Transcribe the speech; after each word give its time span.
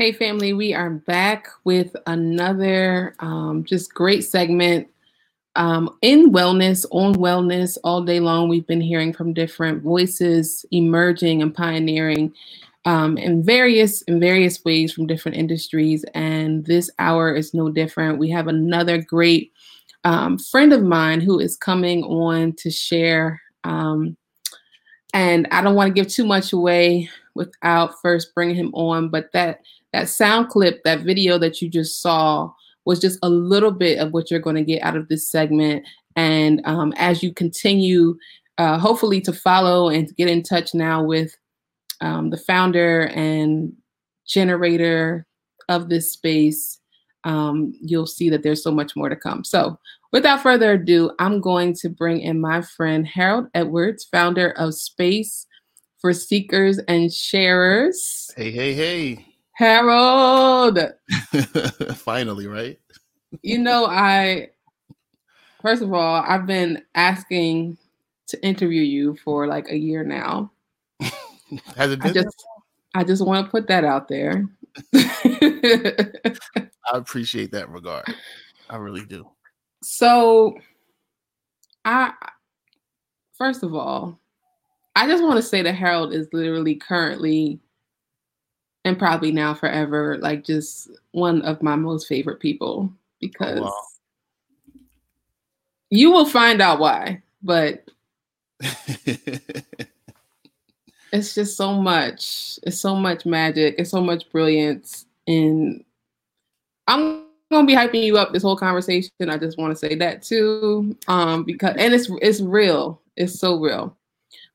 Hey, 0.00 0.12
family, 0.12 0.54
we 0.54 0.72
are 0.72 0.88
back 0.88 1.48
with 1.64 1.94
another 2.06 3.14
um, 3.18 3.64
just 3.64 3.92
great 3.92 4.24
segment 4.24 4.88
um, 5.56 5.94
in 6.00 6.32
wellness, 6.32 6.86
on 6.90 7.16
wellness, 7.16 7.76
all 7.84 8.02
day 8.02 8.18
long. 8.18 8.48
We've 8.48 8.66
been 8.66 8.80
hearing 8.80 9.12
from 9.12 9.34
different 9.34 9.82
voices 9.82 10.64
emerging 10.70 11.42
and 11.42 11.54
pioneering 11.54 12.32
um, 12.86 13.18
in 13.18 13.42
various 13.42 14.00
in 14.00 14.18
various 14.18 14.64
ways 14.64 14.90
from 14.90 15.06
different 15.06 15.36
industries, 15.36 16.02
and 16.14 16.64
this 16.64 16.88
hour 16.98 17.34
is 17.34 17.52
no 17.52 17.68
different. 17.68 18.18
We 18.18 18.30
have 18.30 18.48
another 18.48 19.02
great 19.02 19.52
um, 20.04 20.38
friend 20.38 20.72
of 20.72 20.82
mine 20.82 21.20
who 21.20 21.40
is 21.40 21.58
coming 21.58 22.04
on 22.04 22.54
to 22.54 22.70
share. 22.70 23.42
Um, 23.64 24.16
and 25.12 25.46
I 25.50 25.60
don't 25.60 25.74
want 25.74 25.88
to 25.88 25.92
give 25.92 26.10
too 26.10 26.24
much 26.24 26.54
away 26.54 27.10
without 27.34 28.00
first 28.00 28.34
bringing 28.34 28.56
him 28.56 28.72
on, 28.74 29.10
but 29.10 29.30
that 29.32 29.60
that 29.92 30.08
sound 30.08 30.48
clip, 30.48 30.82
that 30.84 31.00
video 31.00 31.38
that 31.38 31.60
you 31.60 31.68
just 31.68 32.00
saw, 32.00 32.50
was 32.84 33.00
just 33.00 33.18
a 33.22 33.28
little 33.28 33.72
bit 33.72 33.98
of 33.98 34.12
what 34.12 34.30
you're 34.30 34.40
going 34.40 34.56
to 34.56 34.64
get 34.64 34.82
out 34.82 34.96
of 34.96 35.08
this 35.08 35.28
segment. 35.28 35.84
And 36.16 36.60
um, 36.64 36.92
as 36.96 37.22
you 37.22 37.32
continue, 37.32 38.16
uh, 38.58 38.78
hopefully, 38.78 39.20
to 39.22 39.32
follow 39.32 39.88
and 39.88 40.14
get 40.16 40.28
in 40.28 40.42
touch 40.42 40.74
now 40.74 41.02
with 41.02 41.34
um, 42.00 42.30
the 42.30 42.36
founder 42.36 43.08
and 43.14 43.72
generator 44.26 45.26
of 45.68 45.88
this 45.88 46.12
space, 46.12 46.78
um, 47.24 47.72
you'll 47.80 48.06
see 48.06 48.28
that 48.30 48.42
there's 48.42 48.62
so 48.62 48.70
much 48.70 48.96
more 48.96 49.08
to 49.08 49.16
come. 49.16 49.44
So, 49.44 49.78
without 50.12 50.42
further 50.42 50.72
ado, 50.72 51.12
I'm 51.18 51.40
going 51.40 51.74
to 51.80 51.88
bring 51.88 52.20
in 52.20 52.40
my 52.40 52.62
friend 52.62 53.06
Harold 53.06 53.46
Edwards, 53.54 54.04
founder 54.10 54.50
of 54.52 54.74
Space 54.74 55.46
for 56.00 56.12
Seekers 56.12 56.78
and 56.88 57.12
Sharers. 57.12 58.30
Hey, 58.36 58.50
hey, 58.50 58.74
hey. 58.74 59.29
Harold. 59.60 60.78
Finally, 61.96 62.46
right? 62.46 62.78
you 63.42 63.58
know, 63.58 63.84
I 63.84 64.48
first 65.60 65.82
of 65.82 65.92
all, 65.92 66.24
I've 66.26 66.46
been 66.46 66.82
asking 66.94 67.76
to 68.28 68.42
interview 68.42 68.80
you 68.80 69.16
for 69.22 69.46
like 69.46 69.68
a 69.68 69.76
year 69.76 70.02
now. 70.02 70.50
Has 71.76 71.92
it 71.92 72.00
been? 72.00 72.10
I 72.10 72.12
just, 72.14 72.46
I 72.94 73.04
just 73.04 73.26
want 73.26 73.44
to 73.44 73.50
put 73.50 73.68
that 73.68 73.84
out 73.84 74.08
there. 74.08 74.46
I 74.94 76.22
appreciate 76.94 77.52
that 77.52 77.68
regard. 77.68 78.06
I 78.70 78.76
really 78.76 79.04
do. 79.04 79.28
So, 79.82 80.54
I 81.84 82.14
first 83.36 83.62
of 83.62 83.74
all, 83.74 84.18
I 84.96 85.06
just 85.06 85.22
want 85.22 85.36
to 85.36 85.42
say 85.42 85.60
that 85.60 85.74
Harold 85.74 86.14
is 86.14 86.28
literally 86.32 86.76
currently 86.76 87.60
and 88.84 88.98
probably 88.98 89.32
now 89.32 89.54
forever 89.54 90.18
like 90.18 90.44
just 90.44 90.90
one 91.12 91.42
of 91.42 91.62
my 91.62 91.76
most 91.76 92.06
favorite 92.06 92.40
people 92.40 92.90
because 93.20 93.58
oh, 93.60 93.64
wow. 93.64 93.82
you 95.90 96.10
will 96.10 96.26
find 96.26 96.60
out 96.60 96.80
why 96.80 97.22
but 97.42 97.84
it's 101.12 101.34
just 101.34 101.56
so 101.56 101.74
much 101.74 102.58
it's 102.62 102.80
so 102.80 102.94
much 102.94 103.26
magic 103.26 103.74
it's 103.78 103.90
so 103.90 104.00
much 104.00 104.30
brilliance 104.30 105.06
and 105.26 105.84
i'm 106.86 107.24
gonna 107.50 107.66
be 107.66 107.74
hyping 107.74 108.04
you 108.04 108.16
up 108.16 108.32
this 108.32 108.42
whole 108.42 108.56
conversation 108.56 109.10
i 109.28 109.36
just 109.36 109.58
want 109.58 109.70
to 109.70 109.76
say 109.76 109.94
that 109.94 110.22
too 110.22 110.96
um 111.08 111.44
because 111.44 111.74
and 111.78 111.92
it's 111.92 112.08
it's 112.22 112.40
real 112.40 113.00
it's 113.16 113.38
so 113.38 113.58
real 113.58 113.96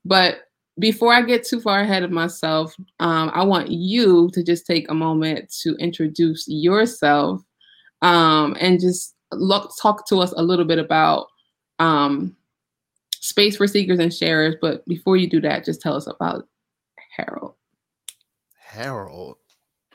but 0.05 0.44
before 0.79 1.13
I 1.13 1.21
get 1.21 1.45
too 1.45 1.61
far 1.61 1.79
ahead 1.79 2.03
of 2.03 2.11
myself, 2.11 2.75
um, 2.99 3.31
I 3.33 3.43
want 3.43 3.69
you 3.69 4.29
to 4.33 4.43
just 4.43 4.65
take 4.65 4.89
a 4.89 4.93
moment 4.93 5.53
to 5.61 5.75
introduce 5.75 6.45
yourself 6.47 7.41
um, 8.01 8.55
and 8.59 8.79
just 8.79 9.15
look, 9.31 9.71
talk 9.81 10.07
to 10.09 10.17
us 10.17 10.33
a 10.33 10.43
little 10.43 10.65
bit 10.65 10.79
about 10.79 11.27
um, 11.79 12.35
Space 13.13 13.57
for 13.57 13.67
Seekers 13.67 13.99
and 13.99 14.13
Sharers. 14.13 14.55
But 14.61 14.85
before 14.85 15.17
you 15.17 15.29
do 15.29 15.39
that, 15.41 15.65
just 15.65 15.81
tell 15.81 15.95
us 15.95 16.07
about 16.07 16.47
Harold. 17.15 17.55
Harold. 18.59 19.37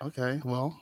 Okay, 0.02 0.40
well, 0.44 0.80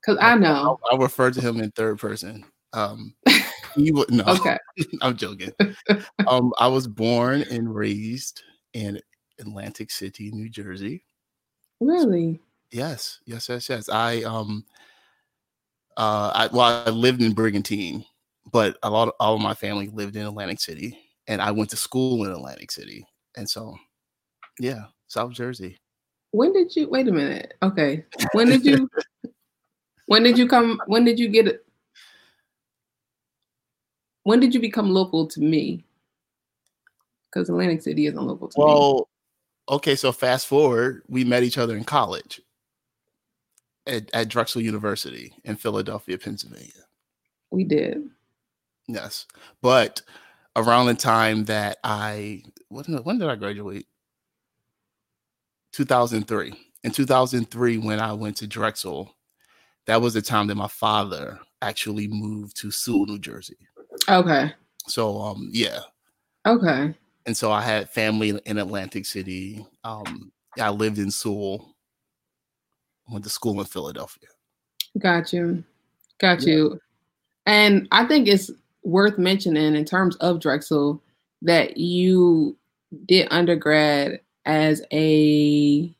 because 0.00 0.18
I 0.20 0.34
know 0.34 0.52
I'll, 0.52 0.80
I'll, 0.90 0.98
refer 0.98 1.30
to 1.30 1.40
him 1.40 1.60
in 1.60 1.70
third 1.70 2.00
person. 2.00 2.44
Um, 2.72 3.14
he 3.76 3.92
would 3.92 4.10
no. 4.10 4.24
Okay, 4.24 4.58
I'm 5.02 5.16
joking. 5.16 5.52
um, 6.26 6.52
I 6.58 6.66
was 6.66 6.88
born 6.88 7.42
and 7.42 7.72
raised 7.72 8.42
in 8.74 9.00
Atlantic 9.40 9.90
City, 9.90 10.30
New 10.30 10.48
Jersey. 10.48 11.04
Really? 11.80 12.40
Yes, 12.70 13.20
yes, 13.24 13.48
yes, 13.48 13.68
yes. 13.68 13.88
I 13.88 14.22
um 14.22 14.64
uh 15.96 16.30
I 16.34 16.48
well 16.52 16.82
I 16.86 16.90
lived 16.90 17.22
in 17.22 17.32
Brigantine, 17.32 18.04
but 18.52 18.76
a 18.82 18.90
lot 18.90 19.08
of 19.08 19.14
all 19.20 19.34
of 19.36 19.40
my 19.40 19.54
family 19.54 19.88
lived 19.88 20.16
in 20.16 20.26
Atlantic 20.26 20.60
City 20.60 20.98
and 21.26 21.40
I 21.40 21.50
went 21.52 21.70
to 21.70 21.76
school 21.76 22.24
in 22.24 22.32
Atlantic 22.32 22.70
City. 22.70 23.06
And 23.36 23.48
so 23.48 23.76
yeah, 24.58 24.84
South 25.06 25.32
Jersey. 25.32 25.78
When 26.32 26.52
did 26.52 26.74
you 26.74 26.88
wait 26.88 27.08
a 27.08 27.12
minute? 27.12 27.54
Okay. 27.62 28.04
When 28.32 28.48
did 28.48 28.64
you 28.64 28.88
when 30.06 30.22
did 30.22 30.36
you 30.36 30.48
come 30.48 30.80
when 30.86 31.04
did 31.04 31.18
you 31.18 31.28
get 31.28 31.46
it? 31.46 31.64
When 34.24 34.40
did 34.40 34.54
you 34.54 34.60
become 34.60 34.90
local 34.90 35.26
to 35.28 35.40
me? 35.40 35.84
Because 37.34 37.48
Atlantic 37.48 37.82
City 37.82 38.06
isn't 38.06 38.20
local 38.20 38.48
to 38.48 38.54
well, 38.58 38.68
me. 38.68 38.74
Well, 38.74 39.08
okay, 39.70 39.96
so 39.96 40.12
fast 40.12 40.46
forward, 40.46 41.02
we 41.08 41.24
met 41.24 41.42
each 41.42 41.58
other 41.58 41.76
in 41.76 41.84
college 41.84 42.40
at, 43.86 44.10
at 44.14 44.28
Drexel 44.28 44.62
University 44.62 45.34
in 45.44 45.56
Philadelphia, 45.56 46.16
Pennsylvania. 46.18 46.70
We 47.50 47.64
did. 47.64 48.08
Yes, 48.86 49.26
but 49.62 50.02
around 50.56 50.86
the 50.86 50.94
time 50.94 51.44
that 51.44 51.78
I 51.82 52.42
when, 52.68 52.84
when 53.02 53.18
did 53.18 53.28
I 53.28 53.36
graduate? 53.36 53.86
2003. 55.72 56.52
In 56.84 56.90
2003, 56.90 57.78
when 57.78 57.98
I 57.98 58.12
went 58.12 58.36
to 58.36 58.46
Drexel, 58.46 59.16
that 59.86 60.02
was 60.02 60.14
the 60.14 60.22
time 60.22 60.46
that 60.48 60.54
my 60.54 60.68
father 60.68 61.40
actually 61.62 62.08
moved 62.08 62.56
to 62.58 62.70
Sewell, 62.70 63.06
New 63.06 63.18
Jersey. 63.18 63.56
Okay. 64.08 64.52
So 64.86 65.20
um 65.20 65.48
yeah. 65.50 65.80
Okay 66.46 66.94
and 67.26 67.36
so 67.36 67.50
I 67.50 67.62
had 67.62 67.90
family 67.90 68.38
in 68.44 68.58
Atlantic 68.58 69.06
City. 69.06 69.64
Um, 69.82 70.32
I 70.58 70.70
lived 70.70 70.98
in 70.98 71.10
Sewell. 71.10 71.74
Went 73.10 73.24
to 73.24 73.30
school 73.30 73.60
in 73.60 73.66
Philadelphia. 73.66 74.28
Got 74.98 75.32
you, 75.32 75.62
got 76.18 76.42
yeah. 76.42 76.54
you. 76.54 76.80
And 77.46 77.86
I 77.92 78.06
think 78.06 78.28
it's 78.28 78.50
worth 78.82 79.18
mentioning 79.18 79.74
in 79.74 79.84
terms 79.84 80.16
of 80.16 80.40
Drexel 80.40 81.02
that 81.42 81.76
you 81.76 82.56
did 83.06 83.28
undergrad 83.30 84.20
as 84.46 84.82
a 84.90 85.94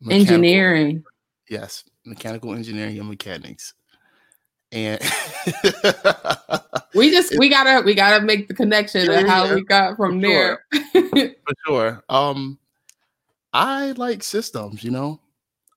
mechanical, 0.00 0.34
engineering. 0.34 1.04
Yes, 1.48 1.84
mechanical 2.04 2.54
engineering 2.54 2.98
and 2.98 3.08
mechanics 3.08 3.74
and 4.72 5.00
we 6.94 7.10
just 7.10 7.36
we 7.38 7.48
gotta 7.48 7.84
we 7.84 7.94
gotta 7.94 8.24
make 8.24 8.48
the 8.48 8.54
connection 8.54 9.06
yeah, 9.06 9.20
of 9.20 9.26
how 9.26 9.44
yeah, 9.44 9.54
we 9.54 9.64
got 9.64 9.96
from 9.96 10.20
there. 10.20 10.64
sure. 10.72 11.12
for 11.16 11.54
sure. 11.66 12.04
Um 12.08 12.58
i 13.52 13.92
like 13.92 14.22
systems 14.22 14.84
you 14.84 14.90
know? 14.90 15.20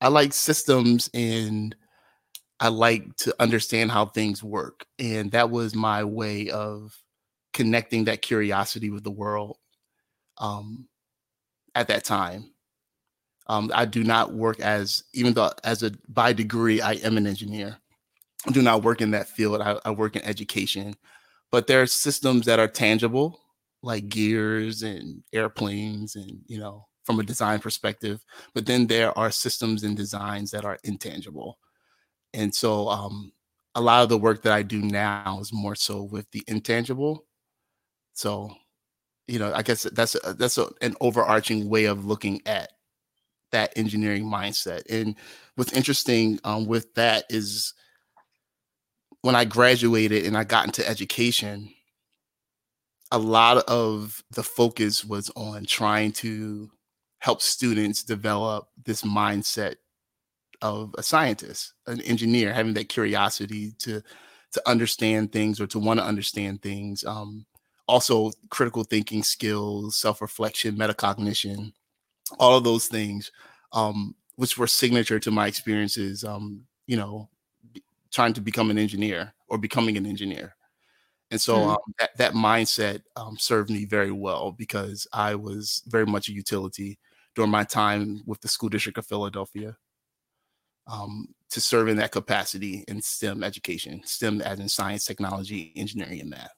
I 0.01 0.09
like 0.09 0.33
systems 0.33 1.09
and 1.13 1.75
i 2.59 2.67
like 2.67 3.15
to 3.17 3.33
understand 3.39 3.91
how 3.91 4.05
things 4.05 4.43
work. 4.43 4.85
And 4.99 5.31
that 5.31 5.49
was 5.49 5.73
my 5.75 6.03
way 6.03 6.49
of 6.49 6.97
connecting 7.53 8.05
that 8.05 8.21
curiosity 8.21 8.89
with 8.89 9.03
the 9.03 9.11
world 9.11 9.57
um 10.37 10.87
at 11.75 11.87
that 11.87 12.03
time. 12.03 12.51
Um 13.47 13.71
i 13.73 13.85
do 13.85 14.03
not 14.03 14.33
work 14.33 14.59
as 14.59 15.03
even 15.13 15.33
though 15.33 15.51
as 15.63 15.81
a 15.81 15.91
by 16.09 16.33
degree 16.33 16.81
i 16.81 16.93
am 16.93 17.15
an 17.15 17.25
engineer 17.25 17.77
do 18.51 18.61
not 18.61 18.83
work 18.83 19.01
in 19.01 19.11
that 19.11 19.29
field. 19.29 19.61
I, 19.61 19.77
I 19.85 19.91
work 19.91 20.15
in 20.15 20.23
education, 20.23 20.95
but 21.51 21.67
there 21.67 21.81
are 21.81 21.87
systems 21.87 22.45
that 22.45 22.59
are 22.59 22.67
tangible, 22.67 23.39
like 23.83 24.09
gears 24.09 24.83
and 24.83 25.23
airplanes, 25.33 26.15
and 26.15 26.39
you 26.47 26.59
know, 26.59 26.87
from 27.03 27.19
a 27.19 27.23
design 27.23 27.59
perspective. 27.59 28.23
But 28.53 28.65
then 28.65 28.87
there 28.87 29.17
are 29.17 29.31
systems 29.31 29.83
and 29.83 29.95
designs 29.95 30.51
that 30.51 30.65
are 30.65 30.79
intangible, 30.83 31.59
and 32.33 32.53
so 32.53 32.89
um, 32.89 33.31
a 33.75 33.81
lot 33.81 34.03
of 34.03 34.09
the 34.09 34.17
work 34.17 34.41
that 34.43 34.53
I 34.53 34.63
do 34.63 34.81
now 34.81 35.39
is 35.39 35.53
more 35.53 35.75
so 35.75 36.03
with 36.03 36.29
the 36.31 36.43
intangible. 36.47 37.25
So, 38.13 38.53
you 39.27 39.39
know, 39.39 39.53
I 39.53 39.61
guess 39.61 39.83
that's 39.83 40.15
a, 40.23 40.33
that's 40.33 40.57
a, 40.57 40.67
an 40.81 40.95
overarching 40.99 41.69
way 41.69 41.85
of 41.85 42.05
looking 42.05 42.41
at 42.45 42.71
that 43.51 43.73
engineering 43.75 44.25
mindset. 44.25 44.83
And 44.89 45.15
what's 45.55 45.73
interesting 45.73 46.39
um, 46.43 46.65
with 46.65 46.93
that 46.95 47.25
is 47.29 47.73
when 49.21 49.35
I 49.35 49.45
graduated 49.45 50.25
and 50.25 50.37
I 50.37 50.43
got 50.43 50.65
into 50.65 50.87
education, 50.87 51.69
a 53.11 53.19
lot 53.19 53.57
of 53.67 54.23
the 54.31 54.43
focus 54.43 55.05
was 55.05 55.29
on 55.35 55.65
trying 55.65 56.11
to 56.13 56.71
help 57.19 57.41
students 57.41 58.03
develop 58.03 58.67
this 58.85 59.03
mindset 59.03 59.75
of 60.61 60.95
a 60.97 61.03
scientist, 61.03 61.73
an 61.87 62.01
engineer, 62.01 62.53
having 62.53 62.73
that 62.75 62.89
curiosity 62.89 63.71
to 63.79 64.01
to 64.53 64.61
understand 64.69 65.31
things 65.31 65.61
or 65.61 65.67
to 65.67 65.79
want 65.79 65.99
to 65.99 66.05
understand 66.05 66.61
things. 66.61 67.05
Um, 67.05 67.45
also, 67.87 68.31
critical 68.49 68.83
thinking 68.83 69.23
skills, 69.23 69.97
self 69.97 70.21
reflection, 70.21 70.75
metacognition, 70.75 71.73
all 72.39 72.57
of 72.57 72.63
those 72.63 72.87
things, 72.87 73.31
um, 73.73 74.15
which 74.35 74.57
were 74.57 74.67
signature 74.67 75.19
to 75.19 75.31
my 75.31 75.47
experiences. 75.47 76.23
Um, 76.23 76.63
you 76.87 76.97
know, 76.97 77.29
trying 78.11 78.33
to 78.33 78.41
become 78.41 78.69
an 78.69 78.77
engineer 78.77 79.33
or 79.47 79.57
becoming 79.57 79.97
an 79.97 80.05
engineer. 80.05 80.55
And 81.31 81.39
so 81.39 81.57
mm. 81.57 81.69
um, 81.69 81.93
that, 81.99 82.17
that 82.17 82.33
mindset 82.33 83.01
um, 83.15 83.37
served 83.37 83.69
me 83.69 83.85
very 83.85 84.11
well 84.11 84.51
because 84.51 85.07
I 85.13 85.35
was 85.35 85.81
very 85.87 86.05
much 86.05 86.27
a 86.27 86.33
utility 86.33 86.99
during 87.35 87.51
my 87.51 87.63
time 87.63 88.21
with 88.25 88.41
the 88.41 88.49
school 88.49 88.69
district 88.69 88.97
of 88.97 89.05
Philadelphia 89.05 89.77
um, 90.87 91.27
to 91.49 91.61
serve 91.61 91.87
in 91.87 91.97
that 91.97 92.11
capacity 92.11 92.83
in 92.87 93.01
STEM 93.01 93.43
education, 93.43 94.01
STEM 94.03 94.41
as 94.41 94.59
in 94.59 94.67
science, 94.67 95.05
technology, 95.05 95.71
engineering, 95.75 96.19
and 96.19 96.29
math. 96.29 96.53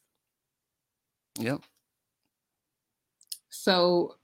Yep. 1.40 1.62
So 3.50 4.16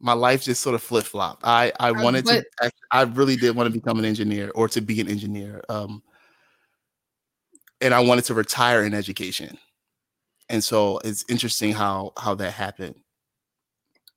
my 0.00 0.12
life 0.12 0.44
just 0.44 0.62
sort 0.62 0.74
of 0.74 0.82
flip 0.82 1.04
flopped. 1.04 1.42
I 1.44 1.72
I 1.78 1.92
wanted 1.92 2.26
to. 2.26 2.44
I 2.90 3.02
really 3.02 3.36
did 3.36 3.54
want 3.54 3.66
to 3.66 3.72
become 3.72 3.98
an 3.98 4.04
engineer 4.04 4.50
or 4.54 4.68
to 4.68 4.80
be 4.80 5.00
an 5.00 5.08
engineer. 5.08 5.62
Um, 5.68 6.02
and 7.80 7.94
I 7.94 8.00
wanted 8.00 8.24
to 8.26 8.34
retire 8.34 8.84
in 8.84 8.94
education. 8.94 9.58
And 10.48 10.62
so 10.62 10.98
it's 11.04 11.24
interesting 11.28 11.72
how 11.72 12.12
how 12.16 12.34
that 12.36 12.52
happened. 12.52 12.96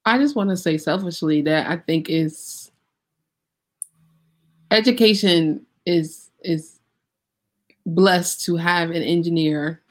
I 0.05 0.17
just 0.17 0.35
want 0.35 0.49
to 0.49 0.57
say 0.57 0.77
selfishly 0.77 1.41
that 1.43 1.69
I 1.69 1.77
think 1.77 2.09
is 2.09 2.71
education 4.71 5.65
is 5.85 6.31
is 6.43 6.79
blessed 7.85 8.45
to 8.45 8.55
have 8.55 8.89
an 8.89 9.03
engineer 9.03 9.81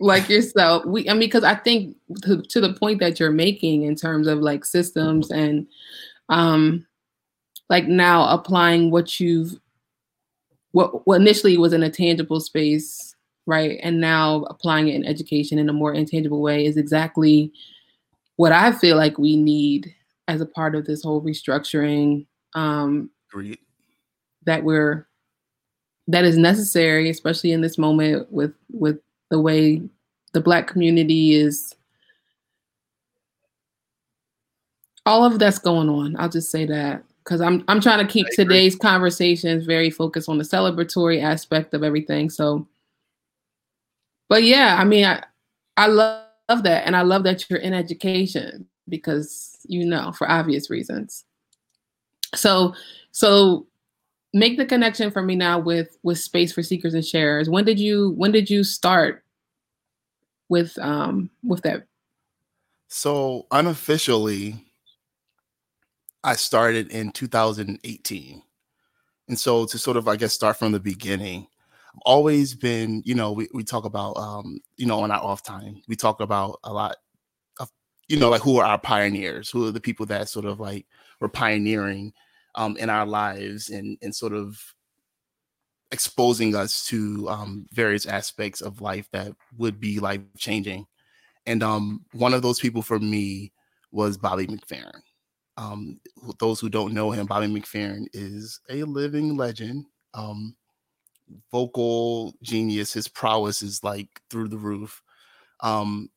like 0.00 0.28
yourself. 0.28 0.84
We 0.84 1.08
I 1.08 1.12
mean 1.12 1.20
because 1.20 1.44
I 1.44 1.54
think 1.54 1.96
to, 2.22 2.42
to 2.42 2.60
the 2.60 2.74
point 2.74 3.00
that 3.00 3.18
you're 3.20 3.30
making 3.30 3.84
in 3.84 3.94
terms 3.94 4.26
of 4.26 4.40
like 4.40 4.64
systems 4.64 5.30
and 5.30 5.66
um 6.28 6.84
like 7.70 7.86
now 7.86 8.28
applying 8.28 8.90
what 8.90 9.20
you've 9.20 9.58
what, 10.78 11.04
what 11.08 11.20
initially 11.20 11.58
was 11.58 11.72
in 11.72 11.82
a 11.82 11.90
tangible 11.90 12.38
space, 12.38 13.16
right? 13.46 13.80
And 13.82 14.00
now 14.00 14.44
applying 14.44 14.86
it 14.86 14.94
in 14.94 15.04
education 15.04 15.58
in 15.58 15.68
a 15.68 15.72
more 15.72 15.92
intangible 15.92 16.40
way 16.40 16.64
is 16.64 16.76
exactly 16.76 17.52
what 18.36 18.52
I 18.52 18.70
feel 18.70 18.96
like 18.96 19.18
we 19.18 19.36
need 19.36 19.92
as 20.28 20.40
a 20.40 20.46
part 20.46 20.76
of 20.76 20.86
this 20.86 21.02
whole 21.02 21.20
restructuring 21.20 22.26
um, 22.54 23.10
that 24.46 24.62
we're 24.62 25.08
that 26.06 26.24
is 26.24 26.38
necessary, 26.38 27.10
especially 27.10 27.50
in 27.50 27.60
this 27.60 27.76
moment 27.76 28.30
with 28.30 28.54
with 28.70 29.00
the 29.30 29.40
way 29.40 29.82
the 30.32 30.40
Black 30.40 30.68
community 30.68 31.34
is. 31.34 31.74
All 35.06 35.24
of 35.24 35.40
that's 35.40 35.58
going 35.58 35.88
on. 35.88 36.14
I'll 36.20 36.28
just 36.28 36.52
say 36.52 36.66
that 36.66 37.02
because 37.28 37.42
I'm 37.42 37.62
I'm 37.68 37.80
trying 37.80 38.04
to 38.04 38.10
keep 38.10 38.26
today's 38.30 38.74
conversations 38.74 39.66
very 39.66 39.90
focused 39.90 40.30
on 40.30 40.38
the 40.38 40.44
celebratory 40.44 41.22
aspect 41.22 41.74
of 41.74 41.82
everything. 41.82 42.30
So, 42.30 42.66
but 44.30 44.44
yeah, 44.44 44.76
I 44.80 44.84
mean, 44.84 45.04
I 45.04 45.22
I 45.76 45.88
love, 45.88 46.24
love 46.48 46.62
that, 46.62 46.86
and 46.86 46.96
I 46.96 47.02
love 47.02 47.24
that 47.24 47.48
you're 47.50 47.58
in 47.58 47.74
education 47.74 48.66
because 48.88 49.58
you 49.64 49.84
know 49.84 50.12
for 50.12 50.30
obvious 50.30 50.70
reasons. 50.70 51.24
So, 52.34 52.74
so 53.12 53.66
make 54.32 54.56
the 54.56 54.64
connection 54.64 55.10
for 55.10 55.20
me 55.20 55.36
now 55.36 55.58
with 55.58 55.98
with 56.02 56.18
space 56.18 56.52
for 56.52 56.62
seekers 56.62 56.94
and 56.94 57.04
sharers. 57.04 57.50
When 57.50 57.66
did 57.66 57.78
you 57.78 58.14
when 58.16 58.32
did 58.32 58.48
you 58.48 58.64
start 58.64 59.22
with 60.48 60.78
um 60.78 61.28
with 61.44 61.60
that? 61.64 61.84
So 62.88 63.46
unofficially, 63.50 64.64
I 66.24 66.34
started 66.34 66.90
in 66.90 67.12
2018. 67.12 68.42
And 69.28 69.38
so 69.38 69.66
to 69.66 69.78
sort 69.78 69.96
of, 69.96 70.08
I 70.08 70.16
guess, 70.16 70.32
start 70.32 70.56
from 70.56 70.72
the 70.72 70.80
beginning, 70.80 71.46
I've 71.94 72.00
always 72.04 72.54
been, 72.54 73.02
you 73.04 73.14
know, 73.14 73.32
we, 73.32 73.48
we 73.52 73.62
talk 73.62 73.84
about, 73.84 74.16
um, 74.16 74.60
you 74.76 74.86
know, 74.86 75.00
on 75.00 75.10
our 75.10 75.22
off 75.22 75.42
time, 75.42 75.82
we 75.86 75.96
talk 75.96 76.20
about 76.20 76.58
a 76.64 76.72
lot 76.72 76.96
of, 77.60 77.70
you 78.08 78.18
know, 78.18 78.30
like 78.30 78.42
who 78.42 78.58
are 78.58 78.64
our 78.64 78.78
pioneers, 78.78 79.50
who 79.50 79.66
are 79.66 79.70
the 79.70 79.80
people 79.80 80.06
that 80.06 80.28
sort 80.28 80.46
of 80.46 80.60
like 80.60 80.86
were 81.20 81.28
pioneering 81.28 82.12
um, 82.54 82.76
in 82.78 82.90
our 82.90 83.06
lives 83.06 83.68
and, 83.68 83.98
and 84.02 84.14
sort 84.14 84.32
of 84.32 84.58
exposing 85.90 86.54
us 86.54 86.84
to 86.86 87.28
um, 87.28 87.66
various 87.72 88.06
aspects 88.06 88.60
of 88.60 88.80
life 88.80 89.08
that 89.12 89.32
would 89.56 89.78
be 89.78 90.00
life 90.00 90.20
changing. 90.36 90.86
And 91.46 91.62
um, 91.62 92.04
one 92.12 92.34
of 92.34 92.42
those 92.42 92.60
people 92.60 92.82
for 92.82 92.98
me 92.98 93.52
was 93.90 94.18
Bobby 94.18 94.46
McFerrin. 94.46 95.00
Um, 95.58 96.00
those 96.38 96.60
who 96.60 96.68
don't 96.68 96.94
know 96.94 97.10
him, 97.10 97.26
Bobby 97.26 97.48
McFerrin 97.48 98.06
is 98.12 98.60
a 98.70 98.84
living 98.84 99.36
legend. 99.36 99.86
Um, 100.14 100.54
vocal 101.50 102.32
genius. 102.42 102.92
His 102.92 103.08
prowess 103.08 103.60
is 103.60 103.82
like 103.82 104.08
through 104.30 104.48
the 104.48 104.56
roof. 104.56 105.02
Um, 105.60 106.10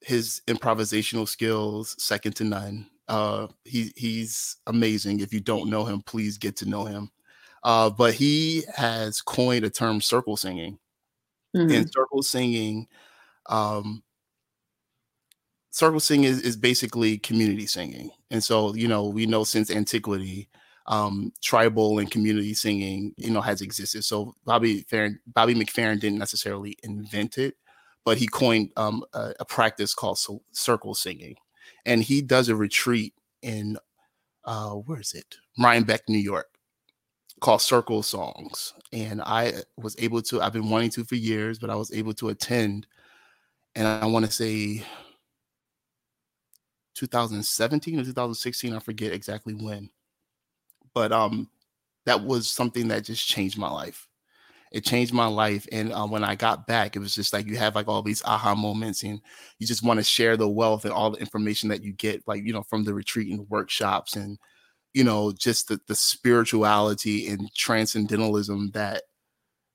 his 0.00 0.40
improvisational 0.46 1.28
skills, 1.28 1.96
second 1.98 2.36
to 2.36 2.44
none. 2.44 2.86
Uh, 3.08 3.48
he 3.64 3.92
he's 3.96 4.56
amazing. 4.68 5.18
If 5.18 5.34
you 5.34 5.40
don't 5.40 5.68
know 5.68 5.84
him, 5.84 6.00
please 6.02 6.38
get 6.38 6.54
to 6.58 6.68
know 6.68 6.84
him. 6.84 7.10
Uh, 7.64 7.90
but 7.90 8.14
he 8.14 8.62
has 8.76 9.20
coined 9.20 9.64
a 9.64 9.70
term 9.70 10.00
circle 10.00 10.36
singing. 10.36 10.78
Mm-hmm. 11.56 11.74
And 11.74 11.90
circle 11.92 12.22
singing 12.22 12.86
um, 13.46 14.04
circle 15.70 16.00
singing 16.00 16.24
is, 16.24 16.40
is 16.42 16.56
basically 16.56 17.18
community 17.18 17.66
singing. 17.66 18.10
And 18.30 18.42
so, 18.42 18.74
you 18.74 18.88
know, 18.88 19.06
we 19.06 19.26
know 19.26 19.44
since 19.44 19.70
antiquity, 19.70 20.48
um, 20.86 21.32
tribal 21.40 21.98
and 21.98 22.10
community 22.10 22.54
singing, 22.54 23.14
you 23.16 23.30
know, 23.30 23.40
has 23.40 23.60
existed. 23.60 24.04
So 24.04 24.34
Bobby 24.44 24.82
Farron, 24.82 25.20
Bobby 25.26 25.54
McFerrin 25.54 26.00
didn't 26.00 26.18
necessarily 26.18 26.76
invent 26.82 27.38
it, 27.38 27.54
but 28.04 28.18
he 28.18 28.26
coined 28.26 28.70
um, 28.76 29.04
a, 29.12 29.32
a, 29.40 29.44
practice 29.44 29.94
called 29.94 30.18
so, 30.18 30.42
circle 30.52 30.94
singing, 30.94 31.36
and 31.86 32.02
he 32.02 32.22
does 32.22 32.48
a 32.48 32.56
retreat 32.56 33.14
in 33.42 33.76
uh, 34.44 34.70
where 34.70 35.00
is 35.00 35.12
it? 35.12 35.36
Rhinebeck, 35.58 36.08
New 36.08 36.18
York, 36.18 36.48
called 37.40 37.62
Circle 37.62 38.02
Songs, 38.02 38.74
and 38.92 39.22
I 39.22 39.52
was 39.76 39.94
able 39.98 40.22
to. 40.22 40.40
I've 40.40 40.54
been 40.54 40.70
wanting 40.70 40.90
to 40.90 41.04
for 41.04 41.14
years, 41.14 41.58
but 41.58 41.70
I 41.70 41.76
was 41.76 41.92
able 41.92 42.14
to 42.14 42.30
attend, 42.30 42.86
and 43.76 43.86
I 43.86 44.06
want 44.06 44.24
to 44.26 44.32
say 44.32 44.82
2017 47.00 47.98
or 47.98 48.04
2016. 48.04 48.74
I 48.74 48.78
forget 48.78 49.12
exactly 49.12 49.54
when. 49.54 49.90
But 50.94 51.12
um, 51.12 51.48
that 52.06 52.22
was 52.22 52.48
something 52.48 52.88
that 52.88 53.04
just 53.04 53.26
changed 53.26 53.58
my 53.58 53.70
life. 53.70 54.06
It 54.72 54.84
changed 54.84 55.12
my 55.12 55.26
life. 55.26 55.66
And 55.72 55.92
uh, 55.92 56.06
when 56.06 56.22
I 56.22 56.36
got 56.36 56.66
back, 56.66 56.94
it 56.94 57.00
was 57.00 57.14
just 57.14 57.32
like 57.32 57.46
you 57.46 57.56
have 57.56 57.74
like 57.74 57.88
all 57.88 58.02
these 58.02 58.22
aha 58.24 58.54
moments 58.54 59.02
and 59.02 59.20
you 59.58 59.66
just 59.66 59.82
want 59.82 59.98
to 59.98 60.04
share 60.04 60.36
the 60.36 60.48
wealth 60.48 60.84
and 60.84 60.94
all 60.94 61.10
the 61.10 61.18
information 61.18 61.68
that 61.70 61.82
you 61.82 61.92
get, 61.92 62.22
like, 62.28 62.44
you 62.44 62.52
know, 62.52 62.62
from 62.62 62.84
the 62.84 62.94
retreat 62.94 63.32
and 63.32 63.48
workshops 63.48 64.14
and, 64.14 64.38
you 64.94 65.02
know, 65.02 65.32
just 65.32 65.68
the, 65.68 65.80
the 65.88 65.94
spirituality 65.94 67.28
and 67.28 67.52
transcendentalism 67.54 68.70
that 68.74 69.02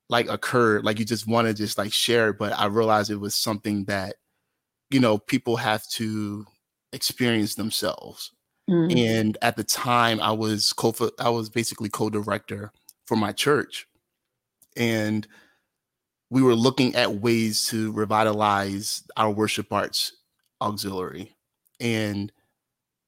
like 0.10 0.30
occurred. 0.30 0.86
Like 0.86 1.00
you 1.00 1.06
just 1.06 1.28
want 1.28 1.48
to 1.48 1.54
just 1.54 1.78
like 1.78 1.92
share 1.92 2.30
it. 2.30 2.38
But 2.38 2.54
I 2.58 2.68
realized 2.68 3.12
it 3.12 3.18
was 3.18 3.36
something 3.36 3.86
that, 3.86 4.16
you 4.92 5.02
know, 5.02 5.18
people 5.18 5.58
have 5.58 5.86
to 5.90 6.46
experience 6.96 7.54
themselves. 7.56 8.32
Mm-hmm. 8.70 8.98
And 8.98 9.38
at 9.44 9.56
the 9.56 9.64
time, 9.64 10.20
I 10.20 10.32
was 10.32 10.74
co 10.74 10.94
I 11.20 11.30
was 11.30 11.50
basically 11.50 11.90
co-director 11.90 12.72
for 13.06 13.16
my 13.16 13.32
church, 13.32 13.88
and 14.76 15.28
we 16.32 16.42
were 16.42 16.56
looking 16.56 16.96
at 16.96 17.18
ways 17.22 17.68
to 17.68 17.92
revitalize 17.92 19.04
our 19.18 19.30
worship 19.30 19.72
arts 19.72 20.14
auxiliary, 20.62 21.36
and 21.80 22.32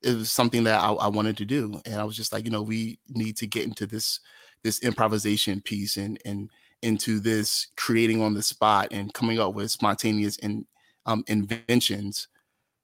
it 0.03 0.15
was 0.15 0.31
something 0.31 0.63
that 0.65 0.79
I, 0.79 0.91
I 0.91 1.07
wanted 1.07 1.37
to 1.37 1.45
do. 1.45 1.81
And 1.87 1.95
I 1.95 2.03
was 2.03 2.15
just 2.15 2.31
like, 2.31 2.45
you 2.45 2.51
know, 2.51 2.61
we 2.61 2.99
need 3.09 3.35
to 3.37 3.47
get 3.47 3.65
into 3.65 3.87
this 3.87 4.19
this 4.63 4.79
improvisation 4.83 5.61
piece 5.61 5.97
and 5.97 6.19
and 6.23 6.51
into 6.83 7.19
this 7.19 7.67
creating 7.75 8.21
on 8.21 8.35
the 8.35 8.43
spot 8.43 8.89
and 8.91 9.11
coming 9.15 9.39
up 9.39 9.55
with 9.55 9.71
spontaneous 9.71 10.37
and 10.37 10.67
um, 11.07 11.23
inventions 11.25 12.27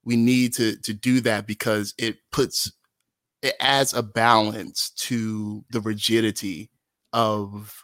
we 0.06 0.16
need 0.16 0.54
to 0.56 0.78
to 0.78 0.94
do 0.94 1.22
that 1.22 1.48
because 1.48 1.94
it 1.98 2.18
puts 2.32 2.72
it 3.42 3.56
adds 3.60 3.94
a 3.94 4.02
balance 4.02 4.92
to 4.92 5.66
the 5.72 5.82
rigidity 5.82 6.70
of 7.12 7.84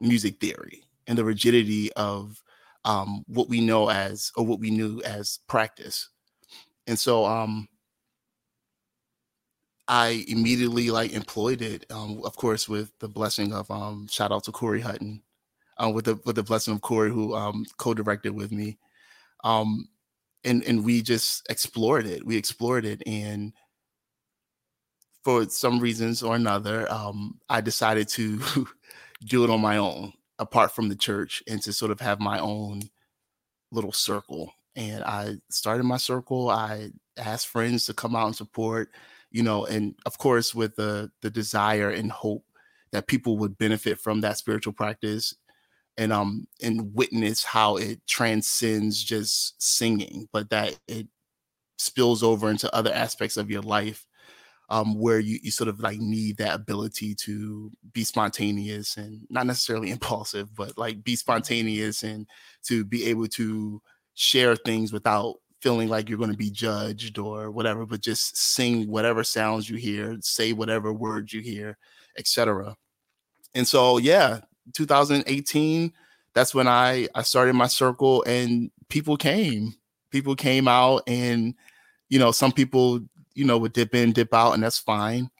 music 0.00 0.40
theory 0.40 0.82
and 1.06 1.18
the 1.18 1.24
rigidity 1.24 1.92
of 1.94 2.42
um, 2.84 3.24
what 3.26 3.48
we 3.48 3.60
know 3.60 3.90
as 3.90 4.32
or 4.36 4.46
what 4.46 4.60
we 4.60 4.70
knew 4.70 5.02
as 5.02 5.40
practice. 5.48 6.08
And 6.86 6.98
so 6.98 7.26
um, 7.26 7.68
I 9.88 10.24
immediately 10.28 10.90
like 10.90 11.12
employed 11.12 11.62
it, 11.62 11.84
um, 11.90 12.22
of 12.24 12.36
course, 12.36 12.68
with 12.68 12.92
the 13.00 13.08
blessing 13.08 13.52
of 13.52 13.70
um, 13.70 14.06
shout 14.08 14.32
out 14.32 14.44
to 14.44 14.52
Corey 14.52 14.80
Hutton, 14.80 15.22
uh, 15.82 15.90
with 15.90 16.06
the 16.06 16.18
with 16.24 16.36
the 16.36 16.42
blessing 16.42 16.74
of 16.74 16.80
Corey 16.80 17.10
who 17.10 17.34
um, 17.34 17.64
co-directed 17.76 18.32
with 18.32 18.52
me, 18.52 18.78
um, 19.44 19.88
and 20.46 20.62
and 20.64 20.84
we 20.84 21.02
just 21.02 21.46
explored 21.50 22.06
it. 22.06 22.24
We 22.24 22.36
explored 22.36 22.86
it, 22.86 23.02
and 23.06 23.52
for 25.24 25.48
some 25.48 25.80
reasons 25.80 26.22
or 26.22 26.36
another, 26.36 26.90
um, 26.90 27.40
I 27.48 27.60
decided 27.60 28.08
to 28.10 28.40
do 29.24 29.44
it 29.44 29.50
on 29.50 29.60
my 29.60 29.76
own, 29.76 30.12
apart 30.38 30.72
from 30.72 30.88
the 30.88 30.96
church, 30.96 31.42
and 31.48 31.60
to 31.62 31.72
sort 31.72 31.90
of 31.90 32.00
have 32.00 32.20
my 32.20 32.38
own 32.38 32.82
little 33.72 33.92
circle. 33.92 34.52
And 34.76 35.02
I 35.04 35.36
started 35.50 35.84
my 35.84 35.96
circle. 35.96 36.48
I 36.48 36.90
asked 37.16 37.48
friends 37.48 37.86
to 37.86 37.94
come 37.94 38.14
out 38.14 38.26
and 38.26 38.36
support, 38.36 38.90
you 39.30 39.42
know, 39.42 39.66
and 39.66 39.94
of 40.06 40.16
course 40.18 40.54
with 40.54 40.76
the 40.76 41.10
the 41.22 41.30
desire 41.30 41.90
and 41.90 42.10
hope 42.12 42.44
that 42.92 43.08
people 43.08 43.36
would 43.38 43.58
benefit 43.58 43.98
from 43.98 44.20
that 44.20 44.38
spiritual 44.38 44.72
practice 44.72 45.34
and 45.98 46.12
um 46.12 46.46
and 46.62 46.94
witness 46.94 47.44
how 47.44 47.76
it 47.76 48.00
transcends 48.06 49.02
just 49.02 49.60
singing, 49.62 50.28
but 50.32 50.50
that 50.50 50.78
it 50.88 51.08
spills 51.78 52.22
over 52.22 52.50
into 52.50 52.74
other 52.74 52.92
aspects 52.92 53.36
of 53.36 53.50
your 53.50 53.62
life 53.62 54.06
um, 54.68 54.98
where 54.98 55.20
you, 55.20 55.38
you 55.42 55.50
sort 55.50 55.68
of 55.68 55.80
like 55.80 55.98
need 55.98 56.38
that 56.38 56.54
ability 56.54 57.14
to 57.14 57.70
be 57.92 58.02
spontaneous 58.04 58.96
and 58.96 59.20
not 59.30 59.46
necessarily 59.46 59.90
impulsive, 59.92 60.54
but 60.54 60.76
like 60.76 61.04
be 61.04 61.16
spontaneous 61.16 62.02
and 62.02 62.26
to 62.64 62.84
be 62.84 63.06
able 63.06 63.28
to 63.28 63.80
share 64.14 64.56
things 64.56 64.92
without 64.92 65.36
feeling 65.60 65.88
like 65.88 66.08
you're 66.08 66.18
going 66.18 66.30
to 66.30 66.36
be 66.36 66.50
judged 66.50 67.18
or 67.18 67.50
whatever, 67.50 67.86
but 67.86 68.00
just 68.00 68.36
sing 68.36 68.88
whatever 68.90 69.24
sounds 69.24 69.68
you 69.70 69.76
hear, 69.76 70.16
say 70.20 70.52
whatever 70.52 70.92
words 70.92 71.32
you 71.32 71.40
hear, 71.40 71.76
etc. 72.18 72.74
And 73.54 73.66
so, 73.66 73.98
yeah, 73.98 74.40
2018, 74.74 75.92
that's 76.34 76.54
when 76.54 76.68
I 76.68 77.08
I 77.14 77.22
started 77.22 77.54
my 77.54 77.66
circle, 77.66 78.22
and 78.26 78.70
people 78.88 79.16
came, 79.16 79.74
people 80.10 80.36
came 80.36 80.68
out, 80.68 81.02
and 81.06 81.54
you 82.08 82.18
know, 82.18 82.32
some 82.32 82.52
people 82.52 83.00
you 83.36 83.44
know, 83.44 83.58
would 83.58 83.74
dip 83.74 83.94
in, 83.94 84.12
dip 84.12 84.34
out, 84.34 84.52
and 84.52 84.62
that's 84.62 84.78
fine. 84.78 85.30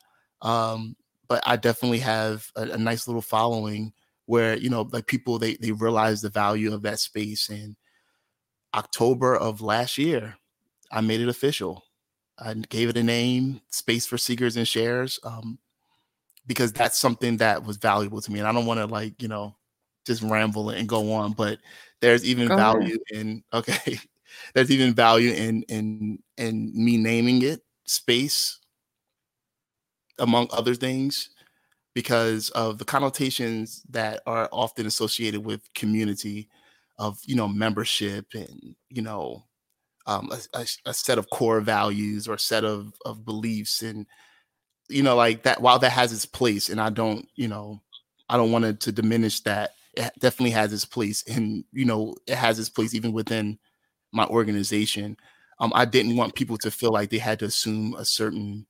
Um, 0.42 0.96
but 1.28 1.42
I 1.46 1.56
definitely 1.56 1.98
have 2.00 2.46
a, 2.54 2.62
a, 2.62 2.78
nice 2.78 3.08
little 3.08 3.22
following 3.22 3.92
where 4.26 4.56
you 4.56 4.68
know, 4.68 4.88
like 4.92 5.06
people 5.06 5.38
they 5.38 5.54
they 5.56 5.72
realize 5.72 6.20
the 6.20 6.28
value 6.28 6.72
of 6.72 6.82
that 6.82 7.00
space. 7.00 7.48
And 7.48 7.74
October 8.74 9.34
of 9.34 9.62
last 9.62 9.96
year, 9.96 10.36
I 10.92 11.00
made 11.00 11.22
it 11.22 11.28
official. 11.28 11.84
I 12.38 12.52
gave 12.52 12.90
it 12.90 12.98
a 12.98 13.02
name, 13.02 13.62
Space 13.70 14.06
for 14.06 14.18
Seekers 14.18 14.58
and 14.58 14.68
Sharers, 14.68 15.18
um, 15.24 15.58
because 16.46 16.72
that's 16.72 16.98
something 16.98 17.38
that 17.38 17.64
was 17.64 17.76
valuable 17.76 18.20
to 18.20 18.32
me. 18.32 18.38
And 18.38 18.48
I 18.48 18.52
don't 18.52 18.66
want 18.66 18.80
to 18.80 18.86
like 18.86 19.20
you 19.22 19.28
know 19.28 19.56
just 20.06 20.22
ramble 20.22 20.70
and 20.70 20.88
go 20.88 21.12
on, 21.12 21.32
but 21.32 21.58
there's 22.00 22.24
even 22.24 22.48
go 22.48 22.56
value 22.56 22.98
ahead. 23.10 23.26
in 23.26 23.44
okay, 23.52 23.98
there's 24.54 24.70
even 24.70 24.94
value 24.94 25.32
in 25.32 25.62
in 25.64 26.18
in 26.36 26.72
me 26.74 26.96
naming 26.96 27.42
it 27.42 27.62
space, 27.84 28.58
among 30.18 30.48
other 30.52 30.74
things, 30.74 31.30
because 31.94 32.50
of 32.50 32.78
the 32.78 32.84
connotations 32.84 33.82
that 33.88 34.20
are 34.26 34.48
often 34.52 34.86
associated 34.86 35.44
with 35.44 35.72
community 35.74 36.48
of 36.98 37.18
you 37.24 37.34
know 37.34 37.48
membership 37.48 38.26
and 38.34 38.74
you 38.88 39.02
know 39.02 39.44
um, 40.06 40.30
a, 40.30 40.58
a, 40.58 40.66
a, 40.86 40.94
set 40.94 41.18
of 41.18 41.28
core 41.30 41.60
values 41.60 42.28
or 42.28 42.34
a 42.34 42.38
set 42.38 42.64
of 42.64 42.92
of 43.04 43.24
beliefs 43.24 43.82
and 43.82 44.06
you 44.88 45.02
know 45.02 45.16
like 45.16 45.42
that 45.42 45.60
while 45.60 45.78
that 45.78 45.90
has 45.90 46.12
its 46.12 46.26
place 46.26 46.68
and 46.68 46.80
i 46.80 46.90
don't 46.90 47.28
you 47.34 47.48
know 47.48 47.80
i 48.28 48.36
don't 48.36 48.52
want 48.52 48.64
it 48.64 48.80
to 48.80 48.92
diminish 48.92 49.40
that 49.40 49.72
it 49.94 50.12
definitely 50.18 50.50
has 50.50 50.72
its 50.72 50.84
place 50.84 51.24
and 51.28 51.64
you 51.72 51.84
know 51.84 52.14
it 52.26 52.36
has 52.36 52.58
its 52.58 52.68
place 52.68 52.94
even 52.94 53.12
within 53.12 53.58
my 54.12 54.24
organization 54.26 55.16
um, 55.58 55.72
I 55.74 55.84
didn't 55.84 56.16
want 56.16 56.34
people 56.34 56.58
to 56.58 56.70
feel 56.70 56.92
like 56.92 57.10
they 57.10 57.18
had 57.18 57.38
to 57.40 57.46
assume 57.46 57.94
a 57.94 58.04
certain 58.04 58.66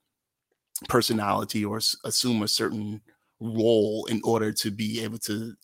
personality 0.89 1.65
or 1.65 1.81
assume 2.05 2.43
a 2.43 2.49
certain 2.49 3.01
role 3.41 4.07
in 4.07 4.21
order 4.25 4.53
to 4.53 4.71
be 4.71 5.03
able 5.03 5.19
to 5.19 5.55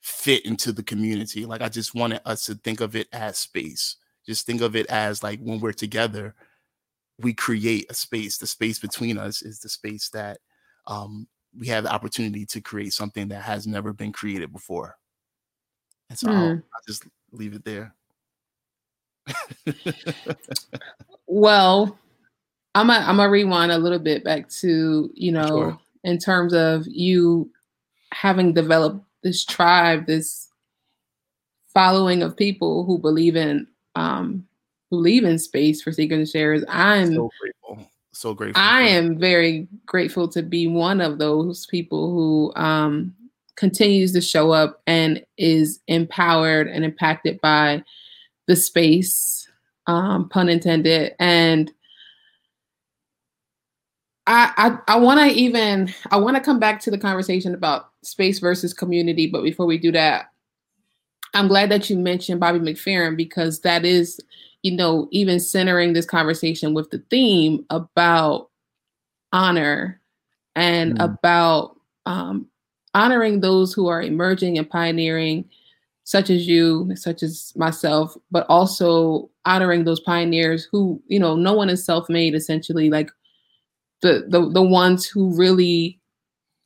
fit 0.00 0.44
into 0.44 0.72
the 0.72 0.82
community. 0.82 1.44
Like 1.44 1.60
I 1.60 1.68
just 1.68 1.94
wanted 1.94 2.20
us 2.24 2.46
to 2.46 2.54
think 2.54 2.80
of 2.80 2.94
it 2.94 3.08
as 3.12 3.38
space. 3.38 3.96
Just 4.26 4.46
think 4.46 4.60
of 4.60 4.76
it 4.76 4.86
as 4.86 5.22
like 5.22 5.40
when 5.40 5.60
we're 5.60 5.72
together, 5.72 6.34
we 7.18 7.32
create 7.32 7.86
a 7.90 7.94
space. 7.94 8.38
The 8.38 8.46
space 8.46 8.78
between 8.78 9.18
us 9.18 9.42
is 9.42 9.60
the 9.60 9.68
space 9.68 10.08
that 10.10 10.38
um, 10.86 11.26
we 11.56 11.68
have 11.68 11.84
the 11.84 11.92
opportunity 11.92 12.44
to 12.46 12.60
create 12.60 12.92
something 12.92 13.28
that 13.28 13.42
has 13.42 13.66
never 13.66 13.92
been 13.92 14.12
created 14.12 14.52
before. 14.52 14.96
And 16.10 16.18
so 16.18 16.28
mm. 16.28 16.32
I'll, 16.32 16.50
I'll 16.50 16.86
just 16.86 17.06
leave 17.32 17.54
it 17.54 17.64
there 17.64 17.94
well, 21.26 21.98
I'm 22.74 22.90
a, 22.90 22.94
I'm 22.94 23.16
gonna 23.16 23.30
rewind 23.30 23.72
a 23.72 23.78
little 23.78 23.98
bit 23.98 24.24
back 24.24 24.48
to 24.60 25.10
you 25.14 25.32
know 25.32 25.46
sure. 25.46 25.78
in 26.02 26.18
terms 26.18 26.52
of 26.52 26.86
you 26.86 27.50
having 28.12 28.52
developed 28.52 29.04
this 29.22 29.44
tribe, 29.44 30.06
this 30.06 30.48
following 31.72 32.22
of 32.22 32.36
people 32.36 32.84
who 32.84 32.98
believe 32.98 33.36
in 33.36 33.66
um 33.96 34.46
in 35.24 35.38
space 35.38 35.82
for 35.82 35.92
seekers 35.92 36.18
and 36.18 36.28
sharers. 36.28 36.64
I'm 36.68 37.14
so 37.14 37.30
grateful. 37.40 37.90
So 38.12 38.34
grateful. 38.34 38.62
I 38.62 38.82
am 38.82 39.18
very 39.18 39.66
grateful 39.86 40.28
to 40.28 40.42
be 40.42 40.66
one 40.66 41.00
of 41.00 41.18
those 41.18 41.66
people 41.66 42.12
who 42.12 42.52
um 42.60 43.14
continues 43.56 44.12
to 44.12 44.20
show 44.20 44.50
up 44.50 44.82
and 44.86 45.24
is 45.38 45.80
empowered 45.86 46.66
and 46.66 46.84
impacted 46.84 47.40
by 47.40 47.82
the 48.46 48.56
space, 48.56 49.48
um, 49.86 50.28
pun 50.28 50.48
intended. 50.48 51.14
And 51.18 51.72
I 54.26 54.52
I, 54.88 54.94
I 54.94 54.96
want 54.98 55.20
to 55.20 55.36
even 55.36 55.92
I 56.10 56.16
want 56.16 56.36
to 56.36 56.42
come 56.42 56.58
back 56.58 56.80
to 56.80 56.90
the 56.90 56.98
conversation 56.98 57.54
about 57.54 57.90
space 58.02 58.38
versus 58.38 58.74
community. 58.74 59.26
But 59.26 59.42
before 59.42 59.66
we 59.66 59.78
do 59.78 59.92
that, 59.92 60.26
I'm 61.34 61.48
glad 61.48 61.70
that 61.70 61.90
you 61.90 61.98
mentioned 61.98 62.40
Bobby 62.40 62.60
McFerrin 62.60 63.16
because 63.16 63.60
that 63.60 63.84
is, 63.84 64.20
you 64.64 64.72
know, 64.72 65.06
even 65.12 65.38
centering 65.38 65.92
this 65.92 66.06
conversation 66.06 66.72
with 66.72 66.90
the 66.90 66.98
theme 67.10 67.64
about 67.68 68.48
honor 69.30 70.00
and 70.56 70.98
mm. 70.98 71.04
about 71.04 71.76
um, 72.06 72.48
honoring 72.94 73.40
those 73.40 73.74
who 73.74 73.88
are 73.88 74.02
emerging 74.02 74.56
and 74.56 74.68
pioneering 74.68 75.44
such 76.04 76.30
as 76.30 76.48
you, 76.48 76.90
such 76.96 77.22
as 77.22 77.52
myself, 77.56 78.16
but 78.30 78.46
also 78.48 79.30
honoring 79.44 79.84
those 79.84 80.00
pioneers 80.00 80.66
who, 80.72 81.02
you 81.08 81.18
know, 81.18 81.36
no 81.36 81.52
one 81.52 81.68
is 81.68 81.84
self-made 81.84 82.34
essentially, 82.34 82.88
like 82.88 83.10
the 84.00 84.24
the 84.28 84.48
the 84.50 84.62
ones 84.62 85.06
who 85.06 85.34
really 85.36 86.00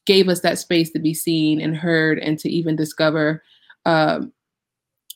gave 0.06 0.28
us 0.28 0.40
that 0.40 0.58
space 0.58 0.90
to 0.90 1.00
be 1.00 1.14
seen 1.14 1.60
and 1.60 1.76
heard 1.76 2.18
and 2.20 2.38
to 2.38 2.48
even 2.48 2.76
discover 2.76 3.42
um, 3.86 4.32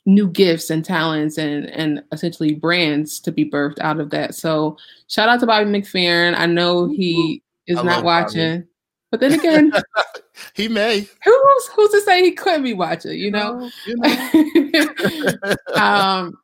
new 0.05 0.29
gifts 0.29 0.71
and 0.71 0.85
talents 0.85 1.39
and 1.39 1.67
and 1.71 2.03
essentially 2.13 2.55
brands 2.55 3.21
to 3.21 3.33
be 3.33 3.49
birthed 3.49 3.79
out 3.81 4.01
of 4.01 4.11
that. 4.11 4.35
So 4.35 4.77
shout 5.09 5.29
out 5.29 5.41
to 5.41 5.47
Bobby 5.47 5.71
McFerrin. 5.71 6.37
I 6.37 6.47
know 6.47 6.87
he 6.89 7.43
is 7.67 7.79
I 7.79 7.83
not 7.83 8.05
watching. 8.05 8.61
Bobby. 8.61 8.69
But 9.11 9.21
then 9.21 9.35
again, 9.35 9.73
he 10.55 10.69
may. 10.69 11.01
Who's 11.25 11.67
who's 11.77 11.91
to 11.91 12.01
say 12.01 12.23
he 12.23 12.33
couldn't 12.33 12.63
be 12.63 12.75
watching? 12.75 13.19
You 13.19 13.31
know. 13.31 13.71
You 13.87 13.97
know. 13.97 15.55
um, 15.75 16.39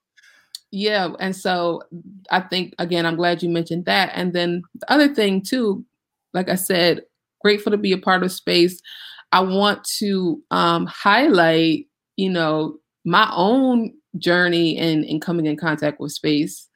yeah, 0.71 1.09
and 1.19 1.35
so 1.35 1.83
I 2.31 2.41
think 2.41 2.75
again, 2.79 3.07
I'm 3.07 3.17
glad 3.17 3.43
you 3.43 3.49
mentioned 3.49 3.87
that. 3.87 4.12
And 4.15 4.35
then 4.35 4.62
the 4.75 4.93
other 4.93 5.15
thing 5.15 5.41
too, 5.43 5.85
like 6.35 6.50
I 6.50 6.57
said, 6.57 7.03
grateful 7.41 7.73
to 7.73 7.79
be 7.79 7.93
a 7.93 7.99
part 7.99 8.23
of 8.23 8.31
space. 8.31 8.81
I 9.33 9.41
want 9.41 9.85
to 9.99 10.43
um, 10.50 10.87
highlight, 10.87 11.87
you 12.17 12.31
know, 12.31 12.77
my 13.09 13.31
own 13.35 13.93
journey 14.19 14.77
in 14.77 15.05
in 15.05 15.21
coming 15.21 15.47
in 15.47 15.57
contact 15.57 16.00
with 16.00 16.12
space. 16.12 16.69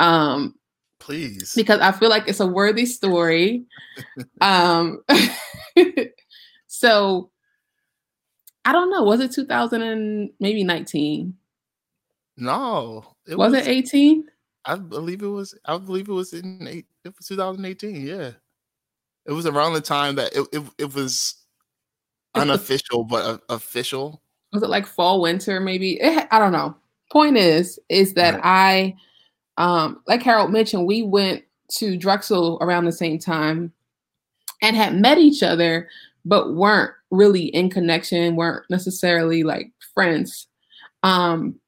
Um, 0.00 0.54
Please. 0.98 1.52
Because 1.54 1.80
I 1.80 1.92
feel 1.92 2.08
like 2.08 2.26
it's 2.26 2.40
a 2.40 2.46
worthy 2.46 2.86
story. 2.86 3.64
um 4.40 5.02
so 6.66 7.30
I 8.64 8.72
don't 8.72 8.90
know. 8.90 9.04
Was 9.04 9.20
it 9.20 9.30
2000 9.30 9.82
and 9.82 10.30
maybe 10.40 10.64
19? 10.64 11.34
No. 12.38 13.04
It 13.28 13.38
was, 13.38 13.52
was 13.52 13.62
it 13.62 13.68
18? 13.68 14.24
I 14.64 14.74
believe 14.74 15.22
it 15.22 15.28
was. 15.28 15.54
I 15.64 15.78
believe 15.78 16.08
it 16.08 16.12
was 16.12 16.32
in 16.32 16.66
eight, 16.68 16.86
it 17.04 17.14
was 17.16 17.26
2018. 17.28 18.04
Yeah, 18.04 18.32
it 19.24 19.32
was 19.32 19.46
around 19.46 19.74
the 19.74 19.80
time 19.80 20.16
that 20.16 20.34
it 20.34 20.44
it, 20.52 20.62
it 20.78 20.94
was 20.94 21.36
unofficial 22.34 23.04
but 23.04 23.42
official. 23.48 24.22
Was 24.56 24.62
it 24.64 24.70
like 24.70 24.86
fall 24.86 25.20
winter? 25.20 25.60
Maybe 25.60 26.00
it, 26.00 26.26
I 26.30 26.38
don't 26.38 26.52
know. 26.52 26.74
Point 27.12 27.36
is, 27.36 27.78
is 27.88 28.14
that 28.14 28.34
right. 28.42 28.96
I, 29.56 29.62
um, 29.62 30.02
like 30.06 30.22
Harold 30.22 30.50
mentioned, 30.50 30.86
we 30.86 31.02
went 31.02 31.44
to 31.72 31.96
Drexel 31.96 32.58
around 32.60 32.84
the 32.84 32.92
same 32.92 33.18
time 33.18 33.72
and 34.62 34.76
had 34.76 34.94
met 34.94 35.18
each 35.18 35.42
other, 35.42 35.88
but 36.24 36.54
weren't 36.54 36.92
really 37.10 37.46
in 37.46 37.70
connection, 37.70 38.36
weren't 38.36 38.64
necessarily 38.70 39.42
like 39.44 39.70
friends. 39.94 40.48
Um, 41.02 41.60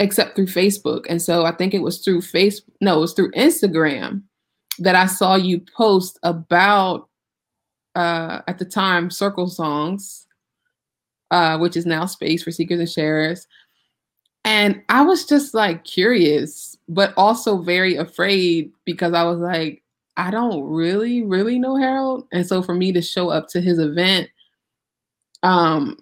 except 0.00 0.34
through 0.34 0.46
Facebook. 0.46 1.04
And 1.08 1.20
so 1.22 1.44
I 1.44 1.52
think 1.52 1.74
it 1.74 1.82
was 1.82 2.02
through 2.02 2.22
Facebook, 2.22 2.62
no, 2.80 2.96
it 2.96 3.00
was 3.00 3.12
through 3.12 3.30
Instagram 3.32 4.22
that 4.78 4.94
I 4.94 5.06
saw 5.06 5.36
you 5.36 5.62
post 5.76 6.18
about 6.22 7.08
uh 7.94 8.40
at 8.48 8.58
the 8.58 8.64
time 8.64 9.10
Circle 9.10 9.48
Songs, 9.48 10.26
uh, 11.30 11.58
which 11.58 11.76
is 11.76 11.86
now 11.86 12.06
Space 12.06 12.42
for 12.42 12.50
Seekers 12.50 12.80
and 12.80 12.90
Sharers. 12.90 13.46
And 14.44 14.82
I 14.88 15.02
was 15.02 15.26
just 15.26 15.54
like 15.54 15.84
curious, 15.84 16.76
but 16.88 17.12
also 17.16 17.58
very 17.62 17.96
afraid 17.96 18.72
because 18.84 19.12
I 19.12 19.22
was 19.24 19.38
like, 19.38 19.82
I 20.16 20.30
don't 20.30 20.62
really, 20.64 21.22
really 21.22 21.58
know 21.58 21.76
Harold. 21.76 22.26
And 22.32 22.46
so 22.46 22.62
for 22.62 22.74
me 22.74 22.92
to 22.92 23.02
show 23.02 23.28
up 23.30 23.48
to 23.48 23.60
his 23.60 23.78
event, 23.78 24.28
um, 25.42 25.98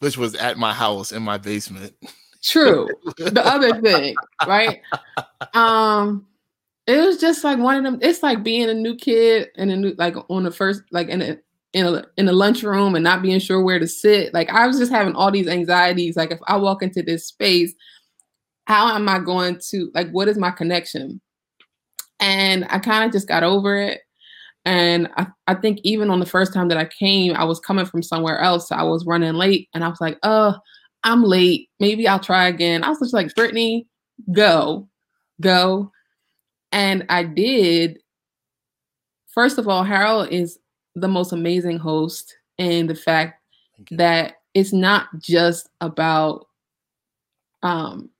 which 0.00 0.16
was 0.16 0.34
at 0.34 0.58
my 0.58 0.72
house 0.72 1.12
in 1.12 1.22
my 1.22 1.38
basement. 1.38 1.94
True. 2.42 2.88
the 3.16 3.42
other 3.44 3.80
thing, 3.80 4.14
right? 4.46 4.80
Um, 5.54 6.26
it 6.86 6.98
was 6.98 7.18
just 7.18 7.44
like 7.44 7.58
one 7.58 7.76
of 7.76 7.84
them. 7.84 7.98
It's 8.02 8.22
like 8.22 8.42
being 8.42 8.68
a 8.68 8.74
new 8.74 8.96
kid 8.96 9.50
and 9.56 9.70
a 9.70 9.76
new 9.76 9.94
like 9.98 10.16
on 10.28 10.44
the 10.44 10.50
first 10.50 10.82
like 10.90 11.08
in 11.08 11.22
a 11.22 11.38
in 11.72 11.86
a 11.86 12.04
in 12.16 12.28
a 12.28 12.32
lunchroom 12.32 12.94
and 12.94 13.04
not 13.04 13.22
being 13.22 13.38
sure 13.38 13.62
where 13.62 13.78
to 13.78 13.86
sit. 13.86 14.34
Like 14.34 14.50
I 14.50 14.66
was 14.66 14.78
just 14.78 14.92
having 14.92 15.14
all 15.14 15.30
these 15.30 15.48
anxieties. 15.48 16.16
Like 16.16 16.30
if 16.32 16.40
I 16.46 16.56
walk 16.56 16.82
into 16.82 17.02
this 17.02 17.26
space, 17.26 17.74
how 18.66 18.94
am 18.94 19.08
I 19.08 19.18
going 19.18 19.60
to 19.70 19.90
like 19.94 20.10
what 20.10 20.28
is 20.28 20.38
my 20.38 20.50
connection? 20.50 21.20
And 22.18 22.66
I 22.70 22.78
kind 22.78 23.04
of 23.04 23.12
just 23.12 23.28
got 23.28 23.42
over 23.42 23.76
it. 23.78 24.00
And 24.66 25.08
I, 25.16 25.26
I 25.46 25.54
think 25.54 25.80
even 25.84 26.10
on 26.10 26.20
the 26.20 26.26
first 26.26 26.52
time 26.52 26.68
that 26.68 26.76
I 26.76 26.84
came, 26.84 27.34
I 27.34 27.44
was 27.44 27.60
coming 27.60 27.86
from 27.86 28.02
somewhere 28.02 28.38
else. 28.40 28.68
So 28.68 28.76
I 28.76 28.82
was 28.82 29.06
running 29.06 29.34
late 29.34 29.68
and 29.74 29.82
I 29.82 29.88
was 29.88 30.00
like, 30.00 30.18
oh, 30.22 30.54
I'm 31.02 31.24
late. 31.24 31.70
Maybe 31.80 32.06
I'll 32.06 32.20
try 32.20 32.46
again. 32.46 32.84
I 32.84 32.90
was 32.90 32.98
just 32.98 33.14
like, 33.14 33.34
Brittany, 33.34 33.86
go, 34.32 34.86
go. 35.40 35.90
And 36.72 37.06
I 37.08 37.24
did. 37.24 37.98
First 39.32 39.58
of 39.58 39.66
all, 39.66 39.82
Harold 39.82 40.28
is 40.28 40.58
the 40.94 41.08
most 41.08 41.32
amazing 41.32 41.78
host, 41.78 42.36
and 42.58 42.88
the 42.90 42.94
fact 42.94 43.42
that 43.90 44.36
it's 44.54 44.72
not 44.72 45.06
just 45.18 45.68
about 45.80 46.46
um, 47.62 48.10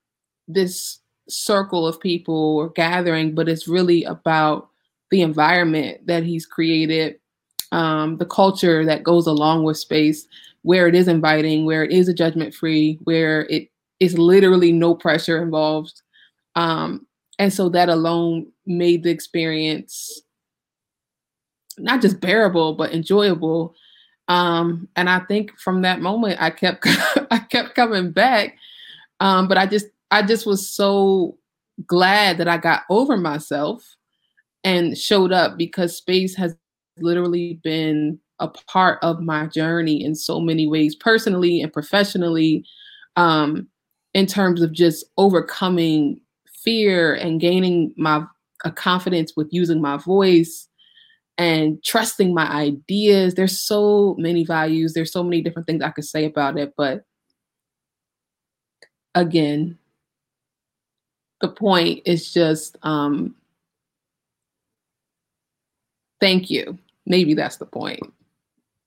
this 0.48 1.00
circle 1.28 1.86
of 1.86 2.00
people 2.00 2.56
or 2.56 2.70
gathering, 2.70 3.34
but 3.34 3.48
it's 3.48 3.68
really 3.68 4.04
about 4.04 4.68
the 5.10 5.22
environment 5.22 6.06
that 6.06 6.22
he's 6.22 6.46
created, 6.46 7.18
um, 7.72 8.16
the 8.18 8.26
culture 8.26 8.84
that 8.84 9.02
goes 9.02 9.26
along 9.26 9.64
with 9.64 9.76
space 9.76 10.26
where 10.62 10.86
it 10.86 10.94
is 10.94 11.08
inviting, 11.08 11.64
where 11.64 11.84
it 11.84 11.90
is 11.90 12.08
a 12.08 12.14
judgment 12.14 12.54
free, 12.54 12.98
where 13.04 13.42
it 13.46 13.68
is 13.98 14.18
literally 14.18 14.72
no 14.72 14.94
pressure 14.94 15.42
involved. 15.42 16.02
Um, 16.54 17.06
and 17.38 17.52
so 17.52 17.68
that 17.70 17.88
alone 17.88 18.52
made 18.66 19.02
the 19.02 19.10
experience 19.10 20.20
not 21.82 22.02
just 22.02 22.20
bearable 22.20 22.74
but 22.74 22.92
enjoyable. 22.92 23.74
Um, 24.28 24.88
and 24.96 25.10
I 25.10 25.20
think 25.20 25.58
from 25.58 25.82
that 25.82 26.00
moment 26.00 26.40
I 26.40 26.50
kept 26.50 26.86
I 27.30 27.38
kept 27.38 27.74
coming 27.74 28.12
back. 28.12 28.56
Um, 29.20 29.48
but 29.48 29.58
I 29.58 29.66
just 29.66 29.86
I 30.10 30.22
just 30.22 30.46
was 30.46 30.68
so 30.68 31.36
glad 31.86 32.38
that 32.38 32.48
I 32.48 32.58
got 32.58 32.82
over 32.90 33.16
myself 33.16 33.96
and 34.64 34.96
showed 34.96 35.32
up 35.32 35.56
because 35.56 35.96
space 35.96 36.34
has 36.36 36.54
literally 36.98 37.60
been 37.62 38.18
a 38.38 38.48
part 38.48 38.98
of 39.02 39.20
my 39.20 39.46
journey 39.46 40.02
in 40.02 40.14
so 40.14 40.40
many 40.40 40.66
ways, 40.66 40.94
personally 40.94 41.60
and 41.60 41.72
professionally, 41.72 42.64
um, 43.16 43.68
in 44.14 44.26
terms 44.26 44.62
of 44.62 44.72
just 44.72 45.04
overcoming 45.18 46.20
fear 46.62 47.14
and 47.14 47.40
gaining 47.40 47.94
my 47.96 48.24
a 48.64 48.70
confidence 48.70 49.32
with 49.36 49.48
using 49.50 49.80
my 49.80 49.96
voice 49.96 50.68
and 51.40 51.82
trusting 51.82 52.34
my 52.34 52.46
ideas. 52.52 53.34
There's 53.34 53.58
so 53.58 54.14
many 54.18 54.44
values. 54.44 54.92
There's 54.92 55.10
so 55.10 55.22
many 55.22 55.40
different 55.40 55.66
things 55.66 55.82
I 55.82 55.88
could 55.88 56.04
say 56.04 56.26
about 56.26 56.58
it, 56.58 56.74
but 56.76 57.06
again, 59.14 59.78
the 61.40 61.48
point 61.48 62.02
is 62.04 62.30
just 62.30 62.76
um, 62.82 63.36
thank 66.20 66.50
you. 66.50 66.78
Maybe 67.06 67.32
that's 67.32 67.56
the 67.56 67.64
point 67.64 68.02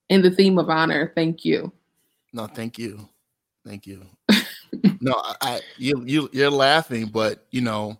in 0.08 0.22
the 0.22 0.30
theme 0.30 0.56
of 0.56 0.70
honor. 0.70 1.10
Thank 1.12 1.44
you. 1.44 1.72
No, 2.32 2.46
thank 2.46 2.78
you. 2.78 3.08
Thank 3.66 3.84
you. 3.84 4.06
no, 5.00 5.14
I 5.40 5.60
you 5.76 6.04
you 6.06 6.30
you're 6.32 6.50
laughing, 6.50 7.06
but 7.06 7.46
you 7.50 7.62
know, 7.62 7.98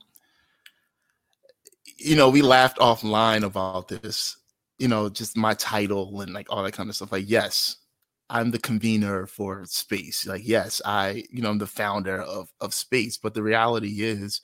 you 1.97 2.15
know, 2.15 2.31
we 2.31 2.41
laughed 2.41 2.79
offline 2.79 3.43
about 3.43 3.89
this, 3.89 4.37
you 4.79 4.89
know, 4.89 5.09
just 5.09 5.37
my 5.37 5.55
title 5.55 6.21
and 6.21 6.33
like 6.33 6.47
all 6.51 6.63
that 6.63 6.73
kind 6.73 6.89
of 6.89 6.97
stuff. 6.97 7.13
Like, 7.13 7.29
yes, 7.29 7.77
I'm 8.31 8.51
the 8.51 8.59
convener 8.59 9.27
for 9.27 9.65
space. 9.67 10.27
Like, 10.27 10.43
yes, 10.45 10.81
I, 10.85 11.25
you 11.31 11.43
know, 11.43 11.51
I'm 11.51 11.59
the 11.59 11.67
founder 11.67 12.23
of 12.23 12.51
of 12.61 12.75
space. 12.75 13.17
But 13.17 13.35
the 13.35 13.43
reality 13.43 14.03
is, 14.03 14.41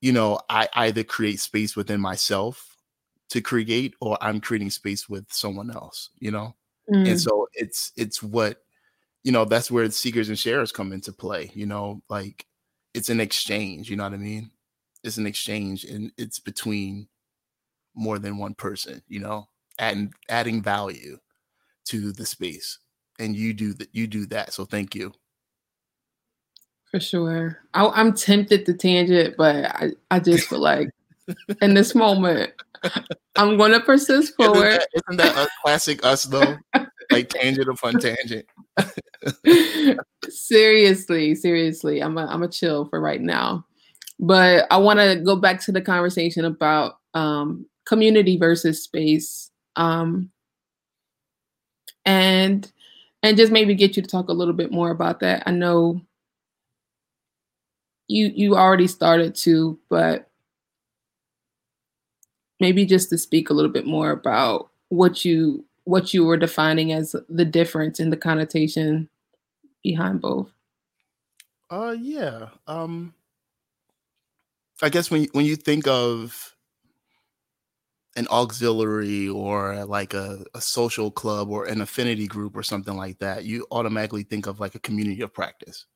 you 0.00 0.12
know, 0.12 0.40
I 0.48 0.68
either 0.74 1.04
create 1.04 1.40
space 1.40 1.76
within 1.76 2.00
myself 2.00 2.76
to 3.30 3.40
create 3.40 3.94
or 4.00 4.18
I'm 4.20 4.40
creating 4.40 4.70
space 4.70 5.08
with 5.08 5.26
someone 5.32 5.70
else, 5.70 6.10
you 6.18 6.30
know? 6.30 6.54
Mm. 6.92 7.10
And 7.10 7.20
so 7.20 7.48
it's 7.54 7.92
it's 7.96 8.22
what 8.22 8.58
you 9.24 9.32
know, 9.32 9.44
that's 9.44 9.70
where 9.70 9.88
seekers 9.90 10.28
and 10.28 10.38
sharers 10.38 10.72
come 10.72 10.92
into 10.92 11.12
play, 11.12 11.50
you 11.54 11.66
know, 11.66 12.02
like 12.08 12.44
it's 12.94 13.08
an 13.08 13.20
exchange, 13.20 13.88
you 13.88 13.96
know 13.96 14.04
what 14.04 14.14
I 14.14 14.16
mean? 14.16 14.50
It's 15.04 15.16
an 15.16 15.26
exchange 15.26 15.84
and 15.84 16.12
it's 16.18 16.40
between 16.40 17.08
more 17.94 18.18
than 18.18 18.38
one 18.38 18.54
person, 18.54 19.02
you 19.08 19.20
know, 19.20 19.48
adding 19.78 20.12
adding 20.28 20.62
value 20.62 21.18
to 21.86 22.12
the 22.12 22.26
space. 22.26 22.78
And 23.18 23.36
you 23.36 23.52
do 23.52 23.72
that 23.74 23.88
you 23.92 24.06
do 24.06 24.26
that. 24.26 24.52
So 24.52 24.64
thank 24.64 24.94
you. 24.94 25.12
For 26.90 27.00
sure. 27.00 27.58
I, 27.72 28.00
am 28.00 28.12
tempted 28.12 28.66
to 28.66 28.74
tangent, 28.74 29.36
but 29.38 29.64
I, 29.64 29.92
I 30.10 30.20
just 30.20 30.48
feel 30.48 30.60
like 30.60 30.90
in 31.62 31.72
this 31.72 31.94
moment, 31.94 32.52
I'm 33.36 33.56
going 33.56 33.72
to 33.72 33.80
persist 33.80 34.34
forward. 34.36 34.66
Isn't 34.66 34.78
that, 34.78 34.88
isn't 34.94 35.16
that 35.16 35.46
a 35.46 35.48
classic 35.62 36.04
us 36.04 36.24
though? 36.24 36.56
like 37.10 37.28
tangent 37.28 37.68
upon 37.68 37.94
tangent. 37.94 38.46
seriously, 40.28 41.34
seriously, 41.34 42.00
I'm 42.00 42.18
a, 42.18 42.26
I'm 42.26 42.42
a 42.42 42.48
chill 42.48 42.86
for 42.86 43.00
right 43.00 43.20
now. 43.20 43.64
But 44.18 44.66
I 44.70 44.76
want 44.76 45.00
to 45.00 45.16
go 45.16 45.36
back 45.36 45.60
to 45.62 45.72
the 45.72 45.80
conversation 45.80 46.44
about 46.44 46.98
um, 47.14 47.66
community 47.84 48.36
versus 48.36 48.82
space, 48.82 49.50
um, 49.76 50.30
and 52.04 52.70
and 53.22 53.36
just 53.36 53.52
maybe 53.52 53.74
get 53.74 53.96
you 53.96 54.02
to 54.02 54.08
talk 54.08 54.28
a 54.28 54.34
little 54.34 54.54
bit 54.54 54.72
more 54.72 54.90
about 54.90 55.20
that. 55.20 55.42
I 55.46 55.52
know 55.52 56.00
you 58.08 58.32
you 58.34 58.56
already 58.56 58.86
started 58.86 59.34
to, 59.36 59.78
but 59.88 60.28
maybe 62.60 62.84
just 62.86 63.10
to 63.10 63.18
speak 63.18 63.50
a 63.50 63.52
little 63.52 63.70
bit 63.70 63.86
more 63.86 64.10
about 64.10 64.70
what 64.88 65.24
you 65.24 65.64
what 65.84 66.14
you 66.14 66.24
were 66.24 66.36
defining 66.36 66.92
as 66.92 67.16
the 67.28 67.44
difference 67.44 67.98
in 67.98 68.10
the 68.10 68.16
connotation 68.16 69.08
behind 69.82 70.20
both. 70.20 70.50
Uh 71.70 71.96
yeah. 71.98 72.48
Um 72.66 73.14
I 74.80 74.88
guess 74.88 75.10
when 75.10 75.24
when 75.32 75.44
you 75.44 75.56
think 75.56 75.86
of 75.86 76.51
an 78.16 78.26
auxiliary 78.28 79.28
or 79.28 79.84
like 79.86 80.14
a, 80.14 80.44
a 80.54 80.60
social 80.60 81.10
club 81.10 81.48
or 81.50 81.64
an 81.64 81.80
affinity 81.80 82.26
group 82.26 82.56
or 82.56 82.62
something 82.62 82.96
like 82.96 83.18
that, 83.18 83.44
you 83.44 83.66
automatically 83.70 84.22
think 84.22 84.46
of 84.46 84.60
like 84.60 84.74
a 84.74 84.80
community 84.80 85.22
of 85.22 85.32
practice. 85.32 85.86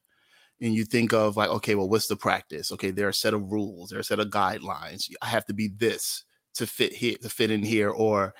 And 0.63 0.75
you 0.75 0.87
think 0.87 1.13
of 1.13 1.37
like, 1.37 1.51
okay, 1.51 1.75
well, 1.75 1.89
what's 1.89 2.07
the 2.07 2.17
practice? 2.17 2.73
Okay, 2.73 2.91
there 2.91 3.07
are 3.07 3.11
a 3.11 3.15
set 3.15 3.35
of 3.35 3.53
rules, 3.53 3.91
there 3.91 3.99
are 3.99 4.01
a 4.01 4.05
set 4.05 4.21
of 4.21 4.29
guidelines. 4.29 5.11
I 5.21 5.27
have 5.27 5.45
to 5.47 5.53
be 5.53 5.69
this 5.69 6.25
to 6.57 6.67
fit 6.67 6.93
here 6.93 7.17
to 7.23 7.29
fit 7.29 7.51
in 7.51 7.63
here 7.63 7.91
or 7.91 8.35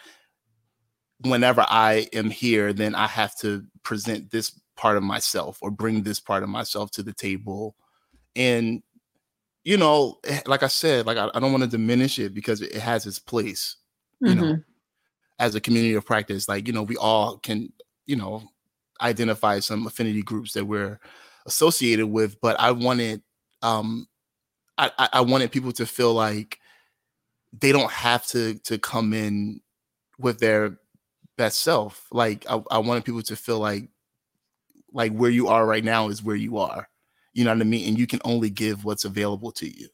whenever 1.21 1.65
i 1.69 2.07
am 2.13 2.31
here 2.31 2.73
then 2.73 2.95
i 2.95 3.07
have 3.07 3.37
to 3.37 3.65
present 3.83 4.31
this 4.31 4.59
part 4.75 4.97
of 4.97 5.03
myself 5.03 5.59
or 5.63 5.71
bring 5.71 6.03
this 6.03 6.21
part 6.21 6.43
of 6.43 6.49
myself 6.49 6.91
to 6.91 7.03
the 7.03 7.13
table 7.13 7.77
and 8.35 8.83
you 9.67 9.77
know, 9.77 10.21
eh, 10.23 10.41
like 10.47 10.63
I 10.63 10.69
said, 10.69 11.07
like 11.07 11.19
I, 11.19 11.29
I 11.35 11.41
don't 11.41 11.51
want 11.51 11.65
to 11.65 11.69
diminish 11.69 12.21
it 12.21 12.33
because 12.33 12.63
it 12.63 12.77
has 12.77 13.05
its 13.05 13.19
place, 13.19 13.75
you 14.21 14.31
mm-hmm. 14.31 14.41
know, 14.41 14.59
as 15.41 15.57
a 15.57 15.61
community 15.61 15.95
of 15.95 16.07
practice. 16.07 16.49
Like, 16.49 16.69
you 16.69 16.73
know, 16.73 16.85
we 16.85 16.97
all 16.97 17.39
can, 17.39 17.73
you 18.07 18.15
know, 18.15 18.45
identify 19.01 19.59
some 19.59 19.85
affinity 19.85 20.23
groups 20.23 20.53
that 20.53 20.65
we're 20.65 21.01
associated 21.47 22.07
with, 22.07 22.41
but 22.41 22.59
I 22.61 22.71
wanted 22.71 23.23
um 23.61 24.07
I, 24.79 25.09
I 25.13 25.21
wanted 25.23 25.51
people 25.51 25.73
to 25.73 25.87
feel 25.87 26.15
like 26.15 26.61
they 27.59 27.73
don't 27.73 27.91
have 27.91 28.25
to 28.29 28.55
to 28.61 28.79
come 28.79 29.13
in 29.13 29.61
with 30.17 30.39
their 30.39 30.79
best 31.37 31.63
self. 31.63 32.07
Like 32.13 32.47
I, 32.49 32.63
I 32.71 32.79
wanted 32.79 33.05
people 33.05 33.23
to 33.23 33.35
feel 33.35 33.59
like 33.59 33.89
like 34.93 35.11
where 35.11 35.31
you 35.31 35.49
are 35.49 35.67
right 35.67 35.85
now 35.85 36.09
is 36.09 36.23
where 36.23 36.37
you 36.37 36.59
are 36.59 36.89
you 37.37 37.45
know 37.45 37.53
what 37.53 37.61
I 37.61 37.65
mean? 37.65 37.87
And 37.87 37.99
you 37.99 38.07
can 38.07 38.21
only 38.25 38.49
give 38.49 38.87
what's 38.87 39.05
available 39.05 39.53
to 39.53 39.69
you, 39.69 39.89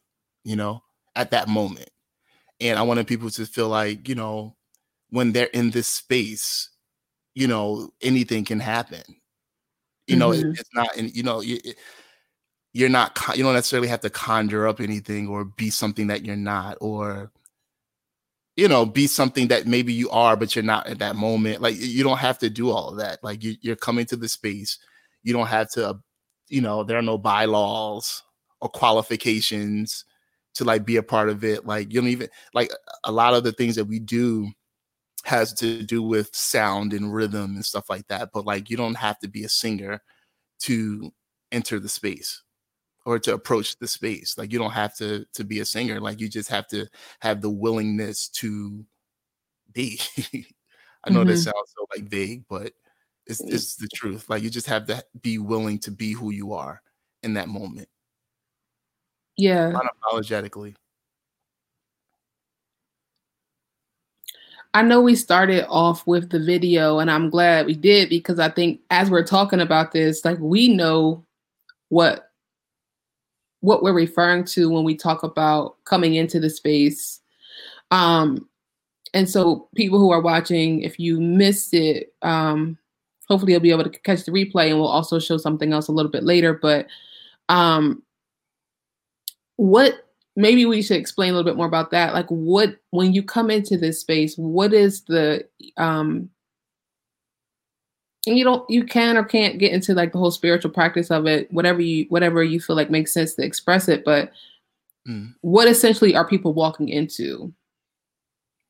you 0.44 0.54
know, 0.54 0.84
at 1.16 1.32
that 1.32 1.48
moment. 1.48 1.90
And 2.60 2.78
I 2.78 2.82
wanted 2.82 3.08
people 3.08 3.30
to 3.30 3.46
feel 3.46 3.68
like, 3.68 4.08
you 4.08 4.14
know, 4.14 4.54
when 5.10 5.32
they're 5.32 5.46
in 5.46 5.72
this 5.72 5.88
space, 5.88 6.70
you 7.34 7.48
know, 7.48 7.90
anything 8.00 8.44
can 8.44 8.60
happen. 8.60 9.02
You 10.06 10.14
know, 10.14 10.28
mm-hmm. 10.30 10.50
it, 10.50 10.60
it's 10.60 10.70
not, 10.72 10.96
and 10.96 11.12
you 11.16 11.24
know, 11.24 11.40
you, 11.40 11.58
you're 12.72 12.88
not, 12.88 13.18
you 13.34 13.42
don't 13.42 13.54
necessarily 13.54 13.88
have 13.88 14.02
to 14.02 14.10
conjure 14.10 14.68
up 14.68 14.80
anything 14.80 15.26
or 15.26 15.44
be 15.44 15.68
something 15.68 16.06
that 16.06 16.24
you're 16.24 16.36
not, 16.36 16.78
or, 16.80 17.32
you 18.54 18.68
know, 18.68 18.86
be 18.86 19.08
something 19.08 19.48
that 19.48 19.66
maybe 19.66 19.92
you 19.92 20.08
are, 20.10 20.36
but 20.36 20.54
you're 20.54 20.62
not 20.62 20.86
at 20.86 21.00
that 21.00 21.16
moment. 21.16 21.60
Like 21.60 21.74
you 21.76 22.04
don't 22.04 22.18
have 22.18 22.38
to 22.38 22.48
do 22.48 22.70
all 22.70 22.90
of 22.90 22.98
that. 22.98 23.18
Like 23.24 23.42
you, 23.42 23.56
you're 23.62 23.74
coming 23.74 24.06
to 24.06 24.16
the 24.16 24.28
space. 24.28 24.78
You 25.24 25.32
don't 25.32 25.48
have 25.48 25.70
to 25.72 25.98
you 26.52 26.60
know, 26.60 26.84
there 26.84 26.98
are 26.98 27.02
no 27.02 27.16
bylaws 27.16 28.22
or 28.60 28.68
qualifications 28.68 30.04
to 30.54 30.64
like 30.64 30.84
be 30.84 30.96
a 30.96 31.02
part 31.02 31.30
of 31.30 31.44
it. 31.44 31.66
Like 31.66 31.92
you 31.92 32.00
don't 32.00 32.10
even 32.10 32.28
like 32.52 32.70
a 33.04 33.10
lot 33.10 33.32
of 33.32 33.42
the 33.42 33.52
things 33.52 33.74
that 33.76 33.86
we 33.86 33.98
do 33.98 34.50
has 35.24 35.54
to 35.54 35.82
do 35.82 36.02
with 36.02 36.34
sound 36.36 36.92
and 36.92 37.12
rhythm 37.12 37.54
and 37.54 37.64
stuff 37.64 37.88
like 37.88 38.06
that. 38.08 38.30
But 38.34 38.44
like 38.44 38.68
you 38.68 38.76
don't 38.76 38.96
have 38.96 39.18
to 39.20 39.28
be 39.28 39.44
a 39.44 39.48
singer 39.48 40.02
to 40.60 41.10
enter 41.52 41.80
the 41.80 41.88
space 41.88 42.42
or 43.06 43.18
to 43.20 43.32
approach 43.32 43.78
the 43.78 43.88
space. 43.88 44.36
Like 44.36 44.52
you 44.52 44.58
don't 44.58 44.72
have 44.72 44.94
to 44.96 45.24
to 45.32 45.44
be 45.44 45.60
a 45.60 45.64
singer. 45.64 46.00
Like 46.00 46.20
you 46.20 46.28
just 46.28 46.50
have 46.50 46.66
to 46.68 46.86
have 47.20 47.40
the 47.40 47.50
willingness 47.50 48.28
to 48.28 48.84
be. 49.72 49.98
I 51.04 51.10
know 51.10 51.20
mm-hmm. 51.20 51.30
this 51.30 51.44
sounds 51.44 51.72
so 51.74 51.86
like 51.96 52.04
vague, 52.10 52.44
but 52.46 52.74
it's, 53.40 53.52
it's 53.52 53.76
the 53.76 53.88
truth. 53.94 54.28
Like 54.28 54.42
you 54.42 54.50
just 54.50 54.66
have 54.66 54.86
to 54.86 55.04
be 55.20 55.38
willing 55.38 55.78
to 55.80 55.90
be 55.90 56.12
who 56.12 56.30
you 56.30 56.52
are 56.52 56.82
in 57.22 57.34
that 57.34 57.48
moment. 57.48 57.88
Yeah. 59.36 59.72
Unapologetically. 59.72 60.74
I 64.74 64.82
know 64.82 65.02
we 65.02 65.16
started 65.16 65.66
off 65.68 66.06
with 66.06 66.30
the 66.30 66.40
video, 66.40 66.98
and 66.98 67.10
I'm 67.10 67.28
glad 67.28 67.66
we 67.66 67.74
did 67.74 68.08
because 68.08 68.38
I 68.38 68.48
think 68.48 68.80
as 68.90 69.10
we're 69.10 69.24
talking 69.24 69.60
about 69.60 69.92
this, 69.92 70.24
like 70.24 70.38
we 70.38 70.68
know 70.68 71.26
what 71.90 72.30
what 73.60 73.82
we're 73.82 73.92
referring 73.92 74.44
to 74.44 74.70
when 74.70 74.82
we 74.82 74.96
talk 74.96 75.22
about 75.22 75.76
coming 75.84 76.14
into 76.14 76.40
the 76.40 76.50
space. 76.50 77.20
Um, 77.90 78.48
and 79.14 79.28
so 79.28 79.68
people 79.76 79.98
who 79.98 80.10
are 80.10 80.20
watching, 80.20 80.80
if 80.80 80.98
you 80.98 81.20
missed 81.20 81.74
it, 81.74 82.14
um, 82.22 82.78
hopefully 83.32 83.52
you'll 83.52 83.60
be 83.60 83.70
able 83.70 83.84
to 83.84 83.90
catch 83.90 84.24
the 84.24 84.32
replay 84.32 84.68
and 84.68 84.78
we'll 84.78 84.86
also 84.86 85.18
show 85.18 85.36
something 85.36 85.72
else 85.72 85.88
a 85.88 85.92
little 85.92 86.10
bit 86.10 86.24
later 86.24 86.52
but 86.52 86.86
um 87.48 88.02
what 89.56 90.06
maybe 90.36 90.64
we 90.66 90.82
should 90.82 90.96
explain 90.96 91.30
a 91.30 91.36
little 91.36 91.50
bit 91.50 91.56
more 91.56 91.66
about 91.66 91.90
that. 91.90 92.14
Like 92.14 92.26
what 92.28 92.76
when 92.90 93.12
you 93.12 93.22
come 93.22 93.50
into 93.50 93.76
this 93.76 94.00
space 94.00 94.36
what 94.36 94.72
is 94.72 95.02
the 95.02 95.46
um 95.76 96.28
and 98.26 98.38
you 98.38 98.44
don't 98.44 98.68
you 98.70 98.84
can 98.84 99.16
or 99.16 99.24
can't 99.24 99.58
get 99.58 99.72
into 99.72 99.94
like 99.94 100.12
the 100.12 100.18
whole 100.18 100.30
spiritual 100.30 100.70
practice 100.70 101.10
of 101.10 101.26
it 101.26 101.52
whatever 101.52 101.80
you 101.80 102.06
whatever 102.08 102.42
you 102.42 102.60
feel 102.60 102.76
like 102.76 102.90
makes 102.90 103.12
sense 103.12 103.34
to 103.34 103.44
express 103.44 103.88
it 103.88 104.04
but 104.04 104.32
mm. 105.08 105.34
what 105.40 105.68
essentially 105.68 106.14
are 106.14 106.26
people 106.26 106.54
walking 106.54 106.88
into 106.88 107.52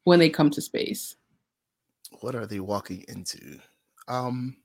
when 0.05 0.18
they 0.18 0.29
come 0.29 0.51
to 0.51 0.61
space? 0.61 1.16
What 2.20 2.35
are 2.35 2.46
they 2.46 2.61
walking 2.61 3.05
into 3.09 3.59
um, 4.08 4.56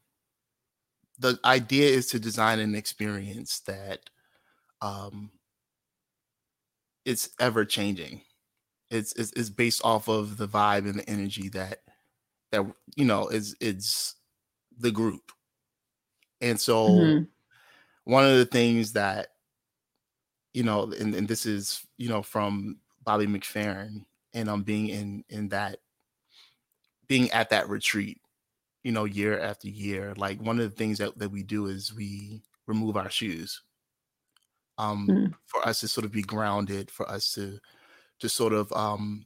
the 1.20 1.40
idea 1.46 1.90
is 1.90 2.08
to 2.08 2.20
design 2.20 2.60
an 2.60 2.76
experience 2.76 3.60
that 3.62 4.02
um, 4.82 5.32
it's 7.06 7.30
ever 7.40 7.66
changing. 7.66 8.22
It's, 8.90 9.14
it's 9.14 9.34
it's 9.34 9.50
based 9.50 9.82
off 9.84 10.08
of 10.08 10.38
the 10.38 10.48
vibe 10.48 10.90
and 10.90 11.00
the 11.00 11.10
energy 11.10 11.50
that 11.50 11.80
that 12.52 12.66
you 12.96 13.06
know 13.06 13.28
is 13.28 13.56
it's 13.60 14.16
the 14.78 14.92
group. 14.92 15.32
And 16.40 16.60
so 16.60 16.88
mm-hmm. 16.88 17.24
one 18.06 18.26
of 18.26 18.38
the 18.38 18.46
things 18.46 18.94
that 18.94 19.30
you 20.54 20.64
know, 20.64 20.92
and, 21.00 21.14
and 21.14 21.28
this 21.28 21.46
is 21.46 21.86
you 21.98 22.08
know 22.08 22.22
from 22.22 22.78
Bobby 23.04 23.28
McFerrin, 23.28 24.06
and 24.34 24.50
I'm 24.50 24.56
um, 24.56 24.64
being 24.64 24.90
in 24.90 25.24
in 25.30 25.50
that 25.50 25.80
being 27.08 27.30
at 27.32 27.50
that 27.50 27.70
retreat 27.70 28.22
you 28.84 28.92
know, 28.92 29.06
year 29.06 29.40
after 29.40 29.68
year. 29.68 30.14
Like 30.18 30.42
one 30.42 30.60
of 30.60 30.70
the 30.70 30.76
things 30.76 30.98
that, 31.00 31.18
that 31.18 31.32
we 31.32 31.44
do 31.44 31.68
is 31.68 31.94
we 31.94 32.42
remove 32.68 32.98
our 32.98 33.10
shoes. 33.10 33.62
Um, 34.80 35.08
mm. 35.10 35.34
for 35.48 35.68
us 35.68 35.80
to 35.80 35.88
sort 35.88 36.06
of 36.06 36.12
be 36.12 36.22
grounded, 36.22 36.92
for 36.92 37.10
us 37.10 37.34
to 37.34 37.60
to 38.20 38.30
sort 38.30 38.54
of 38.54 38.72
um 38.74 39.26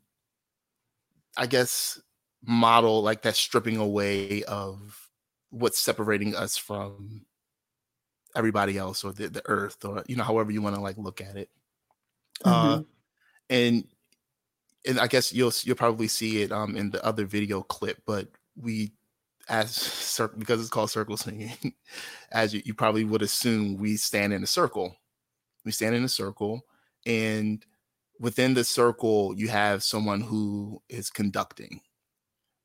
I 1.37 1.47
guess 1.47 1.99
model 2.45 3.01
like 3.03 3.21
that 3.21 3.35
stripping 3.35 3.77
away 3.77 4.43
of 4.43 5.09
what's 5.49 5.79
separating 5.79 6.35
us 6.35 6.57
from 6.57 7.25
everybody 8.35 8.77
else 8.77 9.03
or 9.03 9.11
the, 9.11 9.27
the 9.27 9.43
earth 9.45 9.83
or 9.85 10.03
you 10.07 10.15
know 10.15 10.23
however 10.23 10.51
you 10.51 10.61
want 10.61 10.75
to 10.75 10.81
like 10.81 10.97
look 10.97 11.21
at 11.21 11.35
it 11.35 11.49
uh, 12.45 12.49
mm-hmm. 12.49 12.79
uh 12.79 12.83
and 13.49 13.83
and 14.87 14.99
i 14.99 15.05
guess 15.05 15.33
you'll 15.33 15.51
you'll 15.63 15.75
probably 15.75 16.07
see 16.07 16.41
it 16.41 16.51
um 16.51 16.75
in 16.75 16.89
the 16.89 17.05
other 17.05 17.25
video 17.25 17.61
clip 17.61 18.01
but 18.07 18.27
we 18.55 18.91
as 19.49 20.19
because 20.37 20.61
it's 20.61 20.69
called 20.69 20.91
circle 20.91 21.17
singing, 21.17 21.51
as 22.31 22.53
you, 22.53 22.61
you 22.65 22.73
probably 22.73 23.03
would 23.03 23.21
assume, 23.21 23.77
we 23.77 23.97
stand 23.97 24.33
in 24.33 24.43
a 24.43 24.47
circle. 24.47 24.95
We 25.65 25.71
stand 25.71 25.95
in 25.95 26.03
a 26.03 26.09
circle, 26.09 26.65
and 27.05 27.63
within 28.19 28.53
the 28.53 28.63
circle, 28.63 29.33
you 29.37 29.47
have 29.49 29.83
someone 29.83 30.21
who 30.21 30.81
is 30.89 31.09
conducting. 31.09 31.81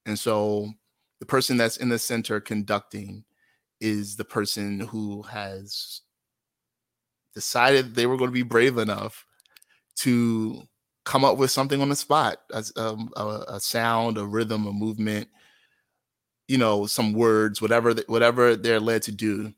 And 0.06 0.18
so 0.18 0.72
the 1.20 1.26
person 1.26 1.56
that's 1.56 1.76
in 1.76 1.88
the 1.88 1.98
center 1.98 2.40
conducting 2.40 3.24
is 3.80 4.16
the 4.16 4.24
person 4.24 4.80
who 4.80 5.22
has 5.22 6.02
decided 7.34 7.94
they 7.94 8.06
were 8.06 8.16
going 8.16 8.30
to 8.30 8.34
be 8.34 8.42
brave 8.42 8.78
enough 8.78 9.26
to 9.96 10.62
come 11.04 11.24
up 11.24 11.36
with 11.38 11.50
something 11.50 11.80
on 11.80 11.88
the 11.88 11.96
spot 11.96 12.38
as 12.52 12.72
um, 12.76 13.10
a, 13.16 13.44
a, 13.48 13.60
sound, 13.60 14.18
a 14.18 14.24
rhythm, 14.24 14.66
a 14.66 14.72
movement 14.72 15.28
you 16.48 16.58
know 16.58 16.86
some 16.86 17.12
words 17.12 17.60
whatever 17.60 17.94
whatever 18.06 18.56
they're 18.56 18.80
led 18.80 19.02
to 19.02 19.12
do 19.12 19.52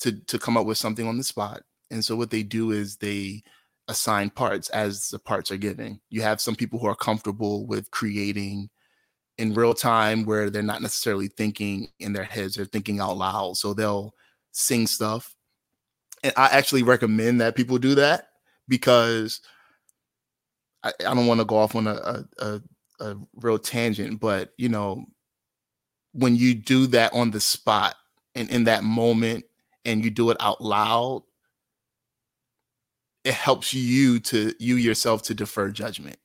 to 0.00 0.12
to 0.12 0.38
come 0.38 0.56
up 0.56 0.66
with 0.66 0.78
something 0.78 1.06
on 1.06 1.18
the 1.18 1.24
spot. 1.24 1.62
And 1.90 2.04
so 2.04 2.16
what 2.16 2.30
they 2.30 2.42
do 2.42 2.70
is 2.70 2.96
they 2.96 3.42
assign 3.88 4.30
parts 4.30 4.68
as 4.70 5.08
the 5.08 5.18
parts 5.18 5.50
are 5.50 5.56
given. 5.56 6.00
You 6.08 6.22
have 6.22 6.40
some 6.40 6.54
people 6.54 6.78
who 6.78 6.86
are 6.86 6.94
comfortable 6.94 7.66
with 7.66 7.90
creating 7.90 8.70
in 9.38 9.54
real 9.54 9.74
time 9.74 10.24
where 10.24 10.50
they're 10.50 10.62
not 10.62 10.82
necessarily 10.82 11.28
thinking 11.28 11.88
in 11.98 12.12
their 12.12 12.24
heads 12.24 12.54
they're 12.54 12.64
thinking 12.64 13.00
out 13.00 13.16
loud. 13.16 13.56
So 13.56 13.74
they'll 13.74 14.14
sing 14.52 14.86
stuff. 14.86 15.34
And 16.22 16.32
i 16.36 16.48
actually 16.48 16.82
recommend 16.82 17.40
that 17.40 17.56
people 17.56 17.78
do 17.78 17.94
that 17.94 18.28
because 18.68 19.40
i, 20.82 20.92
I 21.00 21.14
don't 21.14 21.26
want 21.26 21.40
to 21.40 21.46
go 21.46 21.56
off 21.56 21.74
on 21.74 21.86
a, 21.86 22.24
a, 22.38 22.60
a 23.00 23.16
real 23.36 23.58
tangent 23.58 24.20
but 24.20 24.52
you 24.58 24.68
know 24.68 25.06
when 26.12 26.36
you 26.36 26.54
do 26.54 26.86
that 26.88 27.12
on 27.12 27.30
the 27.30 27.40
spot 27.40 27.94
and 28.34 28.50
in 28.50 28.64
that 28.64 28.82
moment 28.84 29.44
and 29.84 30.04
you 30.04 30.10
do 30.10 30.30
it 30.30 30.36
out 30.40 30.60
loud 30.60 31.22
it 33.24 33.34
helps 33.34 33.74
you 33.74 34.18
to 34.18 34.54
you 34.58 34.76
yourself 34.76 35.22
to 35.22 35.34
defer 35.34 35.70
judgment 35.70 36.16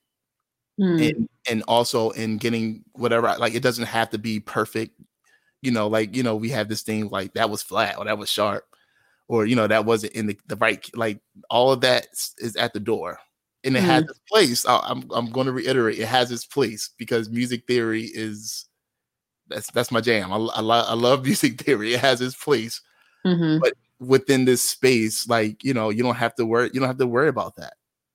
mm. 0.80 1.10
and 1.10 1.28
and 1.48 1.62
also 1.68 2.10
in 2.10 2.38
getting 2.38 2.84
whatever 2.92 3.34
like 3.38 3.54
it 3.54 3.62
doesn't 3.62 3.86
have 3.86 4.10
to 4.10 4.18
be 4.18 4.40
perfect 4.40 4.98
you 5.62 5.70
know 5.70 5.86
like 5.86 6.14
you 6.14 6.22
know 6.22 6.36
we 6.36 6.48
have 6.48 6.68
this 6.68 6.82
thing 6.82 7.08
like 7.08 7.34
that 7.34 7.50
was 7.50 7.62
flat 7.62 7.98
or 7.98 8.04
that 8.04 8.18
was 8.18 8.30
sharp 8.30 8.64
or 9.28 9.46
you 9.46 9.56
know 9.56 9.66
that 9.66 9.84
wasn't 9.84 10.12
in 10.12 10.26
the, 10.26 10.38
the 10.46 10.56
right 10.56 10.90
like 10.94 11.20
all 11.50 11.72
of 11.72 11.80
that 11.80 12.06
is 12.38 12.56
at 12.56 12.72
the 12.72 12.80
door 12.80 13.18
and 13.64 13.76
it 13.76 13.80
mm. 13.80 13.86
has 13.86 14.04
its 14.04 14.20
place 14.30 14.64
i'm 14.66 15.04
i'm 15.12 15.30
going 15.30 15.46
to 15.46 15.52
reiterate 15.52 15.98
it 15.98 16.06
has 16.06 16.30
its 16.30 16.46
place 16.46 16.90
because 16.98 17.28
music 17.28 17.66
theory 17.66 18.04
is 18.04 18.66
that's 19.48 19.70
that's 19.70 19.90
my 19.90 20.00
jam. 20.00 20.32
I, 20.32 20.36
I, 20.36 20.60
I 20.60 20.94
love 20.94 21.24
music 21.24 21.60
theory. 21.60 21.94
It 21.94 22.00
has 22.00 22.20
its 22.20 22.34
place, 22.34 22.80
mm-hmm. 23.24 23.60
but 23.60 23.74
within 23.98 24.44
this 24.44 24.68
space, 24.68 25.28
like 25.28 25.62
you 25.64 25.74
know, 25.74 25.90
you 25.90 26.02
don't 26.02 26.16
have 26.16 26.34
to 26.36 26.46
worry. 26.46 26.70
You 26.72 26.80
don't 26.80 26.88
have 26.88 26.98
to 26.98 27.06
worry 27.06 27.28
about 27.28 27.56
that. 27.56 27.74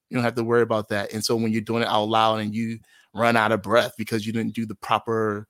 You 0.10 0.16
don't 0.16 0.24
have 0.24 0.36
to 0.36 0.44
worry 0.44 0.62
about 0.62 0.90
that. 0.90 1.14
And 1.14 1.24
so 1.24 1.36
when 1.36 1.52
you're 1.52 1.62
doing 1.62 1.84
it 1.84 1.88
out 1.88 2.10
loud 2.10 2.42
and 2.42 2.54
you 2.54 2.80
run 3.14 3.38
out 3.38 3.52
of 3.52 3.62
breath 3.62 3.94
because 3.98 4.26
you 4.26 4.34
didn't 4.34 4.54
do 4.54 4.66
the 4.66 4.76
proper 4.76 5.48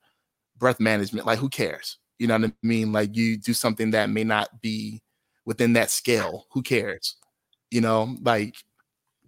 breath 0.56 0.78
management, 0.78 1.26
like 1.26 1.38
who 1.38 1.48
cares? 1.48 1.98
You 2.18 2.28
know 2.28 2.38
what 2.38 2.50
I 2.50 2.52
mean? 2.62 2.92
Like 2.92 3.16
you 3.16 3.36
do 3.36 3.54
something 3.54 3.90
that 3.90 4.10
may 4.10 4.22
not 4.22 4.60
be 4.60 5.02
within 5.44 5.72
that 5.72 5.90
scale. 5.90 6.46
Who 6.52 6.62
cares? 6.62 7.16
You 7.72 7.80
know, 7.80 8.16
like 8.22 8.54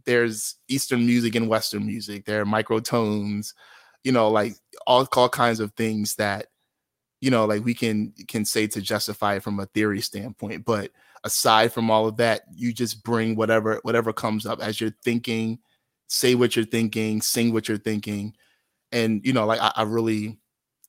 there's 0.04 0.56
Eastern 0.68 1.04
music 1.04 1.34
and 1.34 1.48
Western 1.48 1.86
music. 1.86 2.24
There 2.24 2.40
are 2.40 2.46
microtones, 2.46 3.52
you 4.04 4.12
know, 4.12 4.28
like 4.28 4.54
all, 4.86 5.08
all 5.16 5.28
kinds 5.28 5.60
of 5.60 5.72
things 5.74 6.14
that, 6.16 6.46
you 7.20 7.30
know, 7.30 7.46
like 7.46 7.64
we 7.64 7.74
can 7.74 8.12
can 8.28 8.44
say 8.44 8.66
to 8.68 8.80
justify 8.80 9.36
it 9.36 9.42
from 9.42 9.58
a 9.58 9.66
theory 9.66 10.00
standpoint. 10.00 10.64
But 10.64 10.90
aside 11.24 11.72
from 11.72 11.90
all 11.90 12.06
of 12.06 12.18
that, 12.18 12.42
you 12.54 12.72
just 12.72 13.02
bring 13.02 13.34
whatever 13.34 13.80
whatever 13.82 14.12
comes 14.12 14.46
up 14.46 14.60
as 14.60 14.80
you're 14.80 14.94
thinking, 15.02 15.58
say 16.06 16.34
what 16.34 16.54
you're 16.54 16.66
thinking, 16.66 17.22
sing 17.22 17.52
what 17.52 17.66
you're 17.66 17.78
thinking. 17.78 18.34
And 18.92 19.24
you 19.24 19.32
know, 19.32 19.46
like 19.46 19.60
I, 19.60 19.72
I 19.74 19.82
really 19.82 20.38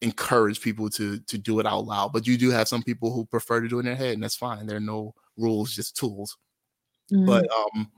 encourage 0.02 0.60
people 0.62 0.90
to 0.92 1.20
to 1.20 1.38
do 1.38 1.60
it 1.60 1.66
out 1.66 1.86
loud. 1.86 2.12
But 2.12 2.28
you 2.28 2.38
do 2.38 2.52
have 2.52 2.68
some 2.68 2.84
people 2.84 3.14
who 3.14 3.26
prefer 3.26 3.62
to 3.62 3.70
do 3.70 3.78
it 3.78 3.82
in 3.82 3.86
their 3.86 3.96
head, 3.96 4.14
and 4.14 4.24
that's 4.24 4.36
fine. 4.36 4.68
There 4.68 4.78
are 4.78 4.82
no 4.82 5.16
rules, 5.38 5.74
just 5.74 5.96
tools. 5.96 6.38
Mm-hmm. 7.12 7.26
But 7.26 7.48
um 7.50 7.92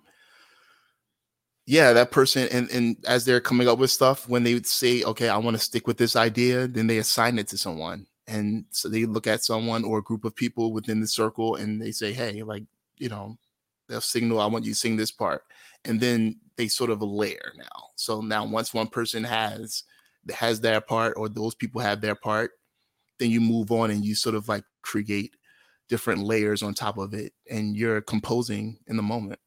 yeah, 1.68 1.92
that 1.94 2.12
person 2.12 2.48
and 2.52 2.70
and 2.72 2.96
as 3.06 3.26
they're 3.26 3.42
coming 3.42 3.68
up 3.68 3.78
with 3.78 3.92
stuff, 3.92 4.28
when 4.30 4.44
they 4.44 4.54
would 4.54 4.66
say, 4.66 5.04
okay, 5.04 5.28
I 5.28 5.38
want 5.38 5.58
to 5.58 5.64
stick 5.64 5.86
with 5.86 5.98
this 5.98 6.16
idea, 6.16 6.66
then 6.68 6.88
they 6.88 6.98
assign 6.98 7.38
it 7.38 7.50
to 7.50 7.58
someone. 7.58 8.08
And 8.26 8.66
so 8.72 8.88
they 8.90 9.06
look 9.06 9.28
at 9.28 9.44
someone 9.44 9.84
or 9.84 10.00
a 10.00 10.04
group 10.04 10.24
of 10.26 10.36
people 10.36 10.72
within 10.72 11.02
the 11.02 11.08
circle 11.08 11.56
and 11.56 11.82
they 11.82 11.92
say, 11.92 12.14
hey, 12.14 12.42
like, 12.44 12.64
you 12.98 13.10
know, 13.10 13.38
they'll 13.90 14.02
signal, 14.02 14.40
I 14.40 14.48
want 14.48 14.66
you 14.66 14.74
to 14.74 14.80
sing 14.80 14.96
this 14.98 15.12
part. 15.12 15.44
And 15.86 16.00
then 16.00 16.38
they 16.58 16.68
sort 16.70 16.90
of 16.90 17.02
layer 17.02 17.54
now. 17.58 17.90
So 17.96 18.22
now 18.22 18.46
once 18.46 18.74
one 18.74 18.88
person 18.88 19.24
has 19.26 19.84
has 20.34 20.62
their 20.62 20.82
part 20.82 21.16
or 21.18 21.30
those 21.30 21.56
people 21.56 21.82
have 21.82 22.02
their 22.02 22.16
part, 22.16 22.52
then 23.20 23.30
you 23.30 23.42
move 23.42 23.72
on 23.72 23.92
and 23.92 24.06
you 24.06 24.16
sort 24.16 24.36
of 24.36 24.48
like 24.48 24.64
create 24.84 25.36
different 25.90 26.24
layers 26.24 26.64
on 26.64 26.74
top 26.74 26.98
of 26.98 27.14
it 27.14 27.34
and 27.50 27.76
you're 27.76 28.02
composing 28.02 28.78
in 28.88 28.96
the 28.98 29.04
moment. 29.04 29.40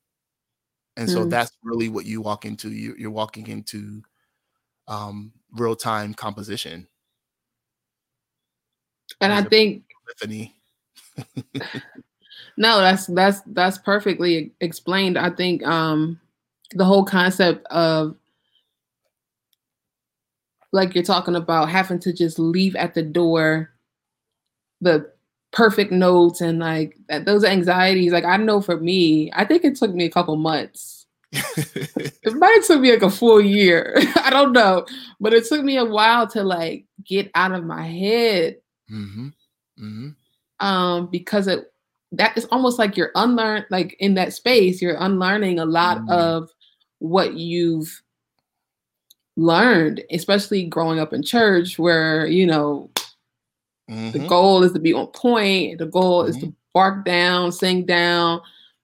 And 0.96 1.08
mm. 1.08 1.12
so 1.12 1.24
that's 1.24 1.52
really 1.62 1.88
what 1.88 2.06
you 2.06 2.20
walk 2.20 2.44
into. 2.44 2.70
You, 2.70 2.94
you're 2.98 3.10
walking 3.10 3.46
into 3.46 4.02
um, 4.88 5.32
real 5.52 5.76
time 5.76 6.14
composition. 6.14 6.86
And 9.20 9.32
I 9.32 9.42
think 9.42 9.84
no, 12.56 12.80
that's 12.80 13.06
that's 13.06 13.40
that's 13.46 13.78
perfectly 13.78 14.52
explained. 14.60 15.18
I 15.18 15.30
think 15.30 15.62
um 15.64 16.20
the 16.72 16.84
whole 16.84 17.04
concept 17.04 17.66
of 17.66 18.16
like 20.72 20.94
you're 20.94 21.04
talking 21.04 21.34
about 21.34 21.68
having 21.68 21.98
to 22.00 22.12
just 22.12 22.38
leave 22.38 22.76
at 22.76 22.94
the 22.94 23.02
door 23.02 23.70
the 24.80 25.10
perfect 25.52 25.90
notes 25.90 26.40
and 26.40 26.58
like 26.58 26.96
those 27.24 27.44
anxieties 27.44 28.12
like 28.12 28.24
i 28.24 28.36
know 28.36 28.60
for 28.60 28.76
me 28.76 29.30
i 29.34 29.44
think 29.44 29.64
it 29.64 29.74
took 29.74 29.92
me 29.92 30.04
a 30.04 30.10
couple 30.10 30.36
months 30.36 31.06
it 31.32 32.34
might 32.34 32.52
have 32.54 32.66
took 32.66 32.80
me 32.80 32.90
like 32.90 33.02
a 33.02 33.10
full 33.10 33.40
year 33.40 33.96
i 34.16 34.30
don't 34.30 34.52
know 34.52 34.84
but 35.20 35.32
it 35.34 35.44
took 35.44 35.62
me 35.62 35.76
a 35.76 35.84
while 35.84 36.26
to 36.26 36.42
like 36.42 36.84
get 37.04 37.30
out 37.34 37.52
of 37.52 37.64
my 37.64 37.86
head 37.86 38.56
mm-hmm. 38.90 39.28
Mm-hmm. 39.80 40.66
um 40.66 41.06
because 41.08 41.46
it 41.46 41.72
that 42.12 42.36
is 42.36 42.46
almost 42.46 42.78
like 42.78 42.96
you're 42.96 43.12
unlearned 43.14 43.66
like 43.70 43.96
in 43.98 44.14
that 44.14 44.32
space 44.32 44.80
you're 44.80 44.96
unlearning 44.98 45.58
a 45.58 45.64
lot 45.64 45.98
mm-hmm. 45.98 46.10
of 46.10 46.50
what 47.00 47.34
you've 47.34 48.02
learned, 49.36 50.02
especially 50.10 50.64
growing 50.64 51.00
up 51.00 51.12
in 51.12 51.22
church 51.22 51.78
where, 51.78 52.26
you 52.26 52.46
know, 52.46 52.90
mm-hmm. 53.90 54.10
the 54.10 54.26
goal 54.26 54.62
is 54.62 54.72
to 54.72 54.78
be 54.78 54.92
on 54.92 55.08
point, 55.08 55.78
the 55.78 55.86
goal 55.86 56.22
mm-hmm. 56.22 56.30
is 56.30 56.36
to 56.36 56.46
mm-hmm. 56.46 56.54
bark 56.72 57.04
down, 57.04 57.52
sing 57.52 57.84
down, 57.84 58.40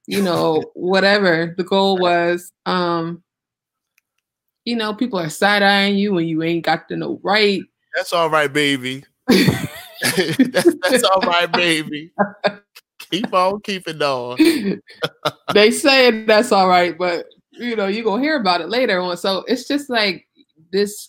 you 0.07 0.23
know, 0.23 0.63
whatever 0.75 1.55
the 1.57 1.65
goal 1.65 1.99
was. 1.99 2.53
Um, 2.67 3.23
you 4.65 4.77
know, 4.77 4.95
people 4.95 5.19
are 5.19 5.29
side 5.29 5.63
eyeing 5.63 5.97
you 5.97 6.13
when 6.13 6.27
you 6.27 6.43
ain't 6.43 6.65
got 6.65 6.89
to 6.89 6.97
know 6.97 7.21
right. 7.23 7.63
That's 7.95 8.13
all 8.13 8.29
right, 8.29 8.53
baby. 8.53 9.05
that's, 9.29 10.75
that's 10.83 11.05
all 11.05 11.21
right, 11.23 11.51
baby. 11.53 12.13
Keep 13.11 13.33
on 13.33 13.61
keeping 13.61 14.03
on. 14.03 14.37
they 15.55 15.71
say 15.71 16.25
that's 16.25 16.53
all 16.53 16.69
right, 16.69 16.99
but 16.99 17.27
you 17.53 17.77
know, 17.77 17.87
you're 17.87 18.05
gonna 18.05 18.23
hear 18.23 18.39
about 18.39 18.61
it 18.61 18.69
later 18.69 19.01
on. 19.01 19.17
So 19.17 19.45
it's 19.47 19.69
just 19.69 19.89
like 19.89 20.27
this 20.73 21.09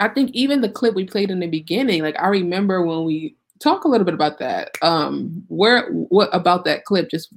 I 0.00 0.08
think 0.08 0.30
even 0.32 0.62
the 0.62 0.68
clip 0.68 0.94
we 0.94 1.04
played 1.04 1.30
in 1.30 1.40
the 1.40 1.46
beginning, 1.46 2.02
like 2.02 2.18
I 2.18 2.28
remember 2.28 2.82
when 2.82 3.04
we 3.04 3.36
talk 3.60 3.84
a 3.84 3.88
little 3.88 4.06
bit 4.06 4.14
about 4.14 4.38
that. 4.38 4.70
Um, 4.82 5.44
where 5.48 5.88
what 5.90 6.30
about 6.32 6.64
that 6.64 6.84
clip, 6.84 7.10
just 7.10 7.32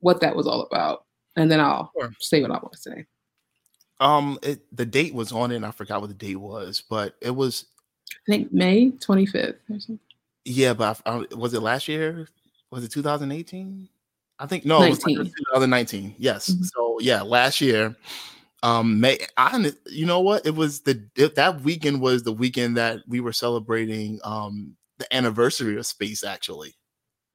what 0.00 0.20
that 0.20 0.36
was 0.36 0.46
all 0.46 0.62
about, 0.62 1.04
and 1.36 1.50
then 1.50 1.60
I'll 1.60 1.92
sure. 1.98 2.12
say 2.18 2.42
what 2.42 2.50
I 2.50 2.54
want 2.54 2.72
to 2.72 2.78
say. 2.78 3.06
Um, 4.00 4.38
it, 4.42 4.60
the 4.76 4.84
date 4.84 5.14
was 5.14 5.32
on 5.32 5.52
it, 5.52 5.56
and 5.56 5.66
I 5.66 5.70
forgot 5.70 6.00
what 6.00 6.08
the 6.08 6.14
date 6.14 6.36
was, 6.36 6.82
but 6.88 7.14
it 7.20 7.30
was. 7.30 7.66
I 8.10 8.32
think 8.32 8.52
May 8.52 8.90
twenty 8.90 9.24
fifth 9.24 9.56
Yeah, 10.44 10.74
but 10.74 11.00
I, 11.06 11.10
I, 11.10 11.34
was 11.34 11.54
it 11.54 11.60
last 11.60 11.88
year? 11.88 12.28
Was 12.70 12.84
it 12.84 12.90
2018? 12.90 13.88
I 14.38 14.46
think 14.46 14.64
no, 14.64 14.80
2019. 14.80 16.14
Yes. 16.18 16.50
Mm-hmm. 16.50 16.62
So 16.64 16.98
yeah, 17.00 17.22
last 17.22 17.60
year 17.60 17.96
um 18.62 19.00
may 19.00 19.18
i 19.36 19.72
you 19.86 20.06
know 20.06 20.20
what? 20.20 20.44
It 20.46 20.54
was 20.54 20.80
the 20.80 21.02
it, 21.16 21.36
that 21.36 21.62
weekend 21.62 22.00
was 22.00 22.22
the 22.22 22.32
weekend 22.32 22.76
that 22.76 23.00
we 23.06 23.20
were 23.20 23.32
celebrating 23.32 24.18
um 24.24 24.76
the 24.98 25.14
anniversary 25.14 25.76
of 25.78 25.86
space 25.86 26.24
actually. 26.24 26.74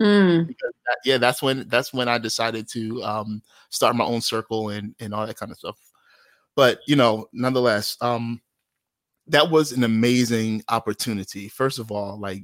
Mm. 0.02 0.48
that, 0.48 0.98
yeah 1.06 1.18
that's 1.18 1.42
when 1.42 1.68
that's 1.70 1.94
when 1.94 2.10
i 2.10 2.18
decided 2.18 2.68
to 2.68 3.02
um 3.04 3.42
start 3.70 3.96
my 3.96 4.04
own 4.04 4.22
circle 4.22 4.70
and 4.70 4.96
and 5.00 5.14
all 5.14 5.26
that 5.26 5.38
kind 5.38 5.52
of 5.52 5.58
stuff. 5.58 5.78
But 6.56 6.80
you 6.88 6.96
know 6.96 7.28
nonetheless 7.32 7.98
um 8.02 8.42
that 9.28 9.50
was 9.50 9.72
an 9.72 9.86
amazing 9.86 10.64
opportunity. 10.68 11.48
First 11.48 11.80
of 11.80 11.92
all 11.92 12.20
like 12.20 12.44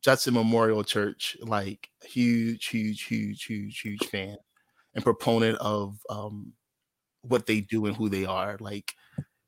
judson 0.00 0.34
memorial 0.34 0.82
church 0.82 1.36
like 1.42 1.90
huge 2.04 2.66
huge 2.66 3.04
huge 3.04 3.44
huge 3.44 3.80
huge 3.80 4.06
fan 4.06 4.36
and 4.94 5.04
proponent 5.04 5.58
of 5.58 5.98
um 6.08 6.52
what 7.22 7.46
they 7.46 7.60
do 7.60 7.86
and 7.86 7.96
who 7.96 8.08
they 8.08 8.24
are. 8.24 8.56
Like 8.60 8.94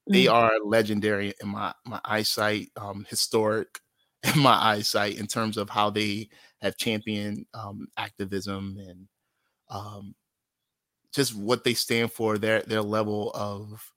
they 0.09 0.25
mm-hmm. 0.25 0.35
are 0.35 0.53
legendary 0.65 1.35
in 1.41 1.49
my 1.49 1.73
my 1.85 2.01
eyesight, 2.05 2.71
um, 2.77 3.07
historic 3.09 3.81
in 4.35 4.41
my 4.41 4.55
eyesight 4.55 5.19
in 5.19 5.27
terms 5.27 5.57
of 5.57 5.71
how 5.71 5.91
they 5.91 6.29
have 6.61 6.77
championed 6.77 7.47
um, 7.55 7.89
activism 7.97 8.77
and 8.79 9.09
um, 9.69 10.15
just 11.13 11.35
what 11.35 11.65
they 11.65 11.75
stand 11.75 12.13
for. 12.13 12.39
Their 12.39 12.63
their 12.63 12.83
level 12.83 13.31
of 13.35 13.93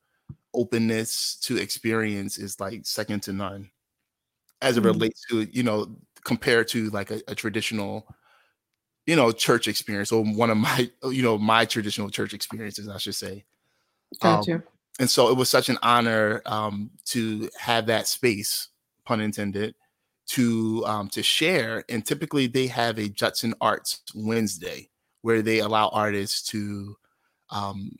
openness 0.53 1.35
to 1.41 1.57
experience 1.57 2.37
is 2.37 2.59
like 2.59 2.85
second 2.85 3.23
to 3.23 3.33
none, 3.33 3.69
as 4.61 4.77
it 4.77 4.81
mm-hmm. 4.81 4.91
relates 4.91 5.25
to 5.29 5.43
you 5.43 5.63
know 5.63 5.95
compared 6.23 6.67
to 6.67 6.89
like 6.89 7.11
a, 7.11 7.21
a 7.27 7.35
traditional 7.35 8.07
you 9.05 9.15
know 9.15 9.31
church 9.31 9.67
experience 9.67 10.11
or 10.11 10.23
one 10.23 10.49
of 10.49 10.57
my 10.57 10.89
you 11.05 11.21
know 11.21 11.37
my 11.37 11.65
traditional 11.65 12.09
church 12.09 12.33
experiences 12.33 12.89
i 12.89 12.97
should 12.97 13.15
say 13.15 13.45
Gotcha. 14.21 14.55
Um, 14.55 14.63
and 14.99 15.09
so 15.09 15.29
it 15.29 15.37
was 15.37 15.49
such 15.49 15.69
an 15.69 15.77
honor 15.83 16.41
um, 16.45 16.89
to 17.05 17.49
have 17.59 17.87
that 17.87 18.07
space, 18.07 18.69
pun 19.05 19.19
intended, 19.19 19.75
to 20.27 20.83
um, 20.85 21.09
to 21.09 21.21
share. 21.21 21.83
And 21.89 22.05
typically 22.05 22.47
they 22.47 22.67
have 22.67 22.97
a 22.97 23.09
Judson 23.09 23.53
Arts 23.61 24.01
Wednesday 24.13 24.89
where 25.21 25.41
they 25.41 25.59
allow 25.59 25.89
artists 25.89 26.47
to 26.49 26.95
um, 27.49 27.91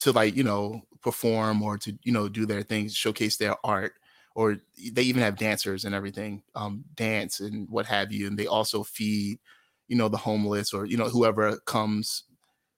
to 0.00 0.12
like 0.12 0.34
you 0.34 0.44
know 0.44 0.82
perform 1.02 1.62
or 1.62 1.78
to 1.78 1.96
you 2.02 2.12
know 2.12 2.28
do 2.28 2.46
their 2.46 2.62
things, 2.62 2.94
showcase 2.94 3.36
their 3.36 3.54
art, 3.64 3.92
or 4.34 4.56
they 4.92 5.02
even 5.02 5.22
have 5.22 5.38
dancers 5.38 5.84
and 5.84 5.94
everything, 5.94 6.42
um, 6.56 6.84
dance 6.96 7.40
and 7.40 7.68
what 7.70 7.86
have 7.86 8.10
you. 8.10 8.26
And 8.26 8.36
they 8.36 8.46
also 8.46 8.82
feed 8.82 9.38
you 9.86 9.96
know 9.96 10.08
the 10.08 10.16
homeless 10.16 10.72
or 10.72 10.84
you 10.84 10.96
know 10.96 11.08
whoever 11.08 11.58
comes. 11.58 12.24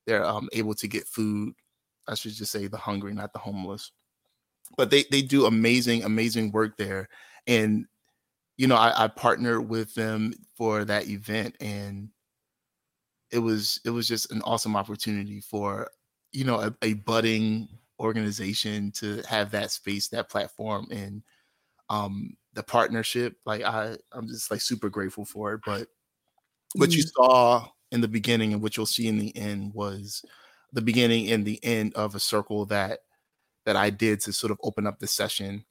They're 0.07 0.25
um, 0.25 0.49
able 0.53 0.75
to 0.75 0.87
get 0.87 1.09
food 1.09 1.55
I 2.09 2.15
should 2.15 2.33
just 2.33 2.53
say 2.53 2.67
the 2.67 2.77
hungry, 2.77 3.13
not 3.15 3.33
the 3.33 3.39
homeless. 3.39 3.93
But 4.77 4.91
they 4.91 5.05
they 5.11 5.23
do 5.23 5.47
amazing, 5.47 6.05
amazing 6.05 6.53
work 6.53 6.77
there. 6.77 7.09
And 7.47 7.87
you 8.57 8.67
know, 8.67 8.77
I, 8.77 9.05
I 9.05 9.09
partnered 9.09 9.69
with 9.69 9.95
them 9.95 10.33
for 10.57 10.85
that 10.85 11.09
event 11.09 11.57
and 11.61 12.09
it 13.31 13.39
was 13.39 13.81
it 13.85 13.91
was 13.91 14.09
just 14.09 14.31
an 14.33 14.43
awesome 14.43 14.77
opportunity 14.77 15.41
for 15.41 15.91
you 16.33 16.45
know 16.45 16.61
a, 16.61 16.75
a 16.83 16.95
budding 16.95 17.69
organization 18.01 18.91
to 18.93 19.23
have 19.29 19.51
that 19.51 19.71
space, 19.71 20.09
that 20.09 20.29
platform 20.29 20.87
and 20.91 21.23
um 21.91 22.37
the 22.55 22.63
partnership. 22.63 23.37
Like 23.45 23.63
I 23.63 23.97
I'm 24.13 24.29
just 24.29 24.51
like 24.51 24.61
super 24.61 24.89
grateful 24.89 25.25
for 25.25 25.55
it. 25.55 25.61
But 25.65 25.89
what 26.75 26.93
you 26.93 27.03
mm-hmm. 27.03 27.23
saw 27.23 27.69
in 27.93 28.01
the 28.01 28.09
beginning 28.09 28.53
and 28.53 28.63
what 28.63 28.77
you'll 28.77 28.87
see 28.87 29.09
in 29.09 29.19
the 29.19 29.37
end 29.37 29.73
was 29.75 30.25
the 30.77 30.83
beginning 30.83 31.33
and 31.33 31.45
the 31.47 31.59
end 31.65 31.95
of 31.95 32.15
a 32.15 32.21
circle 32.21 32.67
that 32.67 33.01
that 33.65 33.77
I 33.77 33.89
did 33.89 34.21
to 34.21 34.33
sort 34.33 34.51
of 34.51 34.61
open 34.63 34.87
up 34.87 34.99
the 34.99 35.07
session. 35.07 35.65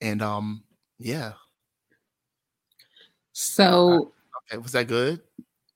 And 0.00 0.22
um 0.22 0.62
yeah. 0.98 1.32
So 3.32 4.12
okay, 4.46 4.62
was 4.62 4.72
that 4.72 4.86
good? 4.86 5.20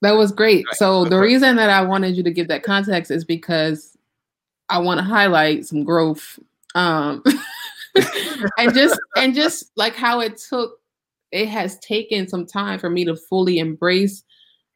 That 0.00 0.12
was 0.12 0.30
great. 0.30 0.64
So 0.74 1.04
the 1.04 1.18
reason 1.18 1.56
that 1.56 1.70
I 1.70 1.82
wanted 1.82 2.16
you 2.16 2.22
to 2.22 2.30
give 2.30 2.46
that 2.46 2.62
context 2.62 3.10
is 3.10 3.24
because 3.24 3.96
I 4.68 4.78
want 4.78 4.98
to 4.98 5.04
highlight 5.04 5.66
some 5.66 5.82
growth. 5.82 6.38
Um 6.76 7.24
and 8.58 8.72
just 8.72 9.00
and 9.16 9.34
just 9.34 9.72
like 9.74 9.96
how 9.96 10.20
it 10.20 10.40
took 10.48 10.78
it 11.32 11.48
has 11.48 11.80
taken 11.80 12.28
some 12.28 12.46
time 12.46 12.78
for 12.78 12.90
me 12.90 13.04
to 13.06 13.16
fully 13.16 13.58
embrace 13.58 14.22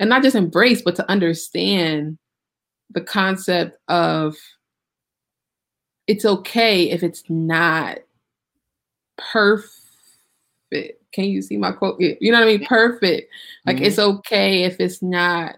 and 0.00 0.11
not 0.11 0.24
just 0.24 0.35
embrace 0.35 0.83
but 0.83 0.96
to 0.96 1.09
understand 1.09 2.18
the 2.90 3.00
concept 3.00 3.76
of 3.88 4.37
it's 6.07 6.24
okay 6.24 6.90
if 6.90 7.03
it's 7.03 7.22
not 7.29 7.98
perfect. 9.16 9.76
Can 11.12 11.24
you 11.24 11.42
see 11.42 11.57
my 11.57 11.72
quote? 11.72 12.00
You 12.00 12.33
know 12.33 12.38
what 12.38 12.48
I 12.48 12.57
mean? 12.57 12.66
Perfect. 12.66 13.33
Like 13.66 13.76
mm-hmm. 13.76 13.85
it's 13.85 13.98
okay 13.98 14.64
if 14.64 14.79
it's 14.81 15.03
not 15.03 15.57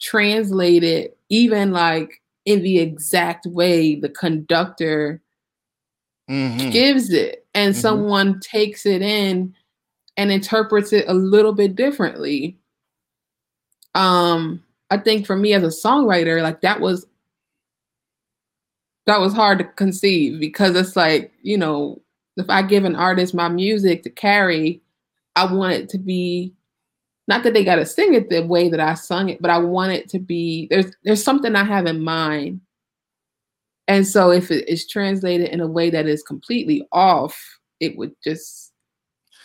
translated, 0.00 1.12
even 1.28 1.72
like 1.72 2.20
in 2.44 2.62
the 2.62 2.78
exact 2.78 3.46
way 3.46 3.94
the 3.94 4.08
conductor 4.08 5.20
mm-hmm. 6.30 6.70
gives 6.70 7.10
it, 7.10 7.46
and 7.54 7.74
mm-hmm. 7.74 7.80
someone 7.80 8.40
takes 8.40 8.86
it 8.86 9.02
in 9.02 9.54
and 10.16 10.32
interprets 10.32 10.92
it 10.92 11.04
a 11.08 11.14
little 11.14 11.52
bit 11.52 11.76
differently. 11.76 12.58
Um, 13.94 14.62
I 14.90 14.98
think 14.98 15.26
for 15.26 15.36
me 15.36 15.52
as 15.52 15.62
a 15.62 15.88
songwriter, 15.88 16.42
like 16.42 16.60
that 16.60 16.80
was 16.80 17.06
that 19.06 19.20
was 19.20 19.32
hard 19.32 19.58
to 19.58 19.64
conceive 19.64 20.40
because 20.40 20.74
it's 20.74 20.96
like, 20.96 21.32
you 21.42 21.56
know, 21.56 22.00
if 22.36 22.50
I 22.50 22.62
give 22.62 22.84
an 22.84 22.96
artist 22.96 23.34
my 23.34 23.48
music 23.48 24.02
to 24.02 24.10
carry, 24.10 24.82
I 25.36 25.52
want 25.52 25.74
it 25.74 25.88
to 25.90 25.98
be 25.98 26.52
not 27.28 27.42
that 27.42 27.54
they 27.54 27.64
got 27.64 27.76
to 27.76 27.86
sing 27.86 28.14
it 28.14 28.30
the 28.30 28.46
way 28.46 28.68
that 28.68 28.80
I 28.80 28.94
sung 28.94 29.28
it, 29.28 29.42
but 29.42 29.50
I 29.50 29.58
want 29.58 29.92
it 29.92 30.08
to 30.10 30.18
be 30.18 30.68
there's 30.70 30.92
there's 31.04 31.24
something 31.24 31.54
I 31.54 31.64
have 31.64 31.86
in 31.86 32.00
mind. 32.02 32.60
And 33.88 34.06
so 34.06 34.30
if 34.30 34.50
it 34.50 34.68
is 34.68 34.88
translated 34.88 35.48
in 35.50 35.60
a 35.60 35.66
way 35.66 35.90
that 35.90 36.06
is 36.06 36.22
completely 36.22 36.86
off, 36.92 37.40
it 37.80 37.96
would 37.96 38.12
just 38.22 38.72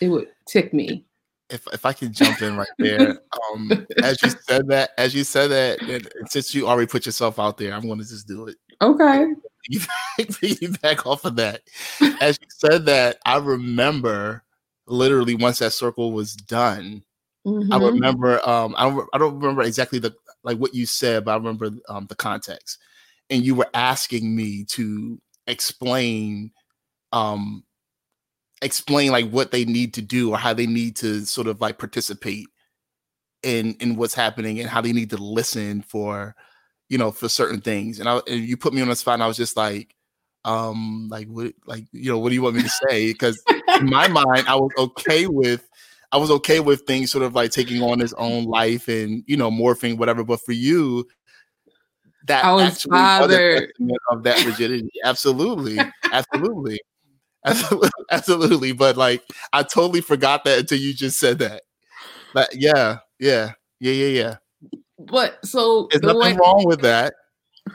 it 0.00 0.08
would 0.08 0.28
tick 0.48 0.72
me 0.74 1.04
if 1.52 1.66
if 1.72 1.84
I 1.84 1.92
can 1.92 2.12
jump 2.12 2.40
in 2.42 2.56
right 2.56 2.68
there, 2.78 3.20
um, 3.52 3.86
as 4.02 4.20
you 4.22 4.30
said 4.46 4.68
that, 4.68 4.90
as 4.98 5.14
you 5.14 5.24
said 5.24 5.48
that, 5.48 5.80
and, 5.82 6.08
and 6.18 6.30
since 6.30 6.54
you 6.54 6.66
already 6.66 6.86
put 6.86 7.06
yourself 7.06 7.38
out 7.38 7.58
there, 7.58 7.74
I'm 7.74 7.86
going 7.86 7.98
to 7.98 8.08
just 8.08 8.26
do 8.26 8.46
it. 8.48 8.56
Okay. 8.80 9.32
You 10.42 10.72
back 10.82 11.06
off 11.06 11.24
of 11.24 11.36
that, 11.36 11.62
as 12.20 12.36
you 12.42 12.48
said 12.50 12.84
that, 12.86 13.18
I 13.24 13.38
remember 13.38 14.42
literally 14.86 15.36
once 15.36 15.60
that 15.60 15.72
circle 15.72 16.10
was 16.10 16.34
done. 16.34 17.04
Mm-hmm. 17.46 17.72
I 17.72 17.76
remember. 17.76 18.48
Um, 18.48 18.74
I 18.76 18.90
don't. 18.90 19.08
I 19.12 19.18
don't 19.18 19.38
remember 19.38 19.62
exactly 19.62 20.00
the 20.00 20.12
like 20.42 20.58
what 20.58 20.74
you 20.74 20.84
said, 20.84 21.24
but 21.24 21.30
I 21.30 21.36
remember 21.36 21.70
um, 21.88 22.06
the 22.06 22.16
context, 22.16 22.78
and 23.30 23.44
you 23.44 23.54
were 23.54 23.68
asking 23.72 24.34
me 24.34 24.64
to 24.70 25.20
explain 25.46 26.50
um 27.12 27.62
explain 28.62 29.10
like 29.10 29.28
what 29.30 29.50
they 29.50 29.64
need 29.64 29.92
to 29.94 30.02
do 30.02 30.30
or 30.30 30.38
how 30.38 30.54
they 30.54 30.66
need 30.66 30.96
to 30.96 31.26
sort 31.26 31.48
of 31.48 31.60
like 31.60 31.78
participate 31.78 32.46
in 33.42 33.74
in 33.80 33.96
what's 33.96 34.14
happening 34.14 34.60
and 34.60 34.68
how 34.68 34.80
they 34.80 34.92
need 34.92 35.10
to 35.10 35.16
listen 35.16 35.82
for 35.82 36.34
you 36.88 36.96
know 36.96 37.10
for 37.10 37.28
certain 37.28 37.60
things. 37.60 37.98
And 37.98 38.08
I 38.08 38.20
and 38.28 38.40
you 38.40 38.56
put 38.56 38.72
me 38.72 38.80
on 38.80 38.88
the 38.88 38.96
spot 38.96 39.14
and 39.14 39.22
I 39.22 39.26
was 39.26 39.36
just 39.36 39.56
like 39.56 39.94
um 40.44 41.08
like 41.10 41.26
what 41.28 41.52
like 41.66 41.84
you 41.92 42.10
know 42.10 42.18
what 42.18 42.30
do 42.30 42.34
you 42.34 42.42
want 42.42 42.56
me 42.56 42.62
to 42.62 42.72
say? 42.88 43.12
Because 43.12 43.42
in 43.78 43.86
my 43.86 44.08
mind 44.08 44.46
I 44.48 44.54
was 44.54 44.70
okay 44.78 45.26
with 45.26 45.68
I 46.12 46.18
was 46.18 46.30
okay 46.30 46.60
with 46.60 46.82
things 46.82 47.10
sort 47.10 47.24
of 47.24 47.34
like 47.34 47.50
taking 47.50 47.82
on 47.82 47.98
his 47.98 48.14
own 48.14 48.44
life 48.44 48.86
and 48.86 49.24
you 49.26 49.36
know 49.36 49.50
morphing 49.50 49.98
whatever. 49.98 50.22
But 50.22 50.40
for 50.40 50.52
you 50.52 51.08
that 52.26 52.44
I 52.44 52.52
was 52.52 52.86
bothered. 52.86 53.72
of 54.10 54.22
that 54.22 54.46
rigidity. 54.46 54.88
Absolutely. 55.04 55.80
Absolutely 56.12 56.78
absolutely, 57.44 57.90
absolutely. 58.10 58.72
But 58.72 58.96
like, 58.96 59.22
I 59.52 59.62
totally 59.62 60.00
forgot 60.00 60.44
that 60.44 60.60
until 60.60 60.78
you 60.78 60.94
just 60.94 61.18
said 61.18 61.38
that. 61.40 61.62
But 62.34 62.50
yeah, 62.54 62.98
yeah, 63.18 63.52
yeah, 63.80 63.92
yeah, 63.92 64.06
yeah. 64.06 64.36
But 64.98 65.44
so 65.44 65.88
there's 65.90 66.00
the 66.00 66.12
nothing 66.12 66.36
way- 66.36 66.40
wrong 66.40 66.64
with 66.66 66.80
that. 66.82 67.14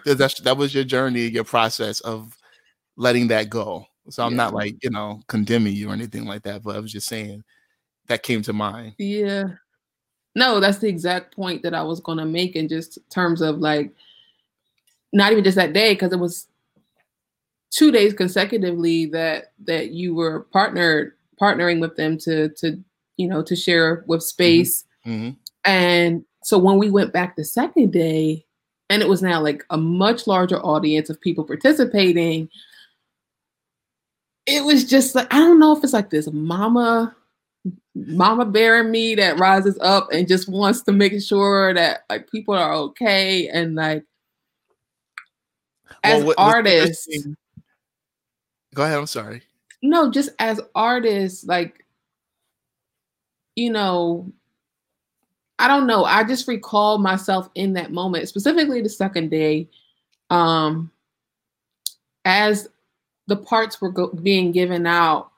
That's 0.05 0.39
that 0.41 0.57
was 0.57 0.73
your 0.73 0.83
journey, 0.83 1.27
your 1.27 1.43
process 1.43 1.99
of 2.01 2.37
letting 2.97 3.27
that 3.29 3.49
go. 3.49 3.85
So 4.09 4.23
I'm 4.23 4.31
yeah. 4.31 4.37
not 4.37 4.53
like 4.53 4.75
you 4.83 4.89
know 4.89 5.21
condemning 5.27 5.75
you 5.75 5.89
or 5.89 5.93
anything 5.93 6.25
like 6.25 6.43
that, 6.43 6.63
but 6.63 6.75
I 6.75 6.79
was 6.79 6.91
just 6.91 7.07
saying 7.07 7.43
that 8.07 8.23
came 8.23 8.41
to 8.43 8.53
mind. 8.53 8.95
Yeah. 8.97 9.49
No, 10.35 10.59
that's 10.59 10.77
the 10.77 10.87
exact 10.87 11.35
point 11.35 11.63
that 11.63 11.73
I 11.73 11.81
was 11.81 11.99
going 11.99 12.19
to 12.19 12.25
make 12.25 12.55
in 12.55 12.67
just 12.67 12.99
terms 13.09 13.41
of 13.41 13.57
like 13.59 13.91
not 15.13 15.31
even 15.31 15.43
just 15.43 15.55
that 15.55 15.73
day 15.73 15.93
because 15.93 16.11
it 16.11 16.19
was 16.19 16.46
two 17.71 17.91
days 17.91 18.13
consecutively 18.13 19.05
that 19.07 19.53
that 19.65 19.91
you 19.91 20.15
were 20.15 20.41
partnered 20.51 21.13
partnering 21.39 21.79
with 21.79 21.95
them 21.95 22.17
to 22.17 22.49
to 22.49 22.81
you 23.17 23.27
know 23.27 23.41
to 23.41 23.55
share 23.55 24.03
with 24.07 24.19
mm-hmm. 24.19 24.27
space 24.27 24.85
mm-hmm. 25.05 25.31
and 25.65 26.23
so 26.43 26.57
when 26.57 26.77
we 26.77 26.89
went 26.89 27.13
back 27.13 27.35
the 27.35 27.43
second 27.43 27.91
day 27.91 28.45
and 28.89 29.01
it 29.01 29.09
was 29.09 29.21
now 29.21 29.41
like 29.41 29.65
a 29.69 29.77
much 29.77 30.27
larger 30.27 30.59
audience 30.59 31.09
of 31.09 31.19
people 31.19 31.43
participating 31.43 32.49
it 34.45 34.63
was 34.63 34.85
just 34.85 35.13
like 35.13 35.31
i 35.33 35.37
don't 35.37 35.59
know 35.59 35.75
if 35.75 35.83
it's 35.83 35.93
like 35.93 36.09
this 36.09 36.29
mama 36.31 37.15
mama 37.95 38.45
bear 38.45 38.79
in 38.79 38.91
me 38.91 39.15
that 39.15 39.39
rises 39.39 39.77
up 39.81 40.07
and 40.11 40.27
just 40.27 40.47
wants 40.47 40.81
to 40.81 40.91
make 40.91 41.19
sure 41.21 41.73
that 41.73 42.05
like 42.09 42.29
people 42.29 42.53
are 42.53 42.73
okay 42.73 43.49
and 43.49 43.75
like 43.75 44.03
as 46.03 46.23
well, 46.23 46.27
what, 46.27 46.39
artists 46.39 47.27
Go 48.77 48.83
ahead. 48.83 48.99
I'm 48.99 49.07
sorry. 49.07 49.41
No, 49.81 50.11
just 50.11 50.29
as 50.37 50.61
artists, 50.75 51.43
like, 51.47 51.83
you 53.55 53.71
know, 53.71 54.31
I 55.57 55.67
don't 55.67 55.87
know. 55.87 56.05
I 56.05 56.23
just 56.23 56.47
recall 56.47 56.99
myself 56.99 57.49
in 57.55 57.73
that 57.73 57.91
moment, 57.91 58.29
specifically 58.29 58.83
the 58.83 58.89
second 58.89 59.31
day, 59.31 59.67
um, 60.29 60.91
as 62.23 62.67
the 63.25 63.37
parts 63.37 63.81
were 63.81 63.89
go- 63.89 64.13
being 64.13 64.51
given 64.51 64.85
out. 64.85 65.31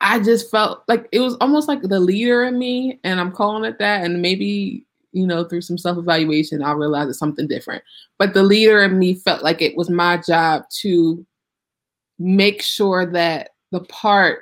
I 0.00 0.18
just 0.18 0.50
felt 0.50 0.82
like 0.88 1.08
it 1.12 1.20
was 1.20 1.36
almost 1.40 1.68
like 1.68 1.80
the 1.82 2.00
leader 2.00 2.42
in 2.42 2.58
me, 2.58 2.98
and 3.04 3.20
I'm 3.20 3.30
calling 3.30 3.64
it 3.64 3.78
that. 3.78 4.04
And 4.04 4.20
maybe 4.20 4.84
you 5.12 5.28
know, 5.28 5.44
through 5.44 5.60
some 5.60 5.78
self 5.78 5.96
evaluation, 5.96 6.60
I'll 6.60 6.74
realize 6.74 7.08
it's 7.08 7.20
something 7.20 7.46
different. 7.46 7.84
But 8.18 8.34
the 8.34 8.42
leader 8.42 8.82
in 8.82 8.98
me 8.98 9.14
felt 9.14 9.44
like 9.44 9.62
it 9.62 9.76
was 9.76 9.88
my 9.88 10.16
job 10.16 10.64
to 10.80 11.24
make 12.18 12.62
sure 12.62 13.06
that 13.12 13.50
the 13.72 13.80
part 13.80 14.40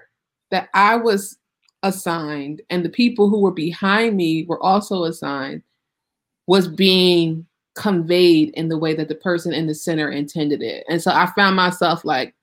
that 0.51 0.69
I 0.75 0.97
was 0.97 1.39
assigned 1.83 2.63
and 2.71 2.85
the 2.85 2.91
people 2.91 3.29
who 3.29 3.41
were 3.41 3.53
behind 3.53 4.17
me 4.17 4.45
were 4.45 4.63
also 4.63 5.05
assigned 5.05 5.63
was 6.47 6.69
being 6.69 7.47
conveyed 7.75 8.51
in 8.51 8.68
the 8.68 8.79
way 8.79 8.95
that 8.95 9.09
the 9.09 9.14
person 9.14 9.53
in 9.53 9.66
the 9.66 9.75
center 9.75 10.11
intended 10.11 10.62
it. 10.62 10.85
And 10.89 11.03
so 11.03 11.11
I 11.11 11.31
found 11.35 11.57
myself 11.57 12.05
like 12.05 12.35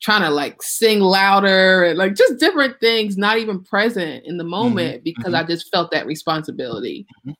trying 0.00 0.22
to 0.22 0.30
like 0.30 0.62
sing 0.62 1.00
louder 1.00 1.84
and 1.84 1.98
like 1.98 2.14
just 2.14 2.38
different 2.38 2.78
things, 2.78 3.16
not 3.16 3.38
even 3.38 3.64
present 3.64 4.24
in 4.26 4.36
the 4.36 4.44
moment 4.44 4.96
mm-hmm. 4.96 5.04
because 5.04 5.32
mm-hmm. 5.32 5.44
I 5.44 5.48
just 5.48 5.70
felt 5.70 5.90
that 5.90 6.06
responsibility. 6.06 7.06
Mm-hmm. 7.20 7.32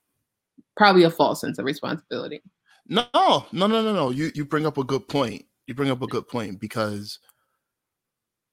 Probably 0.76 1.04
a 1.04 1.10
false 1.10 1.40
sense 1.40 1.58
of 1.58 1.64
responsibility. 1.64 2.42
No, 2.88 3.06
no, 3.14 3.46
no, 3.52 3.66
no, 3.68 3.94
no. 3.94 4.10
You 4.10 4.32
you 4.34 4.44
bring 4.44 4.66
up 4.66 4.76
a 4.76 4.84
good 4.84 5.08
point 5.08 5.46
you 5.66 5.74
bring 5.74 5.90
up 5.90 6.02
a 6.02 6.06
good 6.06 6.28
point 6.28 6.60
because 6.60 7.18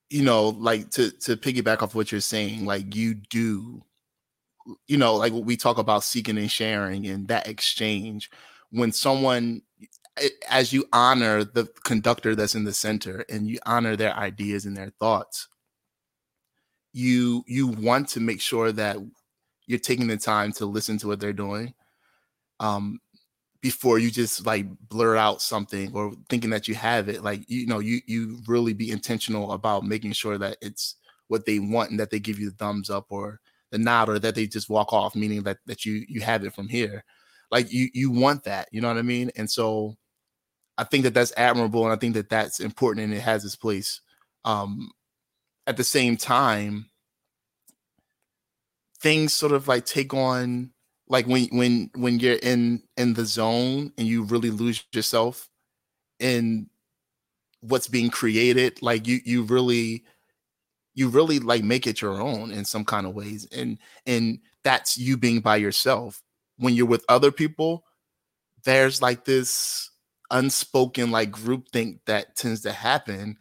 you 0.10 0.24
know 0.24 0.50
like 0.50 0.90
to 0.92 1.12
to 1.12 1.38
piggyback 1.38 1.82
off 1.82 1.96
what 1.96 2.12
you're 2.12 2.22
saying 2.22 2.66
like 2.66 2.96
you 2.96 3.14
do 3.14 3.84
you 4.88 4.98
know 4.98 5.16
like 5.16 5.34
we 5.34 5.58
talk 5.58 5.78
about 5.78 6.04
seeking 6.04 6.38
and 6.38 6.52
sharing 6.52 7.08
and 7.08 7.28
that 7.28 7.48
exchange. 7.48 8.30
When 8.72 8.92
someone 8.92 9.64
as 10.50 10.72
you 10.72 10.86
honor 10.94 11.44
the 11.44 11.68
conductor 11.84 12.36
that's 12.36 12.56
in 12.56 12.64
the 12.64 12.74
center 12.74 13.26
and 13.30 13.48
you 13.48 13.60
honor 13.66 13.96
their 13.96 14.16
ideas 14.16 14.66
and 14.66 14.76
their 14.76 14.92
thoughts 15.00 15.48
you 16.94 17.44
you 17.48 17.68
want 17.68 18.10
to 18.10 18.20
make 18.20 18.42
sure 18.42 18.72
that 18.72 18.98
you're 19.66 19.80
taking 19.80 20.08
the 20.08 20.18
time 20.18 20.52
to 20.52 20.66
listen 20.66 20.98
to 20.98 21.08
what 21.08 21.20
they're 21.20 21.34
doing. 21.34 21.74
Um 22.60 23.00
before 23.62 24.00
you 24.00 24.10
just 24.10 24.46
like 24.46 24.66
blur 24.90 25.16
out 25.16 25.42
something 25.42 25.94
or 25.94 26.14
thinking 26.30 26.50
that 26.50 26.68
you 26.68 26.76
have 26.76 27.08
it 27.10 27.24
like 27.24 27.44
you 27.48 27.68
know 27.68 27.80
you 27.80 28.00
you 28.08 28.40
really 28.48 28.74
be 28.74 28.90
intentional 28.90 29.52
about 29.52 29.84
making 29.84 30.12
sure 30.12 30.38
that 30.38 30.58
it's 30.62 30.96
what 31.28 31.46
they 31.46 31.60
want 31.60 31.92
and 31.92 32.00
that 32.00 32.10
they 32.10 32.20
give 32.20 32.40
you 32.40 32.50
the 32.50 32.56
thumbs 32.58 32.90
up 32.90 33.06
or 33.10 33.40
the 33.72 33.78
nod 33.78 34.10
or 34.10 34.20
that 34.20 34.36
they 34.36 34.48
just 34.48 34.70
walk 34.70 34.92
off 34.92 35.16
meaning 35.16 35.44
that 35.44 35.58
that 35.68 35.86
you 35.86 36.04
you 36.08 36.22
have 36.22 36.44
it 36.44 36.54
from 36.54 36.68
here 36.68 37.04
like 37.52 37.72
you 37.72 37.88
you 37.94 38.10
want 38.10 38.44
that 38.44 38.68
you 38.72 38.82
know 38.82 38.88
what 38.88 38.98
i 38.98 39.04
mean 39.04 39.30
and 39.36 39.50
so 39.50 39.96
I 40.78 40.84
think 40.84 41.04
that 41.04 41.14
that's 41.14 41.34
admirable, 41.38 41.84
and 41.84 41.94
I 41.94 41.96
think 41.96 42.16
that 42.16 42.30
that's 42.30 42.60
important, 42.60 43.06
and 43.06 43.14
it 43.14 43.22
has 43.22 43.46
its 43.46 43.56
place. 43.56 44.02
Um, 44.46 44.90
at 45.68 45.78
the 45.78 45.84
same 45.84 46.18
time, 46.18 46.90
things 49.00 49.32
sort 49.32 49.52
of 49.52 49.68
like 49.68 49.86
take 49.86 50.14
on 50.14 50.72
like 51.12 51.28
when 51.28 51.48
when 51.52 51.92
when 51.96 52.20
you're 52.20 52.38
in 52.38 52.82
in 52.98 53.14
the 53.14 53.26
zone 53.26 53.92
and 53.98 54.08
you 54.08 54.24
really 54.24 54.50
lose 54.50 54.84
yourself 54.94 55.50
in 56.20 56.70
what's 57.62 57.88
being 57.88 58.10
created 58.10 58.82
like 58.82 59.08
you 59.08 59.20
you 59.26 59.44
really 59.44 60.06
you 60.96 61.10
really 61.10 61.40
like 61.40 61.64
make 61.64 61.88
it 61.88 62.02
your 62.02 62.22
own 62.22 62.52
in 62.52 62.66
some 62.66 62.86
kind 62.86 63.06
of 63.06 63.14
ways 63.14 63.48
and 63.52 63.78
and 64.06 64.40
that's 64.64 64.98
you 64.98 65.18
being 65.18 65.42
by 65.42 65.56
yourself. 65.58 66.22
When 66.58 66.76
you're 66.76 66.86
with 66.88 67.06
other 67.10 67.32
people 67.32 67.84
there's 68.64 69.02
like 69.02 69.26
this 69.26 69.92
unspoken 70.32 71.12
like 71.12 71.32
group 71.32 71.70
think 71.74 72.00
that 72.06 72.36
tends 72.38 72.62
to 72.62 72.72
happen. 72.72 73.38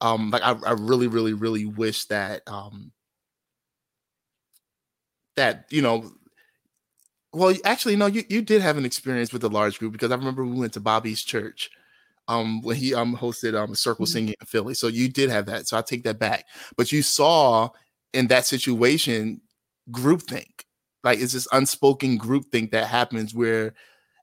Um 0.00 0.30
like 0.30 0.42
I, 0.42 0.52
I 0.66 0.72
really 0.72 1.08
really 1.08 1.34
really 1.34 1.66
wish 1.66 2.06
that 2.06 2.42
um 2.48 2.92
that 5.36 5.66
you 5.70 5.82
know 5.82 6.10
well 7.32 7.54
actually 7.64 7.96
no 7.96 8.06
you, 8.06 8.24
you 8.28 8.42
did 8.42 8.62
have 8.62 8.76
an 8.76 8.84
experience 8.84 9.32
with 9.32 9.44
a 9.44 9.48
large 9.48 9.78
group 9.78 9.92
because 9.92 10.10
i 10.10 10.14
remember 10.14 10.44
we 10.44 10.58
went 10.58 10.72
to 10.72 10.80
bobby's 10.80 11.22
church 11.22 11.70
um 12.28 12.62
when 12.62 12.76
he 12.76 12.94
um 12.94 13.16
hosted 13.16 13.54
um 13.54 13.74
circle 13.74 14.04
mm-hmm. 14.04 14.12
singing 14.12 14.34
in 14.40 14.46
philly. 14.46 14.74
So 14.74 14.86
you 14.86 15.08
did 15.08 15.30
have 15.30 15.46
that 15.46 15.68
so 15.68 15.76
i 15.76 15.82
take 15.82 16.04
that 16.04 16.18
back. 16.18 16.46
But 16.76 16.92
you 16.92 17.02
saw 17.02 17.70
in 18.12 18.28
that 18.28 18.46
situation 18.46 19.40
groupthink. 19.90 20.64
Like 21.04 21.18
it's 21.18 21.32
this 21.32 21.48
unspoken 21.52 22.18
groupthink 22.18 22.70
that 22.70 22.86
happens 22.86 23.34
where 23.34 23.74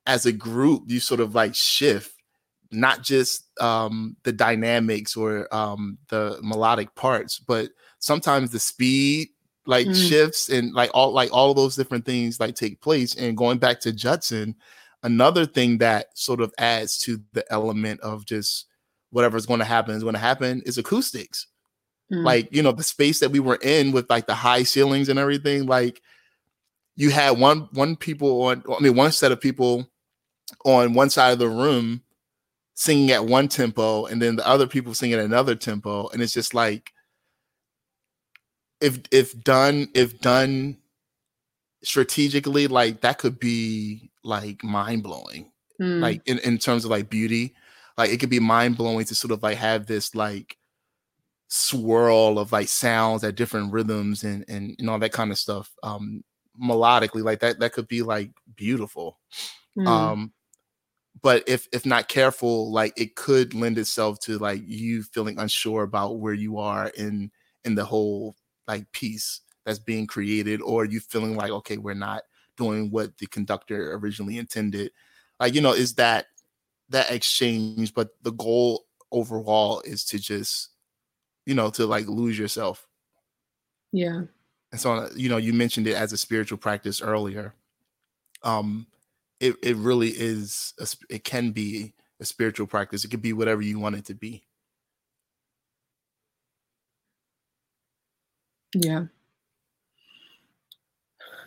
as 0.06 0.26
a 0.26 0.32
group 0.32 0.84
you 0.88 1.00
sort 1.00 1.20
of 1.20 1.36
like 1.36 1.56
shift 1.56 2.14
not 2.72 3.02
just 3.02 3.50
um 3.60 4.16
the 4.24 4.32
dynamics 4.32 5.18
or 5.18 5.54
um 5.54 5.98
the 6.10 6.40
melodic 6.42 6.94
parts 6.96 7.40
but 7.40 7.72
sometimes 7.98 8.52
the 8.52 8.60
speed 8.60 9.28
like 9.70 9.86
mm. 9.86 10.10
shifts 10.10 10.50
and 10.50 10.74
like 10.74 10.90
all 10.96 11.14
like 11.14 11.30
all 11.32 11.52
of 11.52 11.56
those 11.56 11.76
different 11.76 12.04
things 12.04 12.40
like 12.40 12.56
take 12.56 12.82
place. 12.82 13.14
And 13.14 13.38
going 13.38 13.60
back 13.60 13.80
to 13.82 13.94
Judson, 13.94 14.56
another 15.04 15.46
thing 15.46 15.78
that 15.78 16.18
sort 16.18 16.42
of 16.42 16.52
adds 16.58 16.98
to 17.04 17.22
the 17.34 17.50
element 17.54 18.02
of 18.02 18.26
just 18.26 18.66
whatever's 19.12 19.46
going 19.46 19.60
to 19.60 19.66
happen 19.66 19.96
is 19.96 20.02
going 20.02 20.16
to 20.16 20.20
happen 20.20 20.64
is 20.66 20.80
acoustics. 20.80 21.46
Mm. 22.12 22.24
Like, 22.24 22.50
you 22.52 22.64
know, 22.64 22.72
the 22.72 22.84
space 22.84 23.20
that 23.20 23.30
we 23.30 23.40
were 23.40 23.60
in 23.62 23.92
with 23.92 24.10
like 24.10 24.26
the 24.26 24.34
high 24.34 24.64
ceilings 24.64 25.08
and 25.08 25.20
everything, 25.20 25.68
like 25.68 26.02
you 26.96 27.12
had 27.12 27.38
one 27.38 27.70
one 27.74 27.96
people 27.96 28.42
on 28.42 28.64
I 28.76 28.82
mean 28.82 28.96
one 28.96 29.12
set 29.12 29.32
of 29.32 29.40
people 29.40 29.88
on 30.66 30.96
one 30.96 31.12
side 31.12 31.32
of 31.32 31.40
the 31.40 31.48
room 31.48 32.02
singing 32.74 33.12
at 33.12 33.26
one 33.26 33.48
tempo 33.48 34.08
and 34.08 34.20
then 34.20 34.36
the 34.36 34.48
other 34.48 34.66
people 34.66 34.96
singing 34.96 35.20
at 35.20 35.26
another 35.26 35.54
tempo 35.54 36.08
and 36.10 36.24
it's 36.24 36.34
just 36.34 36.56
like 36.56 36.92
if 38.82 39.00
if 39.12 39.42
done 39.44 39.90
if 39.94 40.20
done 40.20 40.78
strategically, 41.84 42.68
like 42.68 43.02
that 43.02 43.18
could 43.18 43.40
be 43.40 44.12
like 44.24 44.64
mind 44.64 45.04
blowing. 45.04 45.52
Mm. 45.82 46.02
Like 46.02 46.22
in, 46.26 46.40
in 46.40 46.58
terms 46.58 46.86
of 46.86 46.92
like 46.92 47.10
beauty. 47.10 47.56
Like 47.98 48.12
it 48.12 48.20
could 48.20 48.30
be 48.30 48.40
mind 48.40 48.78
blowing 48.78 49.06
to 49.06 49.16
sort 49.16 49.32
of 49.32 49.44
like 49.44 49.58
have 49.58 49.86
this 49.86 50.16
like 50.16 50.58
swirl 51.50 52.40
of 52.40 52.52
like 52.52 52.68
sounds 52.68 53.24
at 53.24 53.36
different 53.36 53.74
rhythms 53.74 54.24
and 54.24 54.46
and, 54.48 54.76
and 54.80 54.90
all 54.90 55.00
that 55.00 55.12
kind 55.12 55.32
of 55.32 55.38
stuff. 55.38 55.72
Um 55.84 56.24
melodically, 56.62 57.24
like 57.24 57.40
that 57.42 57.60
that 57.60 57.74
could 57.74 57.88
be 57.88 58.02
like 58.02 58.32
beautiful. 58.56 59.20
Mm. 59.78 59.88
Um 59.88 60.34
but 61.22 61.44
if 61.48 61.68
if 61.74 61.86
not 61.86 62.08
careful 62.08 62.72
like 62.72 62.94
it 62.96 63.16
could 63.16 63.54
lend 63.54 63.78
itself 63.78 64.20
to 64.22 64.38
like 64.38 64.62
you 64.66 65.04
feeling 65.04 65.38
unsure 65.38 65.84
about 65.84 66.20
where 66.20 66.34
you 66.34 66.58
are 66.58 66.88
in 66.90 67.32
in 67.66 67.76
the 67.76 67.86
whole 67.86 68.36
like 68.70 68.90
piece 68.94 69.42
that's 69.66 69.80
being 69.80 70.08
created 70.08 70.62
or 70.62 70.86
you 70.86 71.02
feeling 71.02 71.36
like 71.36 71.52
okay 71.52 71.78
we're 71.78 71.94
not 71.94 72.24
doing 72.56 72.90
what 72.92 73.18
the 73.18 73.26
conductor 73.28 73.94
originally 73.96 74.38
intended 74.38 74.92
like 75.40 75.54
you 75.54 75.60
know 75.60 75.74
is 75.74 75.96
that 75.96 76.28
that 76.90 77.12
exchange 77.12 77.94
but 77.94 78.10
the 78.22 78.32
goal 78.32 78.86
overall 79.12 79.82
is 79.82 80.06
to 80.06 80.20
just 80.20 80.70
you 81.46 81.56
know 81.56 81.70
to 81.72 81.86
like 81.86 82.08
lose 82.08 82.38
yourself. 82.38 82.88
Yeah. 83.92 84.22
And 84.72 84.80
so 84.80 85.10
you 85.16 85.30
know 85.30 85.38
you 85.38 85.54
mentioned 85.54 85.88
it 85.88 85.96
as 85.96 86.14
a 86.14 86.18
spiritual 86.18 86.58
practice 86.58 87.02
earlier. 87.02 87.54
Um 88.44 88.88
it, 89.40 89.56
it 89.64 89.78
really 89.78 90.10
is 90.10 90.74
a, 90.80 90.88
it 91.10 91.24
can 91.24 91.52
be 91.52 91.94
a 92.20 92.26
spiritual 92.26 92.68
practice. 92.68 93.06
It 93.06 93.08
could 93.10 93.22
be 93.22 93.34
whatever 93.34 93.62
you 93.62 93.80
want 93.80 93.96
it 93.96 94.06
to 94.06 94.14
be 94.14 94.44
Yeah. 98.74 99.06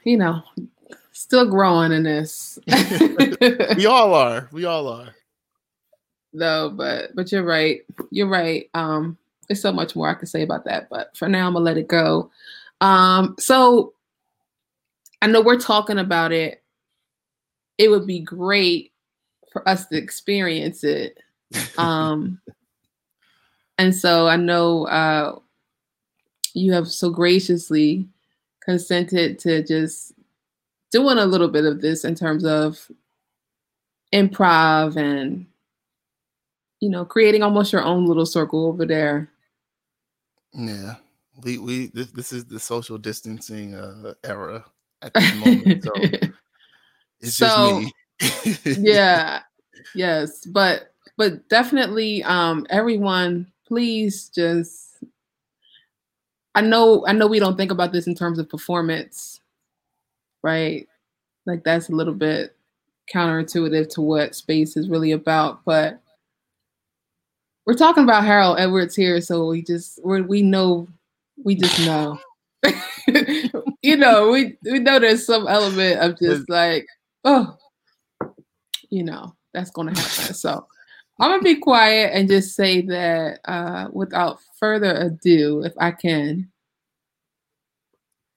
You 0.04 0.16
know, 0.16 0.42
still 1.12 1.48
growing 1.48 1.92
in 1.92 2.02
this. 2.02 2.58
we 3.76 3.86
all 3.86 4.14
are. 4.14 4.48
We 4.52 4.64
all 4.64 4.88
are. 4.88 5.14
No, 6.32 6.70
but 6.70 7.14
but 7.14 7.30
you're 7.30 7.44
right. 7.44 7.82
You're 8.10 8.28
right. 8.28 8.68
Um, 8.74 9.16
there's 9.48 9.60
so 9.60 9.72
much 9.72 9.94
more 9.94 10.08
I 10.08 10.14
could 10.14 10.28
say 10.28 10.42
about 10.42 10.64
that, 10.64 10.88
but 10.90 11.16
for 11.16 11.28
now 11.28 11.46
I'm 11.46 11.52
gonna 11.52 11.64
let 11.64 11.76
it 11.76 11.88
go. 11.88 12.30
Um, 12.80 13.36
so 13.38 13.92
I 15.20 15.26
know 15.28 15.40
we're 15.40 15.58
talking 15.58 15.98
about 15.98 16.32
it. 16.32 16.62
It 17.78 17.88
would 17.88 18.06
be 18.06 18.20
great 18.20 18.92
for 19.52 19.66
us 19.68 19.86
to 19.86 19.96
experience 19.96 20.84
it. 20.84 21.18
Um, 21.76 22.40
and 23.76 23.94
so 23.94 24.26
I 24.26 24.36
know 24.36 24.86
uh, 24.86 25.38
you 26.54 26.72
have 26.72 26.88
so 26.88 27.10
graciously 27.10 28.08
consented 28.64 29.38
to 29.40 29.62
just 29.62 30.12
doing 30.90 31.18
a 31.18 31.26
little 31.26 31.48
bit 31.48 31.64
of 31.64 31.80
this 31.80 32.04
in 32.04 32.14
terms 32.14 32.44
of 32.44 32.90
improv 34.12 34.96
and 34.96 35.46
you 36.80 36.90
know 36.90 37.04
creating 37.04 37.42
almost 37.42 37.72
your 37.72 37.82
own 37.82 38.06
little 38.06 38.26
circle 38.26 38.66
over 38.66 38.86
there. 38.86 39.30
Yeah. 40.52 40.96
We 41.42 41.58
we 41.58 41.86
this, 41.88 42.10
this 42.10 42.32
is 42.32 42.44
the 42.44 42.60
social 42.60 42.98
distancing 42.98 43.74
uh 43.74 44.14
era 44.22 44.64
at 45.00 45.14
this 45.14 45.34
moment 45.34 45.82
so 45.82 45.92
it's 47.20 47.34
so, 47.34 47.82
just 48.20 48.66
me. 48.66 48.90
Yeah. 48.92 49.40
Yes. 49.94 50.44
But 50.46 50.92
but 51.16 51.48
definitely 51.48 52.22
um 52.24 52.66
everyone 52.68 53.50
please 53.66 54.28
just 54.28 54.91
I 56.54 56.60
know 56.60 57.04
I 57.06 57.12
know 57.12 57.26
we 57.26 57.38
don't 57.38 57.56
think 57.56 57.70
about 57.70 57.92
this 57.92 58.06
in 58.06 58.14
terms 58.14 58.38
of 58.38 58.48
performance, 58.48 59.40
right? 60.42 60.86
Like 61.46 61.64
that's 61.64 61.88
a 61.88 61.94
little 61.94 62.14
bit 62.14 62.56
counterintuitive 63.12 63.88
to 63.90 64.00
what 64.00 64.34
space 64.34 64.76
is 64.76 64.88
really 64.88 65.12
about, 65.12 65.64
but 65.64 66.00
we're 67.64 67.74
talking 67.74 68.04
about 68.04 68.24
Harold 68.24 68.58
Edwards 68.58 68.96
here, 68.96 69.20
so 69.20 69.46
we 69.46 69.62
just 69.62 70.00
we 70.04 70.20
we 70.22 70.42
know 70.42 70.88
we 71.42 71.54
just 71.54 71.78
know. 71.80 72.18
you 73.82 73.96
know, 73.96 74.30
we 74.30 74.56
we 74.64 74.78
know 74.78 74.98
there's 74.98 75.26
some 75.26 75.46
element 75.48 76.00
of 76.00 76.18
just 76.18 76.48
like, 76.48 76.86
oh, 77.24 77.56
you 78.90 79.04
know, 79.04 79.34
that's 79.54 79.70
gonna 79.70 79.90
happen. 79.90 80.34
So 80.34 80.66
I'm 81.20 81.30
gonna 81.30 81.42
be 81.42 81.56
quiet 81.56 82.12
and 82.14 82.28
just 82.28 82.56
say 82.56 82.80
that 82.82 83.40
uh, 83.44 83.88
without 83.92 84.38
further 84.58 84.94
ado, 84.94 85.62
if 85.64 85.72
I 85.78 85.92
can, 85.92 86.50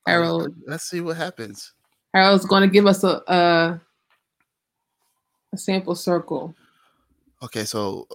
Harold. 0.06 0.54
Let's 0.68 0.90
see 0.90 1.02
what 1.02 1.18
happens. 1.18 1.74
Harold's 2.14 2.46
going 2.46 2.62
to 2.62 2.70
give 2.70 2.86
us 2.86 3.04
a, 3.04 3.22
a 3.28 3.82
a 5.52 5.58
sample 5.58 5.96
circle. 5.96 6.56
Okay, 7.44 7.66
so 7.66 8.08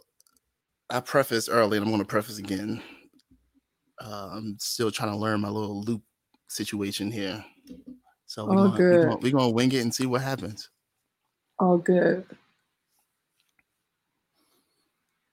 I 0.88 1.00
prefaced 1.00 1.48
early, 1.50 1.76
and 1.76 1.84
I'm 1.84 1.90
going 1.90 2.02
to 2.02 2.08
preface 2.08 2.38
again. 2.38 2.82
Uh, 4.02 4.30
I'm 4.32 4.56
still 4.58 4.90
trying 4.90 5.11
to 5.11 5.16
learn 5.16 5.40
my 5.40 5.48
little 5.48 5.82
loop 5.82 6.02
situation 6.48 7.11
here. 7.11 7.44
So 8.26 8.46
we're, 8.46 8.52
oh, 8.52 8.68
gonna, 8.68 8.76
good. 8.76 8.94
We're, 8.94 9.04
gonna, 9.04 9.16
we're 9.18 9.32
gonna 9.32 9.50
wing 9.50 9.72
it 9.72 9.82
and 9.82 9.94
see 9.94 10.06
what 10.06 10.22
happens. 10.22 10.70
All 11.58 11.76
good. 11.76 12.24
Ooh, 12.24 12.36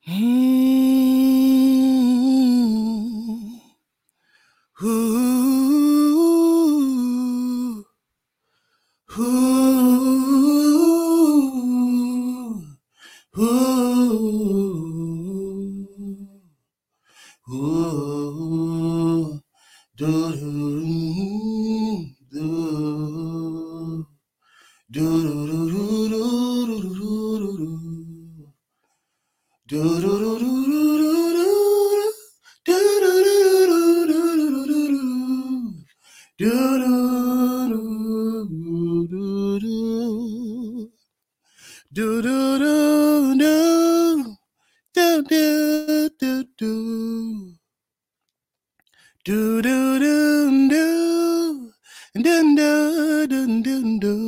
ooh, 0.10 0.16
do 53.26 53.48
do 53.48 53.64
do 53.64 54.00
do 54.00 54.27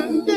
thank 0.00 0.29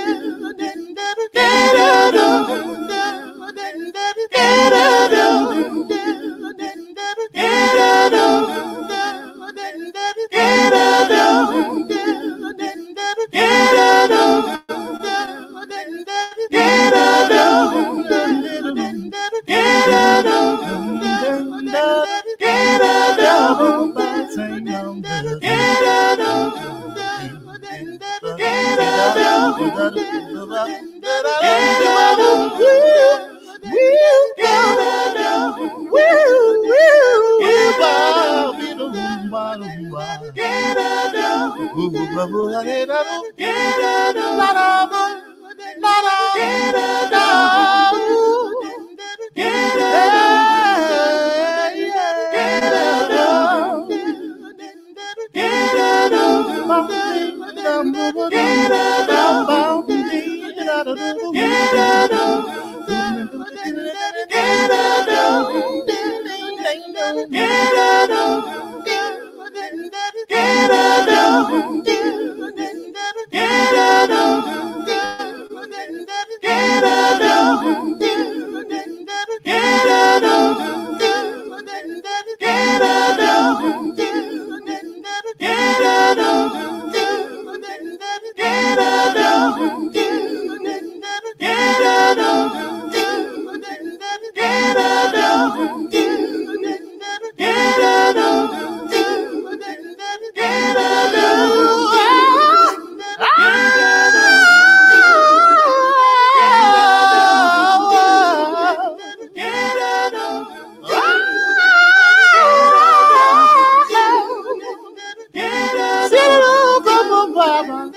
baba, 117.35 117.91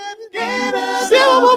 se 1.09 1.21
wa 1.27 1.57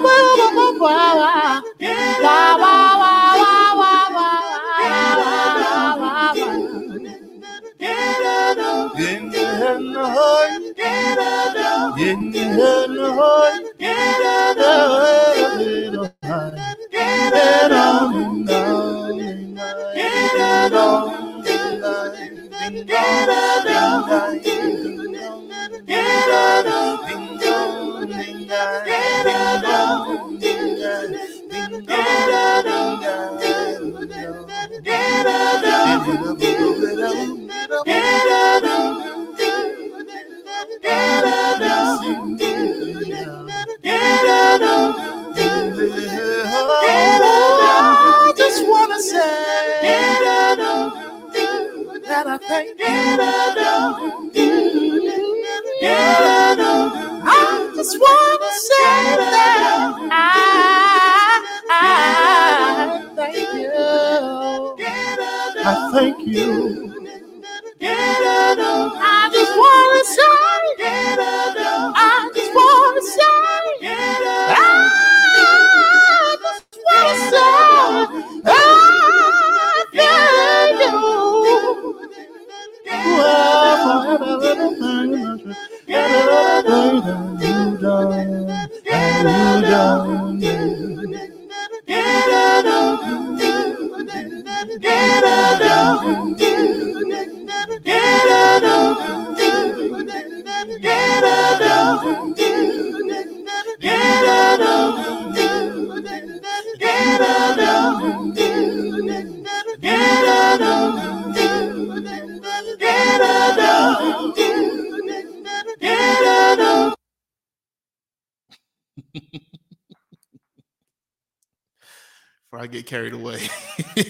Get 122.70 122.86
carried 122.86 123.14
away. 123.14 123.48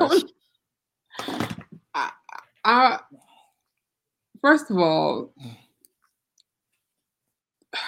Oh. 0.00 0.22
I, 1.94 2.10
I, 2.64 2.98
first 4.42 4.70
of 4.70 4.78
all, 4.78 5.32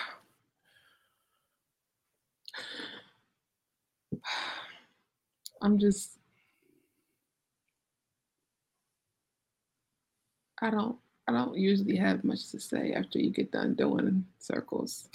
I'm 5.62 5.78
just, 5.78 6.18
I 10.62 10.70
don't, 10.70 10.96
I 11.30 11.44
don't 11.44 11.56
usually 11.56 11.96
have 11.96 12.24
much 12.24 12.50
to 12.50 12.58
say 12.58 12.92
after 12.92 13.20
you 13.20 13.30
get 13.30 13.52
done 13.52 13.74
doing 13.74 14.26
circles. 14.40 15.08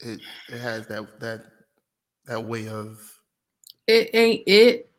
it 0.00 0.20
it 0.48 0.60
has 0.60 0.86
that 0.88 1.18
that 1.20 1.46
that 2.26 2.44
way 2.44 2.68
of 2.68 3.00
It 3.86 4.10
ain't 4.12 4.42
it. 4.46 4.90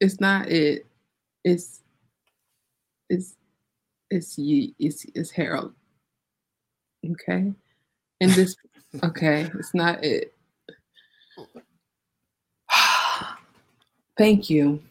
It's 0.00 0.20
not 0.20 0.48
it. 0.48 0.86
It's, 1.44 1.82
it's, 3.08 3.36
it's 4.10 4.36
you. 4.36 4.72
It's, 4.80 5.06
it's 5.14 5.30
Harold. 5.30 5.72
Okay. 7.08 7.52
And 8.20 8.30
this, 8.32 8.56
okay, 9.04 9.50
it's 9.58 9.74
not 9.74 10.04
it. 10.04 10.34
Thank 14.18 14.50
you. 14.50 14.82